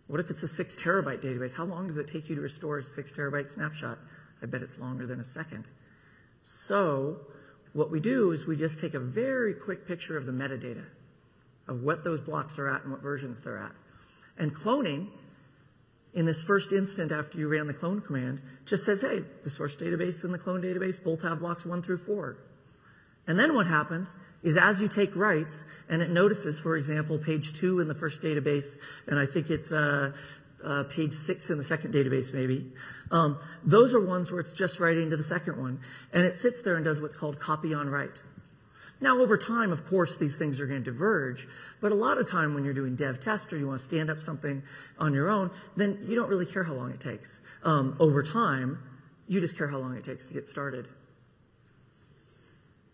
What 0.07 0.20
if 0.20 0.30
it's 0.30 0.43
a 0.43 0.47
six 0.47 0.76
terabyte 0.76 1.22
database? 1.22 1.55
How 1.55 1.64
long 1.64 1.88
does 1.88 1.97
it 1.97 2.07
take 2.07 2.30
you 2.30 2.36
to 2.36 2.41
restore 2.41 2.80
a 2.80 2.84
six 2.84 3.14
terabyte 3.14 3.47
snapshot? 3.47 3.97
I 4.41 4.45
bet 4.45 4.62
it's 4.62 4.78
longer 4.78 5.07
than 5.07 5.22
a 5.22 5.24
second. 5.24 5.68
So 6.41 7.22
what 7.74 7.89
we 7.89 7.99
do 7.99 8.32
is 8.32 8.45
we 8.45 8.57
just 8.57 8.80
take 8.80 8.93
a 8.93 8.99
very 8.99 9.53
quick 9.53 9.88
picture 9.88 10.18
of 10.18 10.26
the 10.26 10.32
metadata 10.34 10.86
of 11.68 11.84
what 11.84 12.03
those 12.03 12.22
blocks 12.22 12.59
are 12.59 12.68
at 12.68 12.84
and 12.84 12.91
what 12.91 13.01
versions 13.01 13.39
they're 13.39 13.57
at. 13.57 13.72
And 14.38 14.53
cloning 14.53 15.07
in 16.14 16.26
this 16.26 16.41
first 16.41 16.74
instant 16.74 17.12
after 17.12 17.38
you 17.38 17.47
ran 17.47 17.68
the 17.68 17.74
clone 17.74 18.01
command 18.01 18.41
just 18.66 18.86
says, 18.86 19.01
hey, 19.01 19.24
the 19.43 19.49
source 19.49 19.76
database 19.76 20.24
and 20.24 20.34
the 20.34 20.38
clone 20.38 20.62
database 20.62 21.01
both 21.01 21.22
have 21.22 21.39
blocks 21.39 21.66
one 21.66 21.82
through 21.82 21.97
four. 21.97 22.38
And 23.28 23.39
then 23.39 23.53
what 23.53 23.68
happens 23.68 24.16
is 24.43 24.57
as 24.57 24.82
you 24.82 24.88
take 24.88 25.16
writes 25.16 25.64
and 25.89 26.01
it 26.01 26.09
notices, 26.09 26.59
for 26.59 26.76
example, 26.76 27.18
page 27.18 27.53
two 27.53 27.80
in 27.80 27.88
the 27.88 27.93
first 27.93 28.22
database, 28.22 28.76
and 29.07 29.18
I 29.20 29.26
think 29.26 29.49
it's 29.49 29.72
uh, 29.72 30.12
uh, 30.64 30.84
page 30.84 31.14
six 31.14 31.49
in 31.49 31.57
the 31.57 31.64
second 31.64 31.93
database 31.93 32.34
maybe, 32.34 32.72
um, 33.12 33.38
those 33.64 33.93
are 33.95 34.01
ones 34.01 34.32
where 34.32 34.39
it's 34.39 34.53
just 34.53 34.80
writing 34.80 35.12
to 35.12 35.18
the 35.18 35.24
second 35.24 35.57
one. 35.57 35.80
And 36.14 36.26
it 36.26 36.38
sits 36.38 36.62
there 36.62 36.76
and 36.76 36.84
does 36.84 36.99
what's 36.99 37.16
called 37.16 37.39
copy 37.39 37.74
on 37.74 37.89
write. 37.89 38.22
Now, 39.02 39.20
over 39.20 39.36
time, 39.36 39.72
of 39.72 39.86
course, 39.88 40.18
these 40.18 40.36
things 40.36 40.62
are 40.62 40.68
going 40.68 40.84
to 40.84 40.91
diverge, 40.91 41.47
but 41.82 41.91
a 41.91 41.95
lot 41.95 42.20
of 42.20 42.30
time 42.30 42.54
when 42.54 42.64
you're 42.64 42.74
doing 42.74 42.95
dev 42.95 43.20
test 43.20 43.52
or 43.52 43.58
you 43.58 43.68
want 43.68 43.80
to 43.80 43.86
stand 43.86 44.12
up 44.12 44.20
something 44.20 44.62
on 44.99 45.14
your 45.14 45.28
own, 45.28 45.49
then 45.76 45.97
you 46.04 46.16
don't 46.16 46.30
really 46.30 46.45
care 46.45 46.64
how 46.64 46.74
long 46.74 46.91
it 46.91 46.99
takes. 46.99 47.41
Um, 47.64 47.95
over 47.99 48.22
time, 48.22 48.78
you 49.28 49.41
just 49.41 49.58
care 49.58 49.68
how 49.68 49.80
long 49.80 49.97
it 49.97 50.04
takes 50.04 50.28
to 50.28 50.36
get 50.36 50.47
started. 50.47 50.88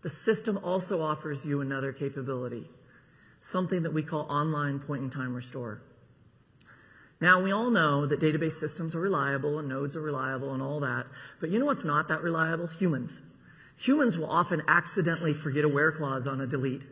The 0.02 0.08
system 0.08 0.58
also 0.64 1.02
offers 1.02 1.44
you 1.44 1.60
another 1.60 1.92
capability, 1.92 2.64
something 3.40 3.82
that 3.82 3.92
we 3.92 4.02
call 4.02 4.22
online 4.30 4.78
point-in-time 4.78 5.34
restore. 5.34 5.82
Now, 7.20 7.42
we 7.42 7.52
all 7.52 7.70
know 7.70 8.06
that 8.06 8.20
database 8.20 8.52
systems 8.52 8.94
are 8.94 9.00
reliable 9.00 9.58
and 9.58 9.68
nodes 9.68 9.96
are 9.96 10.00
reliable 10.00 10.54
and 10.54 10.62
all 10.62 10.80
that, 10.80 11.06
but 11.40 11.50
you 11.50 11.58
know 11.58 11.66
what's 11.66 11.84
not 11.84 12.08
that 12.08 12.22
reliable? 12.22 12.68
Humans. 12.68 13.20
Humans 13.78 14.18
will 14.18 14.30
often 14.30 14.62
accidentally 14.66 15.34
forget 15.34 15.64
a 15.64 15.68
where 15.68 15.92
clause 15.92 16.26
on 16.26 16.40
a 16.40 16.46
delete. 16.46 16.86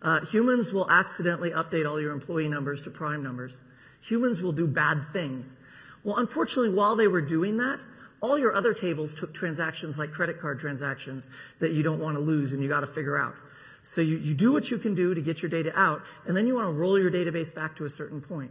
Uh, 0.00 0.24
humans 0.24 0.72
will 0.72 0.90
accidentally 0.90 1.50
update 1.50 1.88
all 1.88 2.00
your 2.00 2.12
employee 2.12 2.48
numbers 2.48 2.82
to 2.82 2.90
prime 2.90 3.22
numbers. 3.22 3.60
Humans 4.02 4.42
will 4.42 4.52
do 4.52 4.66
bad 4.66 5.06
things. 5.12 5.56
Well, 6.04 6.16
unfortunately, 6.16 6.72
while 6.72 6.96
they 6.96 7.08
were 7.08 7.20
doing 7.20 7.58
that, 7.58 7.84
all 8.20 8.38
your 8.38 8.54
other 8.54 8.72
tables 8.72 9.14
took 9.14 9.34
transactions 9.34 9.98
like 9.98 10.12
credit 10.12 10.38
card 10.38 10.58
transactions 10.58 11.28
that 11.58 11.72
you 11.72 11.82
don't 11.82 12.00
want 12.00 12.16
to 12.16 12.20
lose 12.20 12.52
and 12.52 12.62
you 12.62 12.68
got 12.68 12.80
to 12.80 12.86
figure 12.86 13.18
out. 13.18 13.34
So 13.82 14.00
you, 14.00 14.16
you 14.16 14.34
do 14.34 14.52
what 14.52 14.70
you 14.70 14.78
can 14.78 14.94
do 14.94 15.14
to 15.14 15.20
get 15.20 15.42
your 15.42 15.50
data 15.50 15.72
out, 15.78 16.02
and 16.26 16.36
then 16.36 16.46
you 16.46 16.54
want 16.54 16.66
to 16.66 16.72
roll 16.72 16.98
your 16.98 17.10
database 17.10 17.54
back 17.54 17.76
to 17.76 17.84
a 17.84 17.90
certain 17.90 18.20
point. 18.20 18.50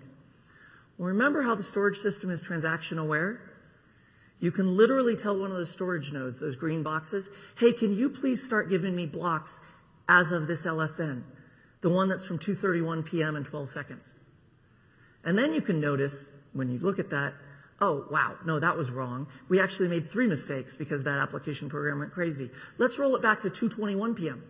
Well, 0.98 1.10
remember 1.10 1.42
how 1.42 1.56
the 1.56 1.64
storage 1.64 1.98
system 1.98 2.30
is 2.30 2.42
transaction 2.42 3.00
aware? 3.00 3.42
You 4.40 4.52
can 4.52 4.76
literally 4.76 5.16
tell 5.16 5.38
one 5.38 5.52
of 5.52 5.58
the 5.58 5.66
storage 5.66 6.12
nodes, 6.12 6.40
those 6.40 6.56
green 6.56 6.84
boxes, 6.84 7.30
hey, 7.58 7.72
can 7.72 7.96
you 7.96 8.10
please 8.10 8.44
start 8.44 8.70
giving 8.70 8.96
me 8.96 9.06
blocks 9.06 9.60
as 10.10 10.32
of 10.32 10.48
this 10.48 10.66
LSN? 10.66 11.24
The 11.82 11.90
one 11.90 12.10
that's 12.10 12.26
from 12.26 12.40
2.31 12.40 13.06
p.m. 13.06 13.36
and 13.36 13.46
12 13.46 13.70
seconds. 13.70 14.16
And 15.24 15.38
then 15.38 15.54
you 15.54 15.62
can 15.62 15.80
notice, 15.80 16.32
when 16.54 16.70
you 16.70 16.80
look 16.80 17.00
at 17.00 17.10
that, 17.12 17.34
oh, 17.82 18.06
wow, 18.12 18.36
no, 18.46 18.60
that 18.60 18.76
was 18.76 18.92
wrong. 18.92 19.28
We 19.50 19.60
actually 19.60 19.88
made 19.90 20.06
three 20.06 20.28
mistakes 20.28 20.76
because 20.76 21.04
that 21.06 21.20
application 21.20 21.70
program 21.70 22.00
went 22.00 22.12
crazy. 22.12 22.50
Let's 22.78 23.00
roll 23.00 23.16
it 23.16 23.22
back 23.22 23.42
to 23.42 23.50
2.21 23.50 24.16
p.m. 24.16 24.44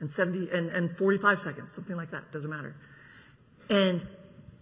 and 0.00 0.10
70, 0.10 0.50
and, 0.50 0.68
and 0.70 0.96
45 0.96 1.40
seconds, 1.40 1.72
something 1.72 1.96
like 1.96 2.10
that, 2.10 2.30
doesn't 2.32 2.50
matter. 2.50 2.74
And 3.68 4.06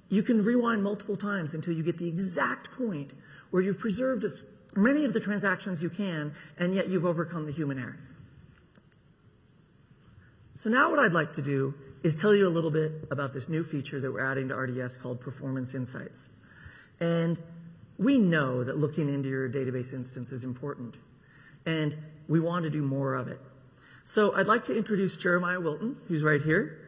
you 0.08 0.22
can 0.22 0.44
rewind 0.44 0.82
multiple 0.82 1.16
times 1.16 1.54
until 1.54 1.74
you 1.74 1.82
get 1.82 1.98
the 1.98 2.08
exact 2.08 2.72
point 2.72 3.14
where 3.50 3.62
you've 3.62 3.78
preserved 3.78 4.24
as 4.24 4.44
many 4.76 5.04
of 5.04 5.12
the 5.12 5.20
transactions 5.20 5.82
you 5.82 5.90
can, 5.90 6.32
and 6.58 6.74
yet 6.74 6.88
you've 6.88 7.04
overcome 7.04 7.46
the 7.46 7.52
human 7.52 7.78
error. 7.78 7.98
So 10.56 10.70
now 10.70 10.90
what 10.90 10.98
I'd 10.98 11.12
like 11.12 11.34
to 11.34 11.42
do 11.42 11.74
is 12.02 12.16
tell 12.16 12.34
you 12.34 12.46
a 12.46 12.50
little 12.50 12.70
bit 12.70 12.92
about 13.10 13.32
this 13.32 13.48
new 13.48 13.62
feature 13.62 14.00
that 14.00 14.12
we're 14.12 14.24
adding 14.24 14.48
to 14.48 14.54
RDS 14.54 14.96
called 14.96 15.20
Performance 15.20 15.74
Insights. 15.74 16.30
And 17.00 17.40
we 17.96 18.18
know 18.18 18.64
that 18.64 18.76
looking 18.76 19.08
into 19.08 19.28
your 19.28 19.48
database 19.48 19.92
instance 19.92 20.32
is 20.32 20.44
important, 20.44 20.96
and 21.66 21.96
we 22.28 22.40
want 22.40 22.64
to 22.64 22.70
do 22.70 22.82
more 22.82 23.14
of 23.14 23.28
it. 23.28 23.40
So 24.04 24.34
I'd 24.34 24.46
like 24.46 24.64
to 24.64 24.76
introduce 24.76 25.16
Jeremiah 25.16 25.60
Wilton, 25.60 25.96
who's 26.08 26.22
right 26.22 26.40
here. 26.40 26.78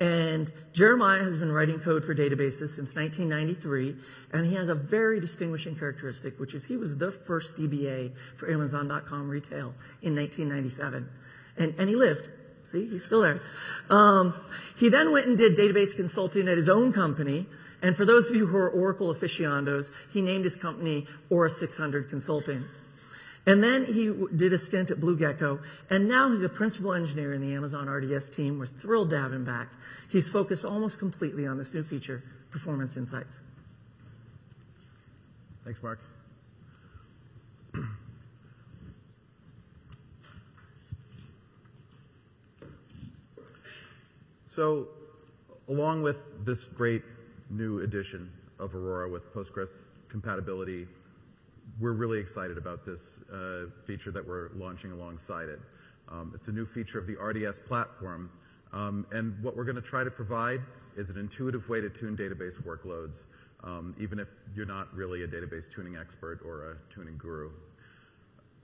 And 0.00 0.52
Jeremiah 0.72 1.24
has 1.24 1.38
been 1.38 1.50
writing 1.50 1.80
code 1.80 2.04
for 2.04 2.14
databases 2.14 2.68
since 2.68 2.94
1993, 2.94 3.96
and 4.32 4.46
he 4.46 4.54
has 4.54 4.68
a 4.68 4.74
very 4.74 5.18
distinguishing 5.18 5.74
characteristic, 5.74 6.38
which 6.38 6.54
is 6.54 6.64
he 6.64 6.76
was 6.76 6.96
the 6.96 7.10
first 7.10 7.56
DBA 7.56 8.12
for 8.36 8.48
Amazon.com 8.48 9.28
retail 9.28 9.74
in 10.02 10.14
1997. 10.14 11.08
And, 11.56 11.74
and 11.78 11.88
he 11.88 11.96
lived. 11.96 12.30
See, 12.62 12.86
he's 12.86 13.04
still 13.04 13.22
there. 13.22 13.40
Um, 13.90 14.34
he 14.76 14.88
then 14.88 15.10
went 15.10 15.26
and 15.26 15.38
did 15.38 15.56
database 15.56 15.96
consulting 15.96 16.48
at 16.48 16.56
his 16.56 16.68
own 16.68 16.92
company. 16.92 17.46
And 17.82 17.96
for 17.96 18.04
those 18.04 18.28
of 18.28 18.36
you 18.36 18.46
who 18.46 18.56
are 18.58 18.70
Oracle 18.70 19.10
aficionados, 19.10 19.90
he 20.12 20.20
named 20.20 20.44
his 20.44 20.54
company 20.54 21.06
ORA-600 21.30 22.10
Consulting. 22.10 22.64
And 23.48 23.64
then 23.64 23.86
he 23.86 24.12
did 24.36 24.52
a 24.52 24.58
stint 24.58 24.90
at 24.90 25.00
Blue 25.00 25.16
Gecko, 25.16 25.60
and 25.88 26.06
now 26.06 26.30
he's 26.30 26.42
a 26.42 26.50
principal 26.50 26.92
engineer 26.92 27.32
in 27.32 27.40
the 27.40 27.54
Amazon 27.54 27.88
RDS 27.88 28.28
team. 28.28 28.58
We're 28.58 28.66
thrilled 28.66 29.08
to 29.08 29.18
have 29.18 29.32
him 29.32 29.42
back. 29.42 29.72
He's 30.10 30.28
focused 30.28 30.66
almost 30.66 30.98
completely 30.98 31.46
on 31.46 31.56
this 31.56 31.72
new 31.72 31.82
feature, 31.82 32.22
Performance 32.50 32.98
Insights. 32.98 33.40
Thanks, 35.64 35.82
Mark. 35.82 35.98
So, 44.46 44.88
along 45.68 46.02
with 46.02 46.44
this 46.44 46.64
great 46.64 47.02
new 47.48 47.80
addition 47.80 48.30
of 48.58 48.74
Aurora 48.74 49.08
with 49.08 49.32
Postgres 49.32 49.90
compatibility, 50.08 50.88
we're 51.80 51.92
really 51.92 52.18
excited 52.18 52.58
about 52.58 52.84
this 52.84 53.20
uh, 53.32 53.66
feature 53.84 54.10
that 54.10 54.26
we're 54.26 54.50
launching 54.54 54.92
alongside 54.92 55.48
it. 55.48 55.60
Um, 56.10 56.32
it's 56.34 56.48
a 56.48 56.52
new 56.52 56.66
feature 56.66 56.98
of 56.98 57.06
the 57.06 57.14
RDS 57.14 57.60
platform, 57.60 58.30
um, 58.72 59.06
and 59.12 59.40
what 59.42 59.56
we're 59.56 59.64
going 59.64 59.76
to 59.76 59.82
try 59.82 60.04
to 60.04 60.10
provide 60.10 60.60
is 60.96 61.10
an 61.10 61.18
intuitive 61.18 61.68
way 61.68 61.80
to 61.80 61.88
tune 61.88 62.16
database 62.16 62.60
workloads, 62.62 63.26
um, 63.62 63.94
even 64.00 64.18
if 64.18 64.28
you're 64.54 64.66
not 64.66 64.92
really 64.94 65.22
a 65.22 65.28
database 65.28 65.70
tuning 65.70 65.96
expert 65.96 66.40
or 66.44 66.72
a 66.72 66.92
tuning 66.92 67.16
guru. 67.18 67.50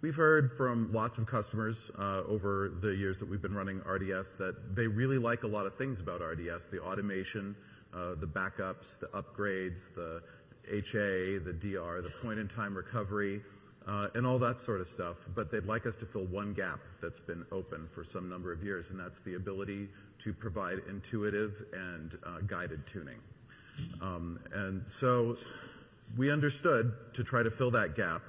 We've 0.00 0.16
heard 0.16 0.52
from 0.52 0.92
lots 0.92 1.16
of 1.16 1.26
customers 1.26 1.90
uh, 1.98 2.22
over 2.28 2.72
the 2.82 2.94
years 2.94 3.18
that 3.20 3.28
we've 3.28 3.40
been 3.40 3.54
running 3.54 3.78
RDS 3.78 4.34
that 4.34 4.74
they 4.74 4.86
really 4.86 5.16
like 5.16 5.44
a 5.44 5.46
lot 5.46 5.64
of 5.64 5.76
things 5.76 6.00
about 6.00 6.20
RDS, 6.20 6.68
the 6.68 6.80
automation, 6.82 7.56
uh, 7.94 8.14
the 8.16 8.26
backups, 8.26 8.98
the 8.98 9.06
upgrades, 9.08 9.94
the 9.94 10.22
HA, 10.70 11.38
the 11.38 11.52
DR, 11.52 12.02
the 12.02 12.12
point-in-time 12.22 12.76
recovery, 12.76 13.42
uh, 13.86 14.08
and 14.14 14.26
all 14.26 14.38
that 14.38 14.58
sort 14.58 14.80
of 14.80 14.88
stuff. 14.88 15.24
But 15.34 15.50
they'd 15.50 15.66
like 15.66 15.86
us 15.86 15.96
to 15.98 16.06
fill 16.06 16.26
one 16.26 16.54
gap 16.54 16.80
that's 17.02 17.20
been 17.20 17.44
open 17.52 17.88
for 17.92 18.04
some 18.04 18.28
number 18.28 18.52
of 18.52 18.62
years, 18.62 18.90
and 18.90 18.98
that's 18.98 19.20
the 19.20 19.34
ability 19.34 19.88
to 20.20 20.32
provide 20.32 20.80
intuitive 20.88 21.64
and 21.72 22.16
uh, 22.24 22.40
guided 22.46 22.86
tuning. 22.86 23.20
Um, 24.00 24.40
and 24.52 24.88
so 24.88 25.36
we 26.16 26.30
understood 26.30 26.92
to 27.14 27.24
try 27.24 27.42
to 27.42 27.50
fill 27.50 27.72
that 27.72 27.96
gap, 27.96 28.22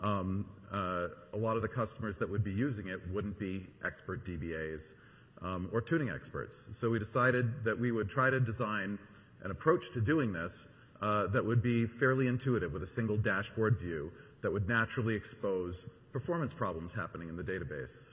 um, 0.00 0.46
uh, 0.72 1.08
a 1.32 1.36
lot 1.36 1.56
of 1.56 1.62
the 1.62 1.68
customers 1.68 2.18
that 2.18 2.30
would 2.30 2.44
be 2.44 2.52
using 2.52 2.88
it 2.88 3.00
wouldn't 3.10 3.38
be 3.38 3.66
expert 3.84 4.24
DBAs 4.24 4.94
um, 5.42 5.68
or 5.72 5.80
tuning 5.80 6.10
experts. 6.10 6.68
So 6.72 6.90
we 6.90 6.98
decided 6.98 7.64
that 7.64 7.78
we 7.78 7.92
would 7.92 8.08
try 8.08 8.30
to 8.30 8.40
design 8.40 8.98
an 9.42 9.50
approach 9.50 9.90
to 9.92 10.00
doing 10.00 10.32
this 10.32 10.68
uh, 11.00 11.26
that 11.28 11.44
would 11.44 11.62
be 11.62 11.86
fairly 11.86 12.26
intuitive 12.26 12.72
with 12.72 12.82
a 12.82 12.86
single 12.86 13.16
dashboard 13.16 13.78
view 13.78 14.12
that 14.42 14.52
would 14.52 14.68
naturally 14.68 15.14
expose 15.14 15.88
performance 16.12 16.52
problems 16.52 16.94
happening 16.94 17.28
in 17.28 17.36
the 17.36 17.42
database. 17.42 18.12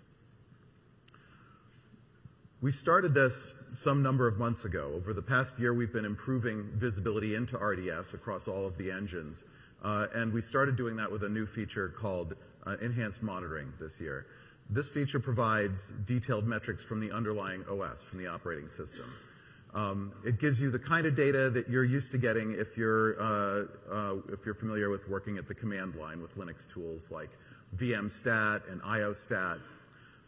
We 2.61 2.71
started 2.71 3.15
this 3.15 3.55
some 3.73 4.03
number 4.03 4.27
of 4.27 4.38
months 4.38 4.65
ago. 4.65 4.91
Over 4.95 5.13
the 5.13 5.21
past 5.21 5.57
year, 5.57 5.73
we've 5.73 5.91
been 5.91 6.05
improving 6.05 6.69
visibility 6.75 7.34
into 7.34 7.57
RDS 7.57 8.13
across 8.13 8.47
all 8.47 8.67
of 8.67 8.77
the 8.77 8.91
engines. 8.91 9.45
Uh, 9.84 10.05
and 10.13 10.32
we 10.32 10.41
started 10.41 10.75
doing 10.75 10.95
that 10.97 11.11
with 11.11 11.23
a 11.23 11.29
new 11.29 11.47
feature 11.47 11.89
called 11.89 12.36
uh, 12.67 12.77
enhanced 12.82 13.23
monitoring 13.23 13.73
this 13.79 13.99
year. 13.99 14.27
This 14.69 14.88
feature 14.89 15.19
provides 15.19 15.91
detailed 16.05 16.45
metrics 16.45 16.84
from 16.84 16.99
the 16.99 17.11
underlying 17.11 17.65
OS, 17.67 18.03
from 18.03 18.19
the 18.19 18.27
operating 18.27 18.69
system. 18.69 19.11
Um, 19.74 20.11
it 20.26 20.39
gives 20.39 20.61
you 20.61 20.69
the 20.69 20.80
kind 20.80 21.05
of 21.05 21.15
data 21.15 21.49
that 21.49 21.69
you're 21.69 21.86
used 21.86 22.11
to 22.11 22.17
getting 22.17 22.53
if 22.53 22.78
you're 22.78 23.15
uh, 23.22 23.65
uh, 23.89 24.15
if 24.34 24.45
you're 24.45 24.55
familiar 24.55 24.89
with 24.89 25.07
working 25.07 25.38
at 25.38 25.47
the 25.47 25.53
command 25.53 25.95
line 25.95 26.22
with 26.22 26.38
Linux 26.38 26.67
tools 26.67 27.09
like 27.09 27.30
vmstat 27.78 28.69
and 28.69 28.82
iostat. 28.82 29.59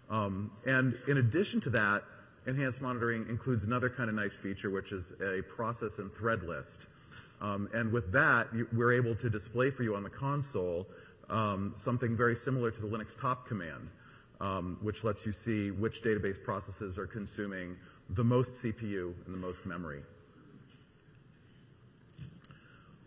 Um, 0.10 0.52
and 0.66 0.98
in 1.08 1.18
addition 1.18 1.60
to 1.62 1.70
that, 1.72 2.04
enhanced 2.48 2.82
monitoring 2.82 3.26
includes 3.28 3.66
another 3.66 3.90
kind 3.90 4.10
of 4.10 4.16
nice 4.16 4.38
feature, 4.38 4.70
which 4.70 4.94
is 4.94 5.14
a 5.22 5.42
process 5.42 6.00
and 6.00 6.12
thread 6.12 6.44
list. 6.44 6.88
Um, 7.42 7.70
and 7.74 7.92
with 7.92 8.14
that, 8.14 8.48
we're 8.74 8.94
able 8.94 9.16
to 9.16 9.30
display 9.30 9.72
for 9.72 9.84
you 9.84 9.96
on 9.96 10.04
the 10.04 10.10
console 10.10 10.88
something 11.76 12.16
very 12.16 12.36
similar 12.36 12.72
to 12.72 12.82
the 12.82 12.88
Linux 12.88 13.20
top 13.20 13.48
command, 13.48 13.90
which 14.82 15.04
lets 15.04 15.26
you 15.26 15.32
see 15.32 15.72
which 15.72 16.02
database 16.02 16.42
processes 16.42 16.98
are 16.98 17.08
consuming 17.08 17.76
the 18.10 18.24
most 18.24 18.64
CPU 18.64 19.14
and 19.26 19.34
the 19.34 19.38
most 19.38 19.66
memory. 19.66 20.02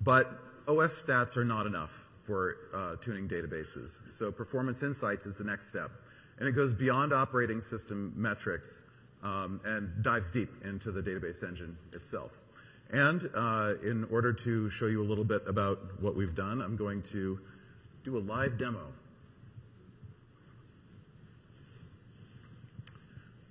But 0.02 0.30
OS 0.68 1.02
stats 1.02 1.36
are 1.36 1.44
not 1.44 1.66
enough 1.66 2.06
for 2.24 2.56
uh, 2.74 2.96
tuning 3.00 3.28
databases. 3.28 4.10
So 4.12 4.32
performance 4.32 4.82
insights 4.82 5.26
is 5.26 5.38
the 5.38 5.44
next 5.44 5.68
step. 5.68 5.90
And 6.38 6.48
it 6.48 6.52
goes 6.52 6.74
beyond 6.74 7.12
operating 7.12 7.60
system 7.60 8.12
metrics 8.16 8.84
um, 9.22 9.60
and 9.64 10.02
dives 10.02 10.30
deep 10.30 10.50
into 10.64 10.92
the 10.92 11.02
database 11.02 11.46
engine 11.46 11.76
itself. 11.92 12.40
And 12.90 13.28
uh, 13.34 13.74
in 13.82 14.06
order 14.10 14.32
to 14.32 14.70
show 14.70 14.86
you 14.86 15.02
a 15.02 15.04
little 15.08 15.24
bit 15.24 15.42
about 15.46 16.00
what 16.00 16.14
we've 16.14 16.34
done, 16.34 16.60
I'm 16.60 16.76
going 16.76 17.02
to 17.02 17.40
do 18.04 18.16
a 18.16 18.20
live 18.20 18.58
demo. 18.58 18.86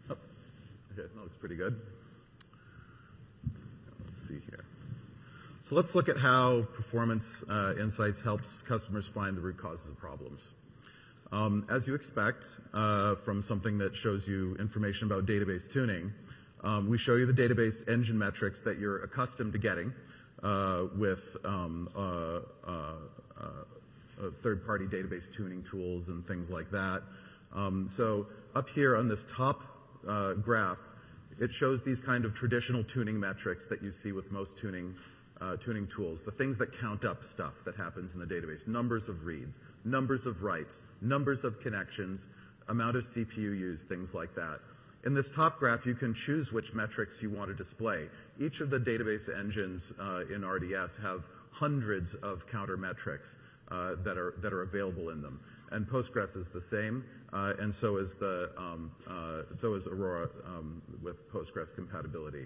Okay, 0.09 0.19
that 0.95 1.17
looks 1.17 1.34
pretty 1.45 1.61
good. 1.61 1.79
Let's 4.03 4.27
see 4.27 4.39
here. 4.49 4.65
So 5.61 5.75
let's 5.75 5.93
look 5.93 6.09
at 6.09 6.17
how 6.17 6.63
Performance 6.73 7.43
uh, 7.47 7.75
Insights 7.79 8.23
helps 8.23 8.63
customers 8.63 9.07
find 9.07 9.37
the 9.37 9.41
root 9.41 9.55
causes 9.55 9.89
of 9.89 9.95
problems. 9.95 10.55
Um, 11.31 11.63
as 11.69 11.85
you 11.85 11.93
expect 11.93 12.47
uh, 12.73 13.13
from 13.13 13.43
something 13.43 13.77
that 13.77 13.95
shows 13.95 14.27
you 14.27 14.55
information 14.55 15.05
about 15.05 15.27
database 15.27 15.71
tuning, 15.71 16.11
um, 16.63 16.89
we 16.89 16.97
show 16.97 17.13
you 17.13 17.27
the 17.27 17.47
database 17.47 17.87
engine 17.87 18.17
metrics 18.17 18.61
that 18.61 18.79
you're 18.79 19.03
accustomed 19.03 19.53
to 19.53 19.59
getting 19.59 19.93
uh, 20.41 20.85
with 20.97 21.37
um, 21.45 21.89
uh, 21.95 22.39
uh, 22.67 22.93
uh, 23.39 23.45
third-party 24.41 24.85
database 24.85 25.31
tuning 25.31 25.61
tools 25.61 26.09
and 26.09 26.25
things 26.25 26.49
like 26.49 26.71
that. 26.71 27.03
Um, 27.53 27.87
so 27.87 28.25
up 28.55 28.67
here 28.67 28.97
on 28.97 29.07
this 29.07 29.27
top 29.29 29.61
graph, 30.41 30.79
it 31.39 31.53
shows 31.53 31.83
these 31.83 31.99
kind 31.99 32.25
of 32.25 32.33
traditional 32.33 32.83
tuning 32.83 33.19
metrics 33.19 33.65
that 33.67 33.81
you 33.81 33.91
see 33.91 34.11
with 34.11 34.31
most 34.31 34.57
tuning 34.57 34.95
uh, 35.41 35.57
tuning 35.57 35.85
tools, 35.87 36.23
the 36.23 36.31
things 36.31 36.57
that 36.57 36.71
count 36.79 37.03
up 37.03 37.23
stuff 37.23 37.53
that 37.65 37.75
happens 37.75 38.13
in 38.13 38.21
the 38.21 38.25
database, 38.25 38.67
numbers 38.67 39.09
of 39.09 39.25
reads, 39.25 39.59
numbers 39.83 40.25
of 40.25 40.43
writes, 40.43 40.83
numbers 41.01 41.43
of 41.43 41.59
connections, 41.59 42.29
amount 42.69 42.95
of 42.95 43.03
CPU 43.03 43.37
used, 43.37 43.85
things 43.89 44.13
like 44.13 44.33
that. 44.35 44.59
In 45.03 45.13
this 45.13 45.29
top 45.29 45.59
graph, 45.59 45.85
you 45.85 45.93
can 45.93 46.13
choose 46.13 46.53
which 46.53 46.73
metrics 46.73 47.21
you 47.21 47.29
want 47.29 47.49
to 47.49 47.53
display. 47.53 48.07
Each 48.39 48.61
of 48.61 48.69
the 48.69 48.79
database 48.79 49.27
engines 49.37 49.93
uh, 49.99 50.23
in 50.33 50.45
RDS 50.45 50.97
have 50.97 51.25
hundreds 51.51 52.15
of 52.15 52.47
counter 52.47 52.77
metrics 52.77 53.37
uh, 53.69 53.95
that 54.03 54.17
are 54.17 54.33
that 54.41 54.53
are 54.53 54.61
available 54.61 55.09
in 55.09 55.21
them 55.21 55.39
and 55.75 55.85
Postgres 55.85 56.37
is 56.37 56.49
the 56.49 56.61
same, 56.61 57.03
uh, 57.33 57.53
and 57.59 57.73
so 57.73 57.97
is 57.97 58.15
the 58.15 58.49
um, 58.57 58.91
uh, 59.07 59.41
so 59.51 59.73
is 59.73 59.87
Aurora 59.87 60.29
um, 60.47 60.81
with 61.03 61.29
Postgres 61.31 61.75
compatibility. 61.75 62.45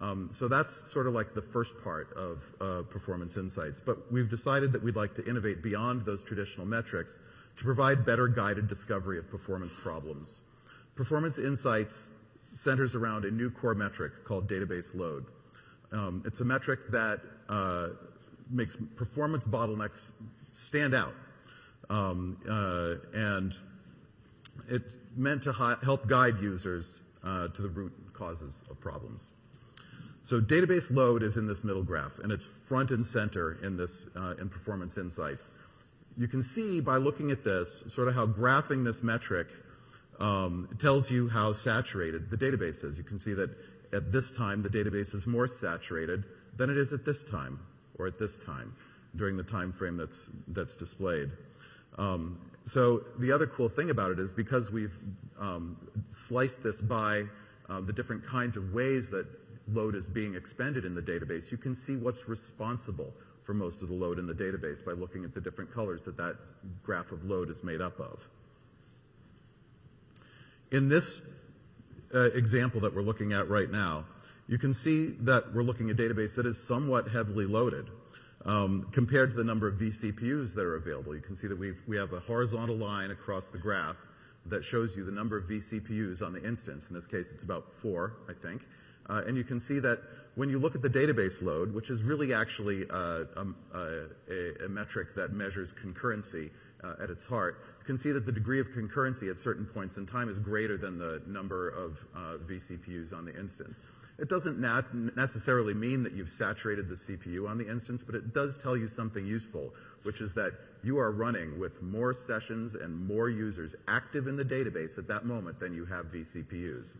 Um, 0.00 0.30
so 0.32 0.48
that's 0.48 0.74
sort 0.90 1.06
of 1.06 1.14
like 1.14 1.34
the 1.34 1.42
first 1.42 1.74
part 1.82 2.12
of 2.16 2.44
uh, 2.60 2.82
performance 2.90 3.36
insights. 3.36 3.80
But 3.80 4.10
we've 4.10 4.28
decided 4.28 4.72
that 4.72 4.82
we'd 4.82 4.96
like 4.96 5.14
to 5.16 5.26
innovate 5.26 5.62
beyond 5.62 6.04
those 6.04 6.22
traditional 6.22 6.66
metrics 6.66 7.18
to 7.58 7.64
provide 7.64 8.04
better 8.04 8.28
guided 8.28 8.68
discovery 8.68 9.18
of 9.18 9.30
performance 9.30 9.74
problems. 9.74 10.42
Performance 10.94 11.38
insights 11.38 12.10
centers 12.52 12.94
around 12.94 13.24
a 13.24 13.30
new 13.30 13.50
core 13.50 13.74
metric 13.74 14.24
called 14.24 14.48
database 14.48 14.94
load. 14.94 15.26
It's 16.26 16.40
a 16.40 16.44
metric 16.44 16.80
that 16.90 17.20
makes 18.50 18.76
performance 18.96 19.46
bottlenecks 19.46 20.12
stand 20.52 20.94
out 20.94 21.14
um, 21.90 22.38
uh, 22.48 22.94
and 23.14 23.54
it's 24.68 24.96
meant 25.16 25.42
to 25.44 25.52
hi- 25.52 25.76
help 25.82 26.06
guide 26.06 26.40
users 26.40 27.02
uh, 27.24 27.48
to 27.48 27.62
the 27.62 27.68
root 27.68 27.92
causes 28.12 28.62
of 28.70 28.80
problems. 28.80 29.32
So 30.22 30.40
database 30.40 30.92
load 30.92 31.22
is 31.22 31.36
in 31.36 31.46
this 31.46 31.62
middle 31.62 31.84
graph, 31.84 32.18
and 32.18 32.32
it's 32.32 32.46
front 32.46 32.90
and 32.90 33.06
center 33.06 33.58
in 33.62 33.76
this 33.76 34.08
uh, 34.16 34.34
in 34.40 34.48
performance 34.48 34.98
insights. 34.98 35.52
You 36.18 36.26
can 36.26 36.42
see 36.42 36.80
by 36.80 36.96
looking 36.96 37.30
at 37.30 37.44
this, 37.44 37.84
sort 37.88 38.08
of 38.08 38.14
how 38.14 38.26
graphing 38.26 38.84
this 38.84 39.02
metric 39.02 39.48
um, 40.18 40.68
tells 40.78 41.10
you 41.10 41.28
how 41.28 41.52
saturated 41.52 42.30
the 42.30 42.36
database 42.36 42.82
is. 42.84 42.98
You 42.98 43.04
can 43.04 43.18
see 43.18 43.34
that 43.34 43.50
at 43.92 44.10
this 44.10 44.30
time 44.30 44.62
the 44.62 44.68
database 44.68 45.14
is 45.14 45.26
more 45.26 45.46
saturated 45.46 46.24
than 46.56 46.70
it 46.70 46.76
is 46.76 46.92
at 46.92 47.04
this 47.04 47.22
time 47.22 47.60
or 47.98 48.06
at 48.06 48.18
this 48.18 48.38
time 48.38 48.74
during 49.14 49.36
the 49.36 49.42
time 49.42 49.72
frame 49.72 49.96
that's 49.96 50.30
that's 50.48 50.74
displayed. 50.74 51.30
Um, 51.98 52.38
so 52.64 53.04
the 53.18 53.32
other 53.32 53.46
cool 53.46 53.68
thing 53.68 53.90
about 53.90 54.10
it 54.10 54.18
is 54.18 54.32
because 54.32 54.72
we've 54.72 54.96
um, 55.38 55.76
sliced 56.10 56.62
this 56.62 56.80
by 56.80 57.24
uh, 57.68 57.80
the 57.80 57.92
different 57.92 58.26
kinds 58.26 58.56
of 58.56 58.72
ways 58.72 59.10
that 59.10 59.26
load 59.72 59.94
is 59.94 60.08
being 60.08 60.34
expended 60.34 60.84
in 60.84 60.94
the 60.94 61.02
database, 61.02 61.50
you 61.50 61.58
can 61.58 61.74
see 61.74 61.96
what's 61.96 62.28
responsible 62.28 63.12
for 63.42 63.54
most 63.54 63.82
of 63.82 63.88
the 63.88 63.94
load 63.94 64.18
in 64.18 64.26
the 64.26 64.34
database 64.34 64.84
by 64.84 64.92
looking 64.92 65.24
at 65.24 65.34
the 65.34 65.40
different 65.40 65.72
colors 65.72 66.04
that 66.04 66.16
that 66.16 66.36
graph 66.82 67.12
of 67.12 67.24
load 67.24 67.48
is 67.48 67.62
made 67.62 67.80
up 67.80 67.98
of. 68.00 68.28
In 70.72 70.88
this 70.88 71.22
uh, 72.14 72.30
example 72.32 72.80
that 72.80 72.94
we're 72.94 73.02
looking 73.02 73.32
at 73.32 73.48
right 73.48 73.70
now, 73.70 74.04
you 74.48 74.58
can 74.58 74.74
see 74.74 75.08
that 75.20 75.54
we're 75.54 75.62
looking 75.62 75.90
at 75.90 75.98
a 75.98 76.02
database 76.02 76.34
that 76.36 76.46
is 76.46 76.60
somewhat 76.60 77.08
heavily 77.08 77.46
loaded. 77.46 77.88
Um, 78.46 78.86
compared 78.92 79.30
to 79.32 79.36
the 79.36 79.42
number 79.42 79.66
of 79.66 79.74
vCPUs 79.74 80.54
that 80.54 80.64
are 80.64 80.76
available. 80.76 81.16
You 81.16 81.20
can 81.20 81.34
see 81.34 81.48
that 81.48 81.58
we 81.58 81.96
have 81.96 82.12
a 82.12 82.20
horizontal 82.20 82.76
line 82.76 83.10
across 83.10 83.48
the 83.48 83.58
graph 83.58 83.96
that 84.48 84.64
shows 84.64 84.96
you 84.96 85.04
the 85.04 85.10
number 85.10 85.36
of 85.36 85.48
vCPUs 85.48 86.24
on 86.24 86.32
the 86.32 86.40
instance. 86.46 86.88
In 86.88 86.94
this 86.94 87.08
case, 87.08 87.32
it's 87.32 87.42
about 87.42 87.72
four, 87.82 88.18
I 88.28 88.32
think. 88.34 88.64
Uh, 89.08 89.22
and 89.26 89.36
you 89.36 89.42
can 89.42 89.58
see 89.58 89.80
that 89.80 90.00
when 90.36 90.48
you 90.48 90.60
look 90.60 90.76
at 90.76 90.82
the 90.82 90.90
database 90.90 91.42
load, 91.42 91.74
which 91.74 91.90
is 91.90 92.04
really 92.04 92.34
actually 92.34 92.88
uh, 92.88 93.24
um, 93.36 93.56
uh, 93.74 94.62
a, 94.64 94.68
metric 94.68 95.14
that 95.16 95.32
measures 95.32 95.72
concurrency 95.72 96.50
at 97.02 97.10
its 97.10 97.26
heart, 97.26 97.64
you 97.80 97.84
can 97.84 97.98
see 97.98 98.12
that 98.12 98.26
the 98.26 98.32
degree 98.32 98.60
of 98.60 98.68
concurrency 98.68 99.28
at 99.28 99.40
certain 99.40 99.66
points 99.66 99.96
in 99.96 100.06
time 100.06 100.28
is 100.28 100.38
greater 100.38 100.76
than 100.76 100.98
the 100.98 101.20
number 101.26 101.68
of 101.70 102.06
vCPUs 102.46 103.12
on 103.12 103.24
the 103.24 103.36
instance. 103.36 103.82
It 104.18 104.30
doesn't 104.30 104.58
necessarily 105.14 105.74
mean 105.74 106.02
that 106.04 106.14
you've 106.14 106.30
saturated 106.30 106.88
the 106.88 106.94
CPU 106.94 107.48
on 107.48 107.58
the 107.58 107.68
instance, 107.68 108.02
but 108.02 108.14
it 108.14 108.32
does 108.32 108.56
tell 108.56 108.74
you 108.74 108.86
something 108.86 109.26
useful, 109.26 109.74
which 110.04 110.22
is 110.22 110.32
that 110.34 110.52
you 110.82 110.98
are 110.98 111.12
running 111.12 111.58
with 111.58 111.82
more 111.82 112.14
sessions 112.14 112.74
and 112.74 113.06
more 113.06 113.28
users 113.28 113.76
active 113.88 114.26
in 114.26 114.36
the 114.36 114.44
database 114.44 114.96
at 114.96 115.08
that 115.08 115.26
moment 115.26 115.60
than 115.60 115.74
you 115.74 115.84
have 115.84 116.06
vCPUs. 116.06 116.96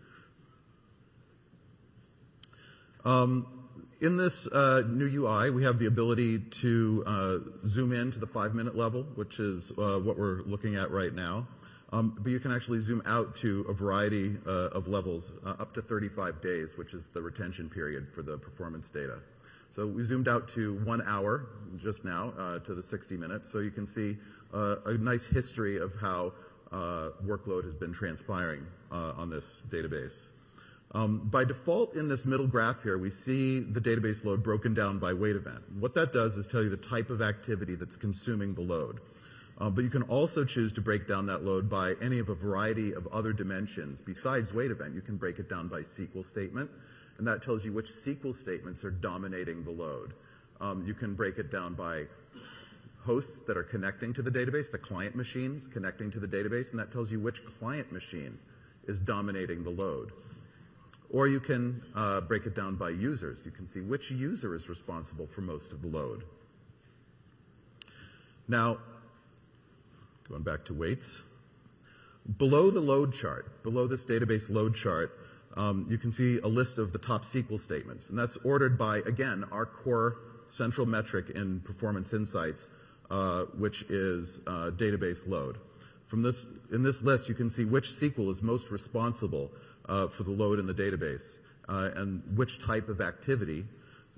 Um, 3.06 3.46
in 4.00 4.18
this 4.18 4.46
uh, 4.48 4.82
new 4.86 5.06
UI, 5.06 5.50
we 5.50 5.62
have 5.62 5.78
the 5.78 5.86
ability 5.86 6.40
to 6.40 7.04
uh, 7.06 7.38
zoom 7.66 7.92
in 7.92 8.10
to 8.10 8.18
the 8.18 8.26
five 8.26 8.54
minute 8.54 8.76
level, 8.76 9.04
which 9.14 9.40
is 9.40 9.72
uh, 9.78 9.98
what 9.98 10.18
we're 10.18 10.42
looking 10.42 10.76
at 10.76 10.90
right 10.90 11.14
now. 11.14 11.46
Um, 11.92 12.18
but 12.18 12.30
you 12.30 12.40
can 12.40 12.52
actually 12.52 12.80
zoom 12.80 13.02
out 13.06 13.36
to 13.36 13.64
a 13.68 13.72
variety 13.72 14.36
uh, 14.46 14.70
of 14.70 14.88
levels, 14.88 15.32
uh, 15.44 15.50
up 15.60 15.72
to 15.74 15.82
35 15.82 16.42
days, 16.42 16.76
which 16.76 16.94
is 16.94 17.06
the 17.06 17.22
retention 17.22 17.70
period 17.70 18.08
for 18.12 18.22
the 18.22 18.36
performance 18.38 18.90
data. 18.90 19.18
So 19.70 19.86
we 19.86 20.02
zoomed 20.02 20.26
out 20.26 20.48
to 20.50 20.74
one 20.84 21.02
hour 21.06 21.46
just 21.76 22.04
now 22.04 22.32
uh, 22.38 22.58
to 22.60 22.74
the 22.74 22.82
60 22.82 23.16
minutes. 23.16 23.50
So 23.50 23.60
you 23.60 23.70
can 23.70 23.86
see 23.86 24.16
uh, 24.52 24.76
a 24.86 24.94
nice 24.94 25.26
history 25.26 25.78
of 25.78 25.94
how 26.00 26.32
uh, 26.72 27.10
workload 27.24 27.64
has 27.64 27.74
been 27.74 27.92
transpiring 27.92 28.66
uh, 28.90 29.12
on 29.16 29.30
this 29.30 29.64
database. 29.70 30.32
Um, 30.92 31.28
by 31.28 31.44
default 31.44 31.94
in 31.94 32.08
this 32.08 32.24
middle 32.24 32.46
graph 32.46 32.82
here, 32.82 32.96
we 32.96 33.10
see 33.10 33.60
the 33.60 33.80
database 33.80 34.24
load 34.24 34.42
broken 34.42 34.72
down 34.72 34.98
by 34.98 35.12
wait 35.12 35.36
event. 35.36 35.62
What 35.78 35.94
that 35.94 36.12
does 36.12 36.36
is 36.36 36.46
tell 36.46 36.62
you 36.62 36.70
the 36.70 36.76
type 36.76 37.10
of 37.10 37.20
activity 37.20 37.74
that's 37.74 37.96
consuming 37.96 38.54
the 38.54 38.62
load. 38.62 39.00
Uh, 39.58 39.70
but 39.70 39.82
you 39.82 39.90
can 39.90 40.02
also 40.02 40.44
choose 40.44 40.72
to 40.74 40.82
break 40.82 41.08
down 41.08 41.26
that 41.26 41.42
load 41.42 41.70
by 41.70 41.94
any 42.02 42.18
of 42.18 42.28
a 42.28 42.34
variety 42.34 42.92
of 42.92 43.06
other 43.06 43.32
dimensions 43.32 44.02
besides 44.02 44.52
wait 44.52 44.70
event. 44.70 44.94
You 44.94 45.00
can 45.00 45.16
break 45.16 45.38
it 45.38 45.48
down 45.48 45.68
by 45.68 45.80
SQL 45.80 46.24
statement, 46.24 46.70
and 47.18 47.26
that 47.26 47.42
tells 47.42 47.64
you 47.64 47.72
which 47.72 47.86
SQL 47.86 48.34
statements 48.34 48.84
are 48.84 48.90
dominating 48.90 49.64
the 49.64 49.70
load. 49.70 50.12
Um, 50.60 50.84
you 50.86 50.92
can 50.92 51.14
break 51.14 51.38
it 51.38 51.50
down 51.50 51.74
by 51.74 52.04
hosts 53.02 53.40
that 53.46 53.56
are 53.56 53.62
connecting 53.62 54.12
to 54.12 54.22
the 54.22 54.30
database, 54.30 54.70
the 54.70 54.78
client 54.78 55.14
machines 55.14 55.68
connecting 55.68 56.10
to 56.10 56.18
the 56.18 56.26
database, 56.26 56.72
and 56.72 56.80
that 56.80 56.92
tells 56.92 57.10
you 57.10 57.20
which 57.20 57.42
client 57.58 57.90
machine 57.92 58.38
is 58.86 58.98
dominating 58.98 59.62
the 59.62 59.70
load. 59.70 60.12
Or 61.10 61.28
you 61.28 61.40
can 61.40 61.82
uh, 61.94 62.20
break 62.22 62.46
it 62.46 62.56
down 62.56 62.74
by 62.74 62.90
users. 62.90 63.46
You 63.46 63.52
can 63.52 63.66
see 63.66 63.80
which 63.80 64.10
user 64.10 64.54
is 64.54 64.68
responsible 64.68 65.26
for 65.26 65.40
most 65.40 65.72
of 65.72 65.80
the 65.82 65.88
load. 65.88 66.24
Now, 68.48 68.78
Going 70.28 70.42
back 70.42 70.64
to 70.66 70.74
waits. 70.74 71.24
Below 72.38 72.70
the 72.70 72.80
load 72.80 73.12
chart, 73.12 73.62
below 73.62 73.86
this 73.86 74.04
database 74.04 74.50
load 74.50 74.74
chart, 74.74 75.16
um, 75.56 75.86
you 75.88 75.96
can 75.96 76.10
see 76.10 76.38
a 76.40 76.48
list 76.48 76.78
of 76.78 76.92
the 76.92 76.98
top 76.98 77.24
SQL 77.24 77.58
statements. 77.58 78.10
And 78.10 78.18
that's 78.18 78.36
ordered 78.38 78.76
by, 78.76 78.98
again, 78.98 79.44
our 79.52 79.64
core 79.64 80.18
central 80.48 80.86
metric 80.86 81.30
in 81.30 81.60
Performance 81.60 82.12
Insights, 82.12 82.72
uh, 83.10 83.42
which 83.56 83.82
is 83.82 84.40
uh, 84.46 84.70
database 84.76 85.28
load. 85.28 85.58
From 86.08 86.22
this, 86.22 86.46
in 86.72 86.82
this 86.82 87.02
list, 87.02 87.28
you 87.28 87.34
can 87.34 87.48
see 87.48 87.64
which 87.64 87.88
SQL 87.88 88.28
is 88.30 88.42
most 88.42 88.70
responsible 88.70 89.52
uh, 89.88 90.08
for 90.08 90.24
the 90.24 90.30
load 90.30 90.58
in 90.58 90.66
the 90.66 90.74
database 90.74 91.38
uh, 91.68 91.90
and 91.96 92.22
which 92.36 92.64
type 92.64 92.88
of 92.88 93.00
activity 93.00 93.64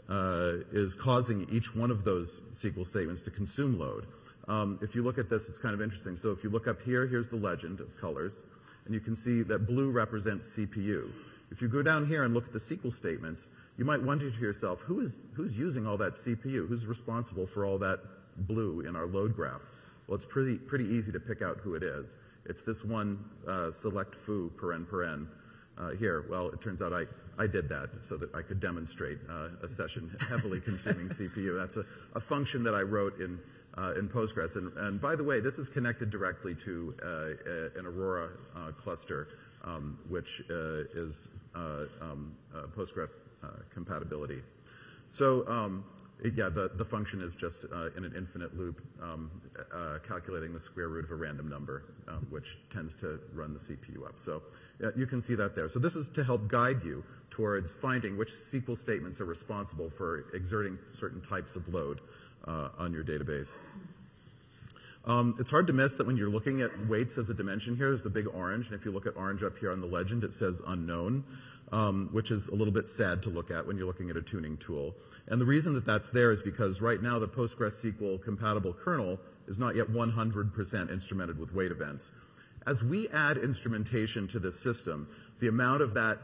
uh, 0.09 0.53
is 0.73 0.95
causing 0.95 1.47
each 1.51 1.75
one 1.75 1.91
of 1.91 2.05
those 2.05 2.43
SQL 2.53 2.87
statements 2.87 3.23
to 3.23 3.31
consume 3.31 3.79
load. 3.79 4.07
Um, 4.49 4.79
if 4.83 4.95
you 4.95 5.03
look 5.03 5.19
at 5.19 5.29
this, 5.29 5.49
it's 5.49 5.59
kind 5.59 5.75
of 5.75 5.83
interesting. 5.83 6.17
So 6.17 6.31
if 6.31 6.43
you 6.43 6.51
look 6.51 6.67
up 6.67 6.81
here, 6.81 7.07
here's 7.07 7.29
the 7.29 7.37
legend 7.37 7.81
of 7.81 7.95
colors, 8.01 8.45
and 8.87 8.95
you 8.95 9.01
can 9.01 9.15
see 9.15 9.43
that 9.43 9.67
blue 9.67 9.91
represents 9.91 10.59
CPU. 10.59 11.11
If 11.51 11.63
you 11.63 11.69
go 11.69 11.83
down 11.83 12.07
here 12.07 12.25
and 12.25 12.35
look 12.35 12.47
at 12.47 12.53
the 12.53 12.59
SQL 12.59 12.93
statements, 12.93 13.51
you 13.77 13.85
might 13.85 14.03
wonder 14.03 14.31
to 14.31 14.41
yourself, 14.41 14.81
who 14.81 15.01
is, 15.01 15.21
who's 15.35 15.57
using 15.57 15.87
all 15.87 15.97
that 15.99 16.15
CPU? 16.15 16.67
Who's 16.67 16.87
responsible 16.87 17.47
for 17.47 17.65
all 17.65 17.79
that 17.79 18.01
blue 18.49 18.81
in 18.81 18.97
our 18.97 19.07
load 19.07 19.37
graph? 19.37 19.61
Well, 20.07 20.17
it's 20.17 20.25
pretty, 20.25 20.57
pretty 20.57 20.85
easy 20.85 21.13
to 21.13 21.21
pick 21.21 21.43
out 21.43 21.59
who 21.59 21.75
it 21.75 21.83
is. 21.83 22.19
It's 22.47 22.63
this 22.63 22.85
one 22.85 23.23
uh, 23.47 23.71
select 23.71 24.17
foo 24.17 24.51
paren 24.57 24.87
paren 24.87 25.29
uh, 25.77 25.91
here. 25.91 26.25
Well, 26.29 26.49
it 26.49 26.61
turns 26.61 26.81
out 26.81 26.93
I, 26.93 27.05
I 27.39 27.47
did 27.47 27.69
that 27.69 27.91
so 28.01 28.17
that 28.17 28.35
I 28.35 28.43
could 28.43 28.61
demonstrate 28.61 29.19
uh, 29.29 29.49
a 29.63 29.69
session 29.69 30.11
heavily 30.29 30.61
consuming 30.61 31.09
CPU. 31.09 31.59
That's 31.59 31.77
a, 31.77 31.85
a 32.15 32.21
function 32.21 32.63
that 32.65 32.75
I 32.75 32.81
wrote 32.81 33.21
in 33.21 33.39
in 33.97 34.09
Postgres. 34.09 34.57
And, 34.57 35.01
by 35.01 35.15
the 35.17 35.25
way, 35.25 35.41
this 35.41 35.59
is 35.59 35.69
connected 35.69 36.11
directly 36.11 36.55
to 36.57 36.95
uh, 37.03 37.79
an 37.79 37.87
Aurora 37.87 38.31
uh, 38.57 38.73
cluster, 38.73 39.29
um, 39.65 39.99
which 40.09 40.43
uh, 40.51 40.85
is 40.95 41.31
uh, 41.55 41.85
um, 42.01 42.35
Postgres 42.77 43.19
compatibility. 43.71 44.41
So 45.09 45.47
um, 45.49 45.85
yeah, 46.23 46.49
the, 46.49 46.85
function 46.85 47.23
is 47.23 47.35
just 47.35 47.65
in 47.97 48.05
an 48.05 48.13
infinite 48.17 48.57
loop 48.57 48.83
calculating 50.07 50.53
the 50.53 50.61
square 50.61 50.89
root 50.89 51.05
of 51.05 51.11
a 51.11 51.15
random 51.15 51.49
number, 51.49 51.85
um, 52.09 52.27
which 52.31 52.59
tends 52.71 52.95
to 52.97 53.21
run 53.33 53.55
the 53.55 53.61
CPU 53.61 54.07
up. 54.07 54.19
So 54.19 54.43
you 54.97 55.07
can 55.07 55.23
see 55.23 55.35
that 55.37 55.55
there. 55.55 55.69
So 55.69 55.79
this 55.79 55.97
is 55.97 56.09
to 56.09 56.25
help 56.25 56.49
guide 56.49 56.85
you 56.85 57.05
towards 57.31 57.73
finding 57.73 58.17
which 58.17 58.31
SQL 58.31 58.77
statements 58.77 59.21
are 59.21 59.27
responsible 59.27 59.91
for 59.91 60.31
exerting 60.35 60.79
certain 60.87 61.21
types 61.21 61.57
of 61.57 61.69
load 61.73 62.01
uh, 62.47 62.71
on 62.79 62.93
your 62.93 63.05
database. 63.05 63.59
Um, 65.05 65.37
it's 65.39 65.51
hard 65.51 65.69
to 65.69 65.73
miss 65.73 65.97
that 65.97 66.07
when 66.07 66.17
you're 66.17 66.29
looking 66.29 66.61
at 66.61 66.87
waits 66.87 67.17
as 67.17 67.31
a 67.31 67.35
dimension 67.35 67.77
here, 67.77 67.89
there's 67.89 68.05
a 68.05 68.11
big 68.11 68.27
orange, 68.27 68.67
and 68.67 68.75
if 68.75 68.85
you 68.85 68.91
look 68.91 69.07
at 69.07 69.17
orange 69.17 69.43
up 69.43 69.57
here 69.59 69.73
on 69.73 69.81
the 69.81 69.87
legend, 69.87 70.23
it 70.23 70.35
says 70.35 70.61
unknown, 70.67 71.25
um, 71.73 72.11
which 72.13 72.31
is 72.31 72.49
a 72.49 72.55
little 72.55 72.73
bit 72.73 72.89
sad 72.89 73.23
to 73.23 73.31
look 73.31 73.51
at 73.51 73.67
when 73.67 73.79
you're 73.79 73.87
looking 73.87 74.11
at 74.11 74.17
a 74.17 74.23
tuning 74.23 74.59
tool. 74.59 74.95
And 75.27 75.41
the 75.41 75.47
reason 75.47 75.75
that 75.75 75.87
that's 75.87 76.11
there 76.11 76.31
is 76.31 76.43
because 76.43 76.83
right 76.83 77.01
now 77.03 77.19
the 77.19 77.29
PostgreSQL 77.29 78.23
compatible 78.23 78.75
kernel 78.75 79.19
is 79.47 79.59
not 79.59 79.77
yet 79.77 79.89
100% 79.89 80.91
instrumented 80.91 81.39
with 81.39 81.55
wait 81.55 81.71
events. 81.71 82.15
As 82.67 82.85
we 82.85 83.09
add 83.09 83.39
instrumentation 83.39 84.29
to 84.29 84.39
this 84.39 84.61
system, 84.61 85.09
the 85.41 85.49
amount 85.49 85.81
of 85.81 85.95
that 85.95 86.19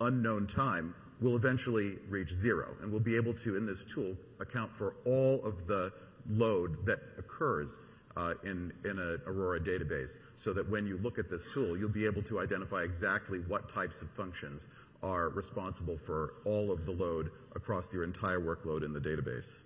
unknown 0.00 0.48
time 0.48 0.94
will 1.20 1.36
eventually 1.36 1.96
reach 2.08 2.32
zero, 2.32 2.74
and 2.82 2.90
we'll 2.90 3.00
be 3.00 3.16
able 3.16 3.34
to, 3.34 3.56
in 3.56 3.66
this 3.66 3.84
tool, 3.84 4.16
account 4.40 4.70
for 4.76 4.96
all 5.04 5.44
of 5.44 5.66
the 5.66 5.92
load 6.28 6.84
that 6.86 7.00
occurs 7.18 7.80
uh, 8.16 8.34
in, 8.44 8.72
in 8.84 8.98
an 8.98 9.20
Aurora 9.26 9.60
database 9.60 10.18
so 10.36 10.52
that 10.52 10.68
when 10.68 10.86
you 10.86 10.98
look 10.98 11.18
at 11.18 11.28
this 11.28 11.48
tool, 11.52 11.76
you'll 11.76 11.88
be 11.88 12.06
able 12.06 12.22
to 12.22 12.40
identify 12.40 12.82
exactly 12.82 13.40
what 13.40 13.68
types 13.68 14.02
of 14.02 14.10
functions 14.10 14.68
are 15.02 15.28
responsible 15.30 15.98
for 15.98 16.34
all 16.44 16.70
of 16.70 16.86
the 16.86 16.92
load 16.92 17.30
across 17.54 17.92
your 17.92 18.04
entire 18.04 18.40
workload 18.40 18.84
in 18.84 18.92
the 18.92 19.00
database. 19.00 19.62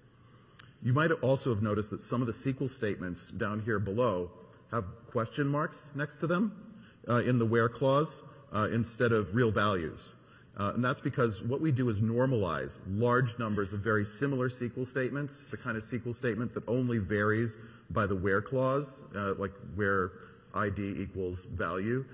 You 0.82 0.92
might 0.92 1.11
also 1.11 1.51
have 1.55 1.62
noticed 1.62 1.90
that 1.90 2.03
some 2.03 2.20
of 2.20 2.26
the 2.26 2.32
SQL 2.32 2.70
statements 2.70 3.30
down 3.30 3.61
here 3.61 3.78
below 3.78 4.30
have 4.70 4.84
question 5.11 5.46
marks 5.46 5.92
next 5.94 6.18
to 6.18 6.26
them 6.26 6.53
uh, 7.09 7.16
in 7.16 7.38
the 7.38 7.46
where 7.46 7.68
clause. 7.68 8.22
uh, 8.53 8.68
instead 8.72 9.12
of 9.12 9.34
real 9.34 9.51
values. 9.51 10.14
Uh, 10.59 10.72
and 10.74 10.84
that's 10.84 11.00
because 11.00 11.42
what 11.42 11.61
we 11.61 11.70
do 11.70 11.88
is 11.88 12.00
normalize 12.00 12.80
large 12.88 13.38
numbers 13.38 13.72
of 13.72 13.80
very 13.80 14.04
similar 14.04 14.48
SQL 14.48 14.84
statements, 14.84 15.46
the 15.46 15.56
kind 15.56 15.76
of 15.76 15.84
SQL 15.84 16.14
statement 16.14 16.52
that 16.54 16.66
only 16.66 16.98
varies 16.98 17.61
by 17.90 18.06
the 18.06 18.16
where 18.16 18.42
clause, 18.42 19.04
uh, 19.14 19.34
like 19.34 19.52
where 19.76 20.12
ID 20.54 20.96
equals 20.98 21.44
value. 21.44 22.04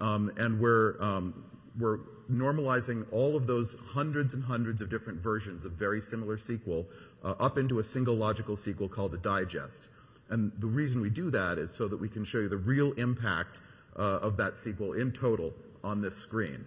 Um, 0.00 0.30
and 0.36 0.60
we're, 0.60 1.00
um, 1.00 1.50
we're 1.78 2.00
normalizing 2.30 3.06
all 3.10 3.36
of 3.36 3.46
those 3.46 3.76
hundreds 3.86 4.34
and 4.34 4.44
hundreds 4.44 4.82
of 4.82 4.90
different 4.90 5.20
versions 5.20 5.64
of 5.64 5.72
very 5.72 6.00
similar 6.00 6.36
SQL 6.36 6.84
uh, 7.24 7.34
up 7.40 7.56
into 7.56 7.78
a 7.78 7.82
single 7.82 8.14
logical 8.14 8.54
SQL 8.54 8.90
called 8.90 9.14
a 9.14 9.18
digest. 9.18 9.88
And 10.28 10.52
the 10.58 10.66
reason 10.66 11.00
we 11.00 11.10
do 11.10 11.30
that 11.30 11.58
is 11.58 11.70
so 11.70 11.88
that 11.88 11.98
we 11.98 12.08
can 12.08 12.24
show 12.24 12.38
you 12.38 12.48
the 12.48 12.56
real 12.56 12.92
impact 12.92 13.62
uh, 13.96 14.18
of 14.20 14.36
that 14.36 14.54
SQL 14.54 15.00
in 15.00 15.12
total 15.12 15.54
on 15.82 16.02
this 16.02 16.16
screen. 16.16 16.64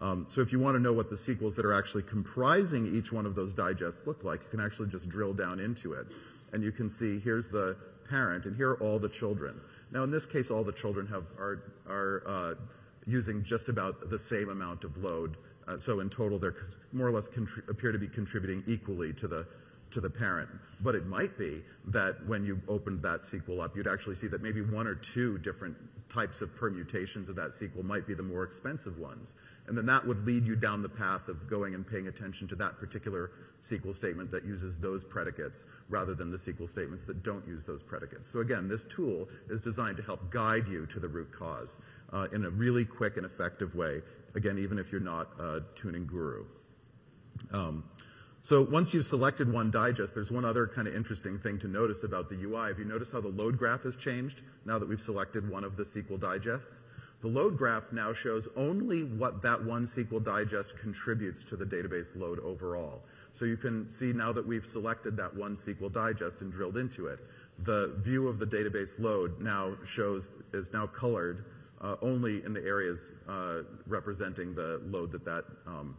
Um, 0.00 0.26
so 0.28 0.40
if 0.40 0.52
you 0.52 0.58
want 0.58 0.76
to 0.76 0.80
know 0.80 0.92
what 0.92 1.10
the 1.10 1.16
SQLs 1.16 1.56
that 1.56 1.64
are 1.64 1.72
actually 1.72 2.04
comprising 2.04 2.94
each 2.94 3.12
one 3.12 3.26
of 3.26 3.34
those 3.34 3.52
digests 3.52 4.06
look 4.06 4.22
like, 4.22 4.42
you 4.42 4.48
can 4.48 4.60
actually 4.60 4.88
just 4.88 5.08
drill 5.08 5.34
down 5.34 5.58
into 5.58 5.92
it. 5.94 6.06
And 6.52 6.62
you 6.62 6.72
can 6.72 6.88
see 6.88 7.18
here's 7.18 7.48
the 7.48 7.76
parent 8.08 8.46
and 8.46 8.56
here 8.56 8.70
are 8.70 8.80
all 8.82 8.98
the 8.98 9.08
children. 9.08 9.60
Now 9.90 10.04
in 10.04 10.10
this 10.10 10.26
case, 10.26 10.50
all 10.50 10.64
the 10.64 10.72
children 10.72 11.06
have, 11.08 11.24
are, 11.38 11.72
are 11.88 12.22
uh, 12.26 12.54
using 13.06 13.42
just 13.42 13.68
about 13.68 14.08
the 14.08 14.18
same 14.18 14.50
amount 14.50 14.84
of 14.84 14.96
load. 14.98 15.36
Uh, 15.66 15.78
so 15.78 16.00
in 16.00 16.08
total, 16.08 16.38
they're 16.38 16.68
more 16.92 17.08
or 17.08 17.10
less 17.10 17.28
contri- 17.28 17.68
appear 17.68 17.92
to 17.92 17.98
be 17.98 18.08
contributing 18.08 18.62
equally 18.66 19.12
to 19.14 19.28
the 19.28 19.46
to 19.90 20.00
the 20.00 20.10
parent. 20.10 20.48
But 20.82 20.94
it 20.94 21.06
might 21.06 21.38
be 21.38 21.62
that 21.86 22.26
when 22.26 22.44
you 22.44 22.60
opened 22.68 23.02
that 23.02 23.22
SQL 23.22 23.62
up, 23.62 23.76
you'd 23.76 23.88
actually 23.88 24.16
see 24.16 24.26
that 24.28 24.42
maybe 24.42 24.60
one 24.60 24.86
or 24.86 24.94
two 24.94 25.38
different 25.38 25.76
types 26.08 26.40
of 26.40 26.54
permutations 26.56 27.28
of 27.28 27.36
that 27.36 27.50
SQL 27.50 27.84
might 27.84 28.06
be 28.06 28.14
the 28.14 28.22
more 28.22 28.42
expensive 28.42 28.98
ones. 28.98 29.36
And 29.66 29.76
then 29.76 29.84
that 29.86 30.06
would 30.06 30.26
lead 30.26 30.46
you 30.46 30.56
down 30.56 30.82
the 30.82 30.88
path 30.88 31.28
of 31.28 31.48
going 31.48 31.74
and 31.74 31.86
paying 31.86 32.08
attention 32.08 32.48
to 32.48 32.56
that 32.56 32.78
particular 32.78 33.30
SQL 33.60 33.94
statement 33.94 34.30
that 34.30 34.44
uses 34.44 34.78
those 34.78 35.04
predicates 35.04 35.66
rather 35.88 36.14
than 36.14 36.30
the 36.30 36.38
SQL 36.38 36.68
statements 36.68 37.04
that 37.04 37.22
don't 37.22 37.46
use 37.46 37.64
those 37.64 37.82
predicates. 37.82 38.30
So 38.30 38.40
again, 38.40 38.68
this 38.68 38.86
tool 38.86 39.28
is 39.50 39.60
designed 39.60 39.98
to 39.98 40.02
help 40.02 40.30
guide 40.30 40.66
you 40.68 40.86
to 40.86 41.00
the 41.00 41.08
root 41.08 41.30
cause 41.32 41.80
uh, 42.12 42.28
in 42.32 42.46
a 42.46 42.50
really 42.50 42.84
quick 42.84 43.16
and 43.18 43.26
effective 43.26 43.74
way. 43.74 44.00
Again, 44.34 44.58
even 44.58 44.78
if 44.78 44.90
you're 44.90 45.00
not 45.00 45.28
a 45.38 45.60
tuning 45.74 46.06
guru. 46.06 46.44
Um, 47.52 47.84
so 48.48 48.62
once 48.62 48.94
you've 48.94 49.04
selected 49.04 49.52
one 49.52 49.70
digest, 49.70 50.14
there's 50.14 50.32
one 50.32 50.46
other 50.46 50.66
kind 50.66 50.88
of 50.88 50.94
interesting 50.94 51.38
thing 51.38 51.58
to 51.58 51.68
notice 51.68 52.02
about 52.02 52.30
the 52.30 52.44
UI. 52.44 52.68
Have 52.68 52.78
you 52.78 52.86
noticed 52.86 53.12
how 53.12 53.20
the 53.20 53.28
load 53.28 53.58
graph 53.58 53.82
has 53.82 53.94
changed 53.94 54.40
now 54.64 54.78
that 54.78 54.88
we've 54.88 54.98
selected 54.98 55.46
one 55.50 55.64
of 55.64 55.76
the 55.76 55.82
SQL 55.82 56.18
digests? 56.18 56.86
The 57.20 57.28
load 57.28 57.58
graph 57.58 57.92
now 57.92 58.14
shows 58.14 58.48
only 58.56 59.04
what 59.04 59.42
that 59.42 59.62
one 59.62 59.84
SQL 59.84 60.24
digest 60.24 60.78
contributes 60.78 61.44
to 61.44 61.56
the 61.56 61.66
database 61.66 62.16
load 62.16 62.38
overall. 62.40 63.02
So 63.34 63.44
you 63.44 63.58
can 63.58 63.90
see 63.90 64.14
now 64.14 64.32
that 64.32 64.46
we've 64.46 64.64
selected 64.64 65.14
that 65.18 65.36
one 65.36 65.54
SQL 65.54 65.92
digest 65.92 66.40
and 66.40 66.50
drilled 66.50 66.78
into 66.78 67.08
it, 67.08 67.18
the 67.64 67.96
view 67.98 68.28
of 68.28 68.38
the 68.38 68.46
database 68.46 68.98
load 68.98 69.38
now 69.42 69.76
shows, 69.84 70.30
is 70.54 70.72
now 70.72 70.86
colored 70.86 71.44
uh, 71.82 71.96
only 72.00 72.42
in 72.44 72.54
the 72.54 72.64
areas 72.64 73.12
uh, 73.28 73.58
representing 73.86 74.54
the 74.54 74.80
load 74.86 75.12
that 75.12 75.26
that 75.26 75.44
um, 75.66 75.98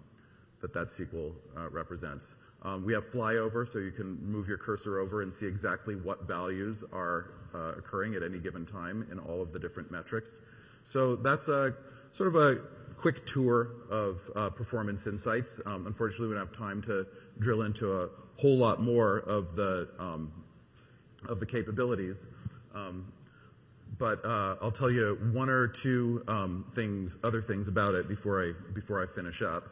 that 0.61 0.73
that 0.73 0.87
SQL 0.87 1.33
uh, 1.57 1.69
represents. 1.69 2.35
Um, 2.63 2.85
we 2.85 2.93
have 2.93 3.09
flyover, 3.09 3.67
so 3.67 3.79
you 3.79 3.91
can 3.91 4.19
move 4.21 4.47
your 4.47 4.57
cursor 4.57 4.99
over 4.99 5.21
and 5.21 5.33
see 5.33 5.45
exactly 5.45 5.95
what 5.95 6.27
values 6.27 6.83
are 6.91 7.31
uh, 7.53 7.73
occurring 7.77 8.15
at 8.15 8.23
any 8.23 8.37
given 8.37 8.65
time 8.65 9.07
in 9.11 9.19
all 9.19 9.41
of 9.41 9.53
the 9.53 9.59
different 9.59 9.91
metrics. 9.91 10.41
So 10.83 11.15
that's 11.15 11.47
a 11.47 11.75
sort 12.11 12.27
of 12.27 12.35
a 12.35 12.61
quick 12.97 13.25
tour 13.25 13.71
of 13.89 14.19
uh, 14.35 14.49
performance 14.49 15.07
insights. 15.07 15.61
Um, 15.65 15.87
unfortunately, 15.87 16.27
we 16.27 16.33
don't 16.35 16.47
have 16.47 16.55
time 16.55 16.81
to 16.83 17.07
drill 17.39 17.61
into 17.61 18.01
a 18.01 18.09
whole 18.37 18.57
lot 18.57 18.81
more 18.81 19.19
of 19.19 19.55
the 19.55 19.89
um, 19.99 20.31
of 21.27 21.39
the 21.39 21.45
capabilities. 21.45 22.27
Um, 22.73 23.11
but 23.97 24.23
uh, 24.23 24.55
I'll 24.61 24.71
tell 24.71 24.91
you 24.91 25.17
one 25.33 25.49
or 25.49 25.67
two 25.67 26.23
um, 26.27 26.65
things, 26.75 27.17
other 27.23 27.41
things 27.41 27.67
about 27.67 27.95
it 27.95 28.07
before 28.07 28.43
I 28.43 28.53
before 28.73 29.01
I 29.01 29.05
finish 29.13 29.41
up. 29.41 29.63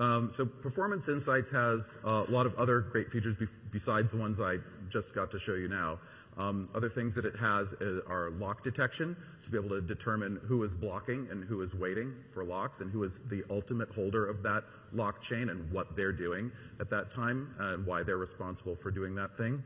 Um, 0.00 0.30
so 0.30 0.46
Performance 0.46 1.08
Insights 1.08 1.50
has 1.50 1.98
a 2.04 2.22
lot 2.30 2.46
of 2.46 2.54
other 2.56 2.80
great 2.80 3.12
features 3.12 3.36
be- 3.36 3.46
besides 3.70 4.12
the 4.12 4.16
ones 4.16 4.40
I 4.40 4.56
just 4.88 5.14
got 5.14 5.30
to 5.32 5.38
show 5.38 5.54
you 5.54 5.68
now. 5.68 5.98
Um, 6.38 6.70
other 6.74 6.88
things 6.88 7.14
that 7.16 7.26
it 7.26 7.36
has 7.36 7.74
are 8.08 8.30
lock 8.38 8.62
detection 8.62 9.14
to 9.44 9.50
be 9.50 9.58
able 9.58 9.68
to 9.70 9.82
determine 9.82 10.40
who 10.46 10.62
is 10.62 10.72
blocking 10.72 11.28
and 11.30 11.44
who 11.44 11.60
is 11.60 11.74
waiting 11.74 12.14
for 12.32 12.44
locks 12.44 12.80
and 12.80 12.90
who 12.90 13.02
is 13.04 13.20
the 13.28 13.44
ultimate 13.50 13.90
holder 13.90 14.26
of 14.26 14.42
that 14.42 14.64
lock 14.92 15.20
chain 15.20 15.50
and 15.50 15.70
what 15.70 15.94
they're 15.94 16.12
doing 16.12 16.50
at 16.80 16.88
that 16.88 17.10
time 17.10 17.54
and 17.58 17.84
why 17.84 18.02
they're 18.02 18.16
responsible 18.16 18.74
for 18.74 18.90
doing 18.90 19.14
that 19.16 19.36
thing. 19.36 19.62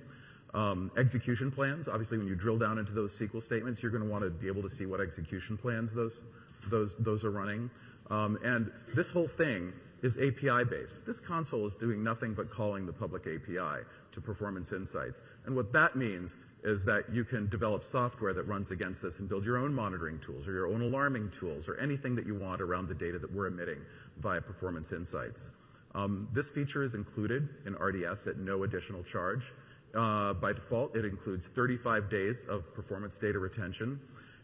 Um, 0.53 0.91
execution 0.97 1.51
plans. 1.51 1.89
Obviously, 1.89 2.19
when 2.19 2.27
you 2.27 2.35
drill 2.35 2.59
down 2.59 2.79
into 2.79 2.93
those 2.93 3.17
SQL 3.17 3.43
statements, 3.43 3.83
you're 3.83 3.93
going 3.93 4.05
to 4.05 4.11
want 4.11 4.25
to 4.25 4.31
be 4.31 4.49
able 4.49 4.63
to 4.63 4.71
see 4.71 4.87
what 4.87 5.01
execution 5.01 5.57
plans 5.57 5.95
those 5.95 6.25
those 6.71 6.97
those 6.97 7.25
are 7.25 7.31
running. 7.31 7.71
Um, 8.11 8.39
and 8.45 8.71
this 8.95 9.11
whole 9.11 9.29
thing 9.29 9.73
is 10.05 10.19
API 10.19 10.65
based. 10.65 10.97
This 11.07 11.19
console 11.19 11.65
is 11.65 11.75
doing 11.75 12.05
nothing 12.05 12.35
but 12.35 12.51
calling 12.51 12.85
the 12.85 12.93
public 12.93 13.23
API 13.23 13.85
to 14.13 14.21
Performance 14.21 14.71
Insights. 14.75 15.23
And 15.47 15.57
what 15.57 15.73
that 15.73 15.97
means 15.97 16.37
is 16.63 16.85
that 16.85 17.05
you 17.11 17.25
can 17.25 17.49
develop 17.49 17.83
software 17.83 18.35
that 18.35 18.43
runs 18.43 18.71
against 18.71 19.01
this 19.01 19.21
and 19.21 19.31
build 19.31 19.47
your 19.47 19.57
own 19.57 19.73
monitoring 19.73 20.19
tools 20.19 20.47
or 20.47 20.53
your 20.53 20.67
own 20.67 20.83
alarming 20.83 21.31
tools 21.31 21.71
or 21.71 21.79
anything 21.79 22.15
that 22.17 22.27
you 22.27 22.35
want 22.35 22.61
around 22.61 22.87
the 22.87 22.95
data 22.95 23.19
that 23.19 23.33
we're 23.33 23.47
emitting 23.47 23.79
via 24.19 24.43
Performance 24.43 24.93
Insights. 24.93 25.53
Um, 25.95 26.29
this 26.35 26.51
feature 26.51 26.83
is 26.83 26.95
included 26.95 27.49
in 27.65 27.73
RDS 27.73 28.27
at 28.27 28.37
no 28.37 28.65
additional 28.65 29.03
charge. 29.03 29.55
Uh, 29.95 30.35
by 30.35 30.53
default, 30.53 30.95
it 30.97 31.07
includes 31.07 31.47
35 31.47 32.11
days 32.11 32.45
of 32.45 32.75
performance 32.75 33.19
data 33.19 33.39
retention. 33.39 33.99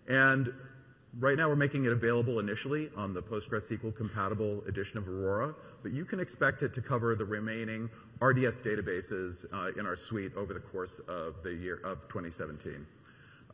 And 0.09 0.55
Right 1.19 1.37
now, 1.37 1.49
we're 1.49 1.57
making 1.57 1.87
it 1.87 1.93
available 1.93 2.39
initially 2.39 2.89
on 2.97 3.13
the 3.13 3.21
PostgreSQL 3.21 3.97
compatible 3.97 4.63
edition 4.69 4.97
of 4.97 5.09
Aurora, 5.09 5.57
but 5.83 5.91
you 5.91 6.05
can 6.05 6.21
expect 6.21 6.63
it 6.63 6.73
to 6.75 6.81
cover 6.81 7.17
the 7.17 7.25
remaining 7.25 7.91
RDS 8.23 8.61
databases 8.61 9.45
uh, 9.53 9.73
in 9.77 9.87
our 9.87 9.97
suite 9.97 10.33
over 10.37 10.55
the 10.55 10.61
course 10.61 11.01
of 11.09 11.43
the 11.43 11.53
year 11.53 11.81
of 11.83 12.03
2017. 12.09 12.87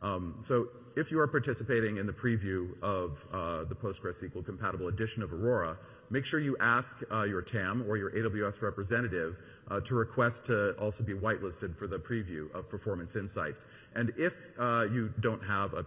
Um, 0.03 0.35
so 0.39 0.67
if 0.95 1.09
you 1.09 1.19
are 1.19 1.27
participating 1.27 1.97
in 1.97 2.05
the 2.05 2.13
preview 2.13 2.79
of 2.83 3.25
uh, 3.33 3.63
the 3.63 3.73
PostgreSQL 3.73 4.45
compatible 4.45 4.89
edition 4.89 5.23
of 5.23 5.33
Aurora, 5.33 5.79
make 6.11 6.25
sure 6.25 6.39
you 6.39 6.55
ask 6.59 7.01
uh, 7.11 7.23
your 7.23 7.41
TAM 7.41 7.83
or 7.87 7.97
your 7.97 8.11
AWS 8.11 8.61
representative 8.61 9.39
to 9.83 9.95
request 9.95 10.45
to 10.45 10.73
also 10.73 11.03
be 11.03 11.13
whitelisted 11.13 11.75
for 11.75 11.87
the 11.87 11.97
preview 11.97 12.53
of 12.53 12.69
Performance 12.69 13.15
Insights. 13.15 13.65
And 13.95 14.13
if 14.15 14.35
you 14.59 15.11
don't 15.19 15.43
have 15.43 15.73
a 15.73 15.85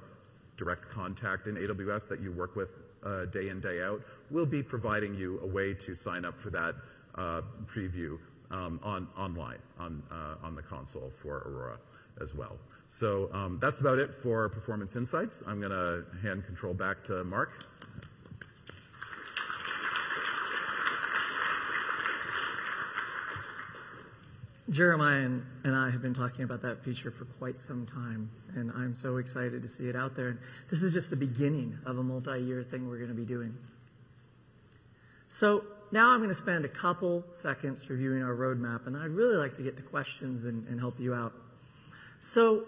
direct 0.61 0.91
contact 0.91 1.47
in 1.47 1.57
AWS 1.57 2.07
that 2.07 2.21
you 2.21 2.31
work 2.33 2.55
with 2.55 2.79
uh, 3.03 3.25
day 3.25 3.49
in, 3.49 3.61
day 3.61 3.83
out, 3.83 4.03
we'll 4.31 4.45
be 4.45 4.63
providing 4.63 5.15
you 5.15 5.41
a 5.43 5.47
way 5.47 5.73
to 5.73 5.95
sign 5.95 6.27
up 6.27 6.39
for 6.39 6.51
that 6.51 6.75
uh, 7.15 7.41
preview 7.65 8.19
um, 8.51 8.79
on 8.83 9.09
online 9.17 9.59
on 9.79 10.03
uh, 10.11 10.47
on 10.47 10.55
the 10.55 10.63
console 10.63 11.11
for 11.23 11.39
Aurora 11.39 11.79
as 12.21 12.35
well. 12.35 12.59
So 12.91 13.31
um, 13.33 13.59
that's 13.61 13.81
about 13.81 13.99
it 13.99 14.13
for 14.13 14.49
Performance 14.49 14.97
Insights. 14.97 15.43
I'm 15.47 15.61
going 15.61 15.73
to 15.73 16.05
hand 16.23 16.45
control 16.45 16.75
back 16.75 17.05
to 17.05 17.25
Mark. 17.25 17.65
Jeremiah 24.71 25.25
and, 25.25 25.45
and, 25.65 25.75
I 25.75 25.91
have 25.91 26.01
been 26.01 26.15
talking 26.15 26.45
about 26.45 26.63
that 26.63 26.85
feature 26.85 27.11
for 27.11 27.25
quite 27.25 27.59
some 27.59 27.87
time, 27.87 28.31
and 28.55 28.71
I'm 28.71 28.95
so 28.95 29.17
excited 29.17 29.63
to 29.63 29.69
see 29.69 29.89
it 29.89 29.97
out 29.97 30.15
there. 30.15 30.29
And 30.29 30.39
this 30.71 30.85
is 30.85 30.93
just 30.93 31.11
the 31.11 31.17
beginning 31.17 31.77
of 31.85 31.99
a 31.99 32.03
multi-year 32.05 32.63
thing 32.63 32.89
we're 32.89 32.99
going 32.99 33.09
to 33.09 33.15
be 33.15 33.25
doing. 33.25 33.53
So 35.29 35.65
now 35.91 36.11
I'm 36.11 36.19
going 36.19 36.29
to 36.29 36.35
spend 36.35 36.65
a 36.65 36.69
couple 36.69 37.25
seconds 37.33 37.89
reviewing 37.91 38.23
our 38.23 38.35
roadmap, 38.35 38.87
and 38.87 38.97
I'd 38.97 39.11
really 39.11 39.37
like 39.37 39.57
to 39.57 39.63
get 39.63 39.77
to 39.79 39.83
questions 39.83 40.45
and, 40.45 40.67
and 40.69 40.79
help 40.79 41.01
you 41.01 41.15
out. 41.15 41.33
So 42.21 42.65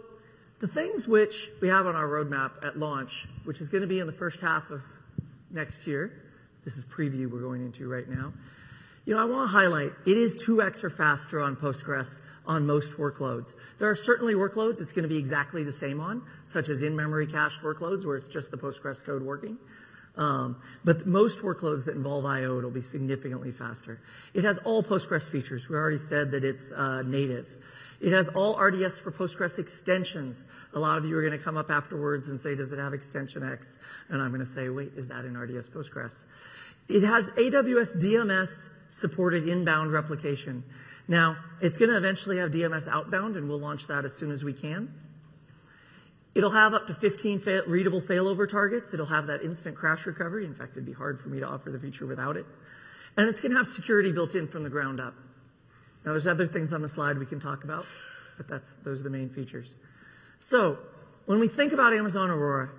the 0.59 0.67
things 0.67 1.07
which 1.07 1.51
we 1.61 1.69
have 1.69 1.87
on 1.87 1.95
our 1.95 2.09
roadmap 2.09 2.65
at 2.65 2.79
launch, 2.79 3.29
which 3.45 3.61
is 3.61 3.69
going 3.69 3.83
to 3.83 3.89
be 3.89 4.01
in 4.01 4.09
the 4.09 4.13
first 4.13 4.41
half 4.41 4.71
of 4.71 4.83
next 5.53 5.87
year, 5.87 6.13
this 6.65 6.77
is 6.77 6.85
preview 6.85 7.31
we're 7.31 7.41
going 7.41 7.63
into 7.63 7.89
right 7.89 8.09
now, 8.09 8.33
you 9.05 9.15
know, 9.15 9.21
I 9.21 9.25
want 9.25 9.51
to 9.51 9.57
highlight 9.57 9.93
it 10.07 10.17
is 10.17 10.37
2x 10.37 10.85
or 10.85 10.91
faster 10.91 11.41
on 11.41 11.57
Postgres 11.57 12.23
on 12.47 12.67
most 12.67 12.99
workloads. 12.99 13.55
There 13.79 13.91
are 13.91 13.97
certainly 13.97 14.35
workloads 14.35 14.81
it's 14.81 14.93
going 14.93 15.03
to 15.03 15.09
be 15.09 15.19
exactly 15.19 15.65
the 15.65 15.73
same 15.73 16.01
on, 16.01 16.23
such 16.47 16.69
as 16.69 16.83
in-memory 16.83 17.27
cached 17.27 17.63
workloads 17.63 18.07
where 18.07 18.17
it's 18.17 18.29
just 18.29 18.51
the 18.51 18.57
Postgres 18.57 19.05
code 19.05 19.23
working. 19.23 19.59
Um, 20.17 20.61
but 20.85 21.07
most 21.07 21.41
workloads 21.41 21.87
that 21.87 21.97
involve 21.97 22.27
I/O, 22.27 22.59
it'll 22.59 22.71
be 22.71 22.83
significantly 22.83 23.51
faster. 23.51 23.99
It 24.35 24.45
has 24.45 24.59
all 24.59 24.83
Postgres 24.83 25.31
features. 25.31 25.69
We 25.69 25.77
already 25.77 25.99
said 25.99 26.33
that 26.33 26.45
it's 26.45 26.73
uh, 26.73 27.03
native. 27.03 27.49
It 28.01 28.13
has 28.13 28.29
all 28.29 28.61
RDS 28.61 29.01
for 29.01 29.11
Postgres 29.11 29.59
extensions. 29.59 30.47
A 30.75 30.79
lot 30.79 30.99
of 30.99 31.07
you 31.07 31.17
are 31.17 31.23
going 31.23 31.39
to 31.39 31.43
come 31.43 31.57
up 31.57 31.71
afterwards 31.71 32.29
and 32.29 32.39
say, 32.39 32.55
does 32.55 32.73
it 32.73 32.79
have 32.79 32.93
extension 32.93 33.49
X? 33.49 33.79
And 34.11 34.21
I'm 34.21 34.31
going 34.31 34.41
to 34.41 34.47
say, 34.47 34.69
wait, 34.69 34.93
is 34.97 35.09
that 35.09 35.25
in 35.25 35.37
RDS 35.37 35.71
Postgres? 35.71 36.25
It 36.89 37.05
has 37.05 37.31
AWS 37.31 38.03
DMS 38.03 38.71
supported 38.93 39.49
inbound 39.49 39.90
replication. 39.90 40.62
Now, 41.09 41.38
it's 41.62 41.78
going 41.78 41.90
to 41.90 41.97
eventually 41.97 42.36
have 42.38 42.51
DMS 42.51 42.86
outbound, 42.86 43.36
and 43.36 43.49
we'll 43.49 43.59
launch 43.59 43.86
that 43.86 44.05
as 44.05 44.14
soon 44.14 44.30
as 44.30 44.45
we 44.45 44.53
can. 44.53 44.93
It'll 46.34 46.51
have 46.51 46.74
up 46.74 46.86
to 46.88 46.95
15 46.95 47.38
fa- 47.38 47.62
readable 47.66 48.03
failover 48.03 48.47
targets. 48.47 48.93
It'll 48.93 49.07
have 49.07 49.28
that 49.28 49.43
instant 49.43 49.76
crash 49.76 50.07
recovery. 50.07 50.45
In 50.45 50.55
fact, 50.55 50.72
it'd 50.72 50.84
be 50.84 50.93
hard 50.93 51.18
for 51.18 51.30
me 51.30 51.40
to 51.40 51.49
offer 51.49 51.70
the 51.70 51.80
feature 51.80 52.07
without 52.07 52.36
it. 52.36 52.45
And 53.16 53.28
it's 53.28 53.40
going 53.40 53.53
to 53.53 53.59
have 53.59 53.66
security 53.66 54.12
built 54.12 54.34
in 54.34 54.47
from 54.47 54.62
the 54.62 54.70
ground 54.70 55.01
up. 55.01 55.14
Now, 56.05 56.12
there's 56.12 56.26
other 56.26 56.47
things 56.47 56.74
on 56.74 56.82
the 56.82 56.88
slide 56.88 57.18
we 57.18 57.26
can 57.26 57.40
talk 57.40 57.64
about, 57.64 57.86
but 58.36 58.47
that's, 58.47 58.74
those 58.84 59.01
are 59.01 59.05
the 59.05 59.11
main 59.11 59.30
features. 59.30 59.76
So, 60.38 60.78
when 61.24 61.40
we 61.40 61.49
think 61.49 61.72
about 61.72 61.95
Amazon 61.95 62.28
Aurora, 62.30 62.70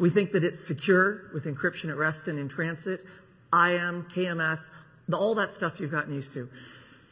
we 0.00 0.10
think 0.10 0.32
that 0.32 0.42
it's 0.42 0.64
secure 0.64 1.30
with 1.32 1.44
encryption 1.44 1.90
at 1.90 1.96
rest 1.96 2.26
and 2.26 2.38
in 2.40 2.48
transit, 2.48 3.04
IAM, 3.52 4.06
KMS, 4.10 4.70
the, 5.08 5.16
all 5.16 5.34
that 5.36 5.52
stuff 5.52 5.80
you've 5.80 5.90
gotten 5.90 6.14
used 6.14 6.32
to. 6.32 6.48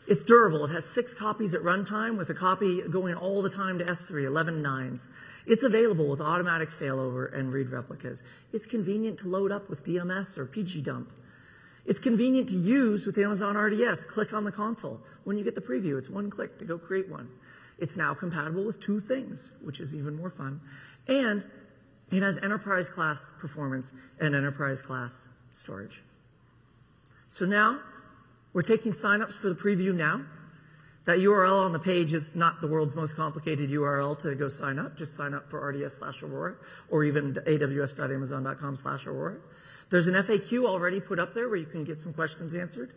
It's 0.09 0.25
durable. 0.25 0.65
It 0.65 0.71
has 0.73 0.85
six 0.85 1.15
copies 1.15 1.55
at 1.55 1.63
runtime 1.63 2.19
with 2.19 2.29
a 2.29 2.35
copy 2.35 2.83
going 2.83 3.15
all 3.15 3.41
the 3.41 3.51
time 3.51 3.79
to 3.79 3.85
S3, 3.85 4.25
11 4.25 4.61
nines. 4.61 5.07
It's 5.47 5.63
available 5.63 6.09
with 6.09 6.21
automatic 6.21 6.71
failover 6.71 7.33
and 7.33 7.53
read 7.53 7.71
replicas. 7.71 8.25
It's 8.53 8.67
convenient 8.67 9.21
to 9.21 9.29
load 9.29 9.53
up 9.53 9.71
with 9.71 9.85
DMS 9.85 10.39
or 10.39 10.47
pg_dump. 10.47 11.07
It's 11.87 12.01
convenient 12.01 12.49
to 12.49 12.57
use 12.57 13.07
with 13.07 13.17
Amazon 13.19 13.57
RDS. 13.57 14.05
Click 14.05 14.33
on 14.33 14.45
the 14.45 14.53
console. 14.53 15.01
When 15.25 15.39
you 15.39 15.45
get 15.45 15.55
the 15.55 15.61
preview, 15.61 15.99
it's 15.99 16.11
one 16.11 16.31
click 16.31 16.59
to 16.59 16.65
go 16.65 16.79
create 16.79 17.09
one. 17.09 17.29
It's 17.79 17.97
now 17.97 18.15
compatible 18.15 18.65
with 18.65 18.81
two 18.81 19.01
things, 19.01 19.51
which 19.63 19.81
is 19.81 19.95
even 19.95 20.17
more 20.17 20.31
fun. 20.31 20.61
And 21.09 21.45
it 22.11 22.23
has 22.23 22.39
enterprise 22.39 22.89
class 22.89 23.33
performance 23.39 23.93
and 24.21 24.35
enterprise 24.35 24.83
class 24.83 25.29
storage. 25.53 26.03
So 27.33 27.47
now 27.47 27.81
we're 28.53 28.61
taking 28.61 28.93
signups 28.93 29.39
for 29.39 29.49
the 29.49 29.55
preview 29.55 29.95
now. 29.95 30.21
That 31.07 31.17
URL 31.17 31.65
on 31.65 31.73
the 31.73 31.79
page 31.79 32.13
is 32.13 32.37
not 32.37 32.61
the 32.61 32.67
world's 32.67 32.95
most 32.95 33.17
complicated 33.17 33.71
URL 33.71 34.19
to 34.19 34.35
go 34.35 34.49
sign 34.49 34.79
up. 34.79 34.99
Just 34.99 35.17
sign 35.17 35.33
up 35.33 35.49
for 35.49 35.67
RDS 35.67 35.95
slash 35.95 36.23
Aurora 36.23 36.57
or 36.91 37.05
even 37.05 37.33
aws.amazon.com 37.33 38.77
slash 38.77 39.07
Aurora. 39.07 39.39
There's 39.89 40.09
an 40.09 40.15
FAQ 40.15 40.67
already 40.67 41.01
put 41.01 41.19
up 41.19 41.33
there 41.33 41.49
where 41.49 41.57
you 41.57 41.65
can 41.65 41.85
get 41.85 41.99
some 41.99 42.13
questions 42.13 42.55
answered. 42.55 42.93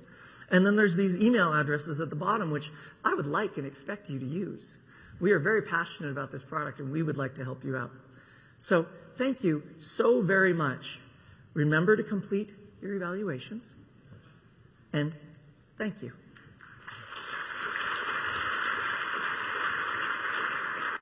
And 0.51 0.65
then 0.65 0.75
there's 0.75 0.97
these 0.97 1.17
email 1.17 1.53
addresses 1.53 2.01
at 2.01 2.09
the 2.09 2.17
bottom, 2.17 2.51
which 2.51 2.71
I 3.05 3.13
would 3.13 3.27
like 3.27 3.55
and 3.55 3.65
expect 3.65 4.09
you 4.09 4.19
to 4.19 4.25
use. 4.25 4.77
We 5.21 5.31
are 5.31 5.39
very 5.39 5.61
passionate 5.61 6.11
about 6.11 6.33
this 6.33 6.43
product 6.43 6.81
and 6.81 6.91
we 6.91 7.03
would 7.03 7.17
like 7.17 7.36
to 7.36 7.45
help 7.45 7.63
you 7.63 7.77
out. 7.77 7.91
So 8.59 8.86
thank 9.15 9.45
you 9.45 9.63
so 9.77 10.21
very 10.21 10.51
much. 10.51 10.99
Remember 11.53 11.95
to 11.95 12.03
complete 12.03 12.53
your 12.81 12.95
evaluations 12.95 13.75
and 14.95 15.15
thank 15.77 16.01
you. 16.01 16.24